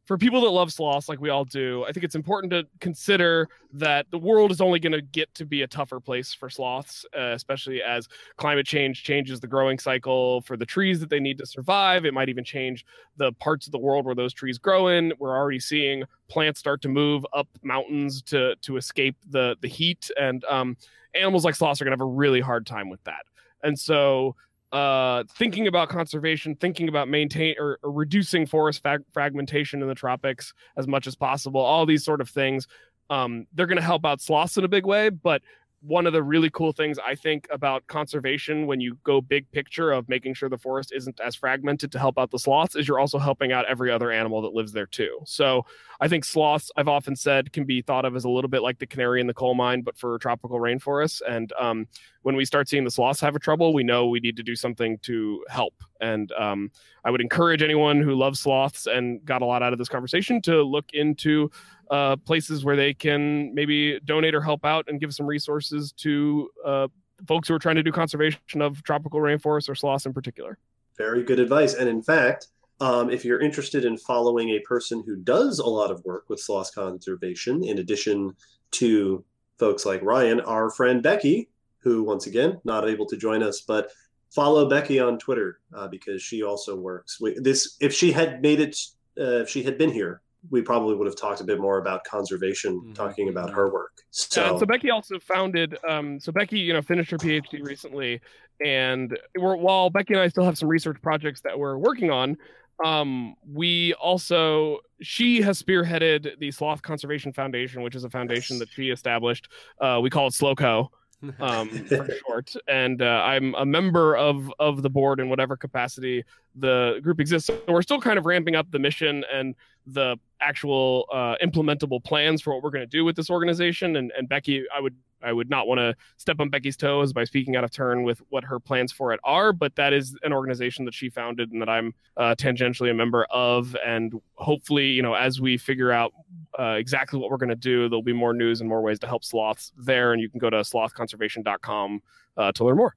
[0.05, 3.49] for people that love sloths like we all do, I think it's important to consider
[3.73, 7.07] that the world is only going to get to be a tougher place for sloths,
[7.17, 8.07] uh, especially as
[8.37, 12.05] climate change changes the growing cycle for the trees that they need to survive.
[12.05, 12.85] It might even change
[13.17, 15.13] the parts of the world where those trees grow in.
[15.19, 20.11] We're already seeing plants start to move up mountains to to escape the the heat,
[20.21, 20.77] and um,
[21.15, 23.25] animals like sloths are going to have a really hard time with that.
[23.63, 24.37] And so,
[24.75, 29.95] uh, thinking about conservation, thinking about maintain or, or reducing forest fag- fragmentation in the
[29.95, 32.67] tropics as much as possible, all these sort of things,
[33.09, 35.11] um, they're going to help out sloths in a big way.
[35.11, 35.43] But
[35.87, 39.93] one of the really cool things I think about conservation when you go big picture
[39.93, 42.99] of making sure the forest isn't as fragmented to help out the sloths is you're
[42.99, 45.19] also helping out every other animal that lives there too.
[45.27, 45.67] So
[46.01, 48.79] I think sloths, I've often said, can be thought of as a little bit like
[48.79, 51.21] the canary in the coal mine, but for tropical rainforests.
[51.29, 51.87] And um,
[52.23, 54.57] when we start seeing the sloths have a trouble, we know we need to do
[54.57, 55.75] something to help.
[56.01, 56.71] And um,
[57.05, 60.41] I would encourage anyone who loves sloths and got a lot out of this conversation
[60.43, 61.51] to look into
[61.91, 66.49] uh, places where they can maybe donate or help out and give some resources to
[66.65, 66.89] uh,
[67.27, 70.59] folks who are trying to do conservation of tropical rainforests or sloths in particular.
[70.97, 71.75] Very good advice.
[71.75, 72.49] And in fact,
[72.81, 76.41] um, if you're interested in following a person who does a lot of work with
[76.41, 78.35] sloth conservation, in addition
[78.73, 79.25] to
[79.59, 81.49] folks like Ryan, our friend Becky,
[81.79, 83.91] who once again not able to join us, but
[84.31, 87.21] follow Becky on Twitter uh, because she also works.
[87.21, 88.77] We, this if she had made it,
[89.19, 92.05] uh, if she had been here, we probably would have talked a bit more about
[92.05, 92.95] conservation, Mhm.
[92.95, 93.93] talking about her work.
[94.11, 95.77] So, Yeah, and so Becky also founded.
[95.89, 98.21] Um, so Becky, you know, finished her PhD recently,
[98.65, 102.37] and we're, while Becky and I still have some research projects that we're working on,
[102.85, 108.69] um, we also she has spearheaded the Sloth Conservation Foundation, which is a foundation that
[108.71, 109.49] she established.
[109.81, 110.89] Uh, we call it SLOCO
[111.41, 116.25] um, for short, and uh, I'm a member of of the board in whatever capacity
[116.57, 117.47] the group exists.
[117.47, 119.55] So we're still kind of ramping up the mission and
[119.87, 123.97] the actual uh, implementable plans for what we're going to do with this organization.
[123.97, 124.95] And, and Becky, I would
[125.25, 128.21] I would not want to step on Becky's toes by speaking out of turn with
[128.29, 131.63] what her plans for it are, but that is an organization that she founded and
[131.63, 133.75] that I'm uh, tangentially a member of.
[133.85, 136.13] And hopefully, you know, as we figure out
[136.59, 139.07] uh, exactly what we're going to do, there'll be more news and more ways to
[139.07, 140.13] help sloths there.
[140.13, 142.03] And you can go to slothconservation.com
[142.37, 142.95] uh, to learn more.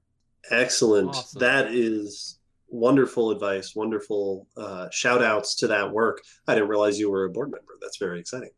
[0.52, 1.10] Excellent.
[1.10, 1.40] Awesome.
[1.40, 2.37] That is
[2.70, 3.76] wonderful advice.
[3.76, 6.22] Wonderful uh, shout outs to that work.
[6.48, 7.78] I didn't realize you were a board member.
[7.82, 8.50] That's very exciting.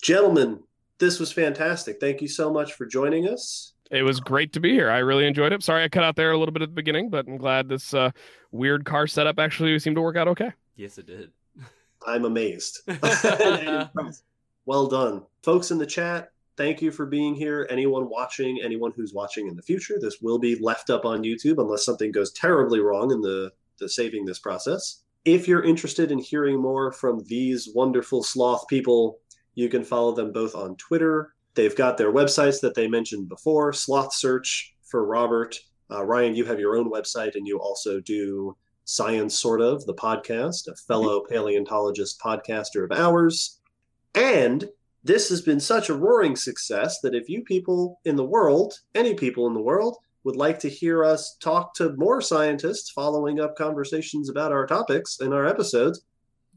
[0.00, 0.60] Gentlemen,
[0.98, 1.98] this was fantastic.
[2.00, 3.72] Thank you so much for joining us.
[3.90, 4.90] It was great to be here.
[4.90, 5.62] I really enjoyed it.
[5.62, 7.94] Sorry I cut out there a little bit at the beginning, but I'm glad this
[7.94, 8.10] uh,
[8.52, 10.52] weird car setup actually seemed to work out okay.
[10.76, 11.30] yes, it did.
[12.06, 12.82] I'm amazed.
[14.68, 15.22] Well done.
[15.42, 16.28] Folks in the chat,
[16.58, 17.66] thank you for being here.
[17.70, 21.58] Anyone watching, anyone who's watching in the future, this will be left up on YouTube
[21.58, 25.02] unless something goes terribly wrong in the, the saving this process.
[25.24, 29.20] If you're interested in hearing more from these wonderful sloth people,
[29.54, 31.34] you can follow them both on Twitter.
[31.54, 35.58] They've got their websites that they mentioned before Sloth Search for Robert.
[35.90, 39.94] Uh, Ryan, you have your own website and you also do Science Sort of, the
[39.94, 43.60] podcast, a fellow paleontologist podcaster of ours.
[44.14, 44.68] And
[45.04, 49.14] this has been such a roaring success that if you people in the world, any
[49.14, 53.56] people in the world, would like to hear us talk to more scientists following up
[53.56, 56.02] conversations about our topics in our episodes,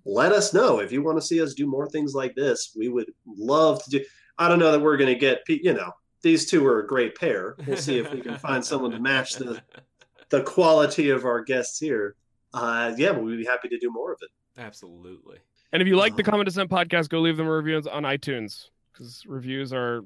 [0.03, 0.79] let us know.
[0.79, 3.89] If you want to see us do more things like this, we would love to
[3.89, 4.05] do.
[4.37, 5.91] I don't know that we're going to get, you know,
[6.23, 7.55] these two are a great pair.
[7.65, 9.61] We'll see if we can find someone to match the
[10.29, 12.15] the quality of our guests here.
[12.53, 14.29] Uh, yeah, we'd be happy to do more of it.
[14.59, 15.37] Absolutely.
[15.73, 16.31] And if you like the Uh-huh.
[16.31, 20.01] Common Descent podcast, go leave them reviews on iTunes because reviews are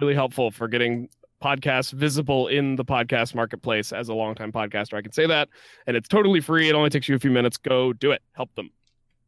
[0.00, 1.08] really helpful for getting
[1.42, 3.92] podcasts visible in the podcast marketplace.
[3.92, 5.48] As a longtime podcaster, I can say that.
[5.86, 6.68] And it's totally free.
[6.68, 7.56] It only takes you a few minutes.
[7.56, 8.20] Go do it.
[8.32, 8.70] Help them.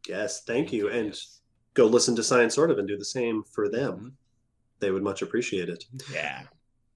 [0.07, 0.89] Yes, thank you.
[0.91, 1.41] And Yes.
[1.75, 3.95] go listen to Science Sort of and do the same for them.
[3.99, 4.13] Mhm.
[4.81, 5.85] They would much appreciate it.
[6.13, 6.43] Yeah.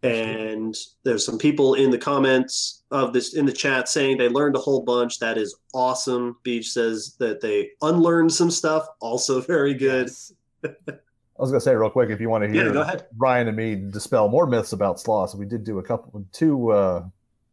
[0.03, 4.55] And there's some people in the comments of this in the chat saying they learned
[4.55, 5.19] a whole bunch.
[5.19, 6.37] That is awesome.
[6.43, 8.87] Beach says that they unlearned some stuff.
[9.01, 10.09] Also very good.
[10.09, 10.33] Yes.
[10.65, 13.07] I was gonna say real quick, if you want to Yeah, hear go ahead.
[13.17, 17.05] Ryan and me dispel more myths about sloths, we did do a couple, two, uh,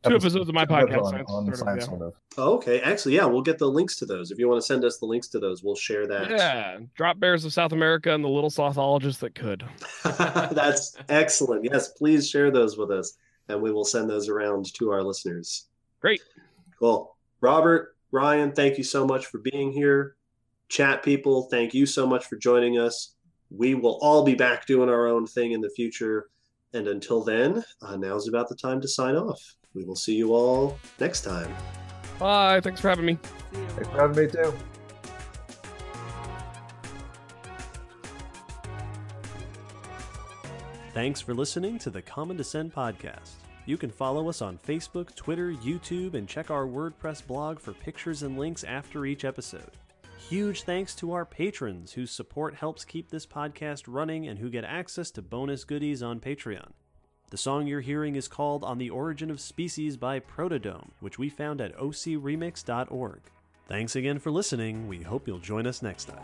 [0.04, 1.90] Two episodes of my podcast, on, Science on Sort of, science yeah.
[1.90, 2.14] sort of.
[2.38, 2.82] Oh, okay.
[2.82, 4.32] Actually, yeah, we'll get the links to those.
[4.32, 6.30] If you want to send us the links to those, we'll share that.
[6.30, 6.80] Yeah.
[6.96, 9.64] Drop bears of South America and the little slothologists that could.
[10.04, 11.66] That's excellent.
[11.66, 13.18] Yes, please share those with us,
[13.48, 15.68] and we will send those around to our listeners.
[16.02, 16.22] Great.
[16.80, 17.16] Cool.
[17.40, 20.16] Robert, Ryan, thank you so much for being here.
[20.70, 23.16] Chat people, thank you so much for joining us.
[23.50, 26.30] We will all be back doing our own thing in the future.
[26.74, 29.40] And until then, uh, now's about the time to sign off.
[29.74, 31.54] We will see you all next time.
[32.20, 32.62] Bye.
[32.62, 33.18] Thanks for having me.
[33.52, 34.54] Thanks for having me too.
[40.94, 43.32] Thanks for listening to the Common Descent podcast.
[43.66, 48.22] You can follow us on Facebook, Twitter, YouTube, and check our WordPress blog for pictures
[48.22, 49.72] and links after each episode.
[50.30, 54.66] Huge thanks to our patrons whose support helps keep this podcast running and who get
[54.66, 56.72] access to bonus goodies on Patreon.
[57.34, 61.30] The song you're hearing is called On the Origin of Species by Protodome, which we
[61.30, 63.22] found at ocremix.org.
[63.68, 64.88] Thanks again for listening.
[64.88, 66.22] We hope you'll join us next time.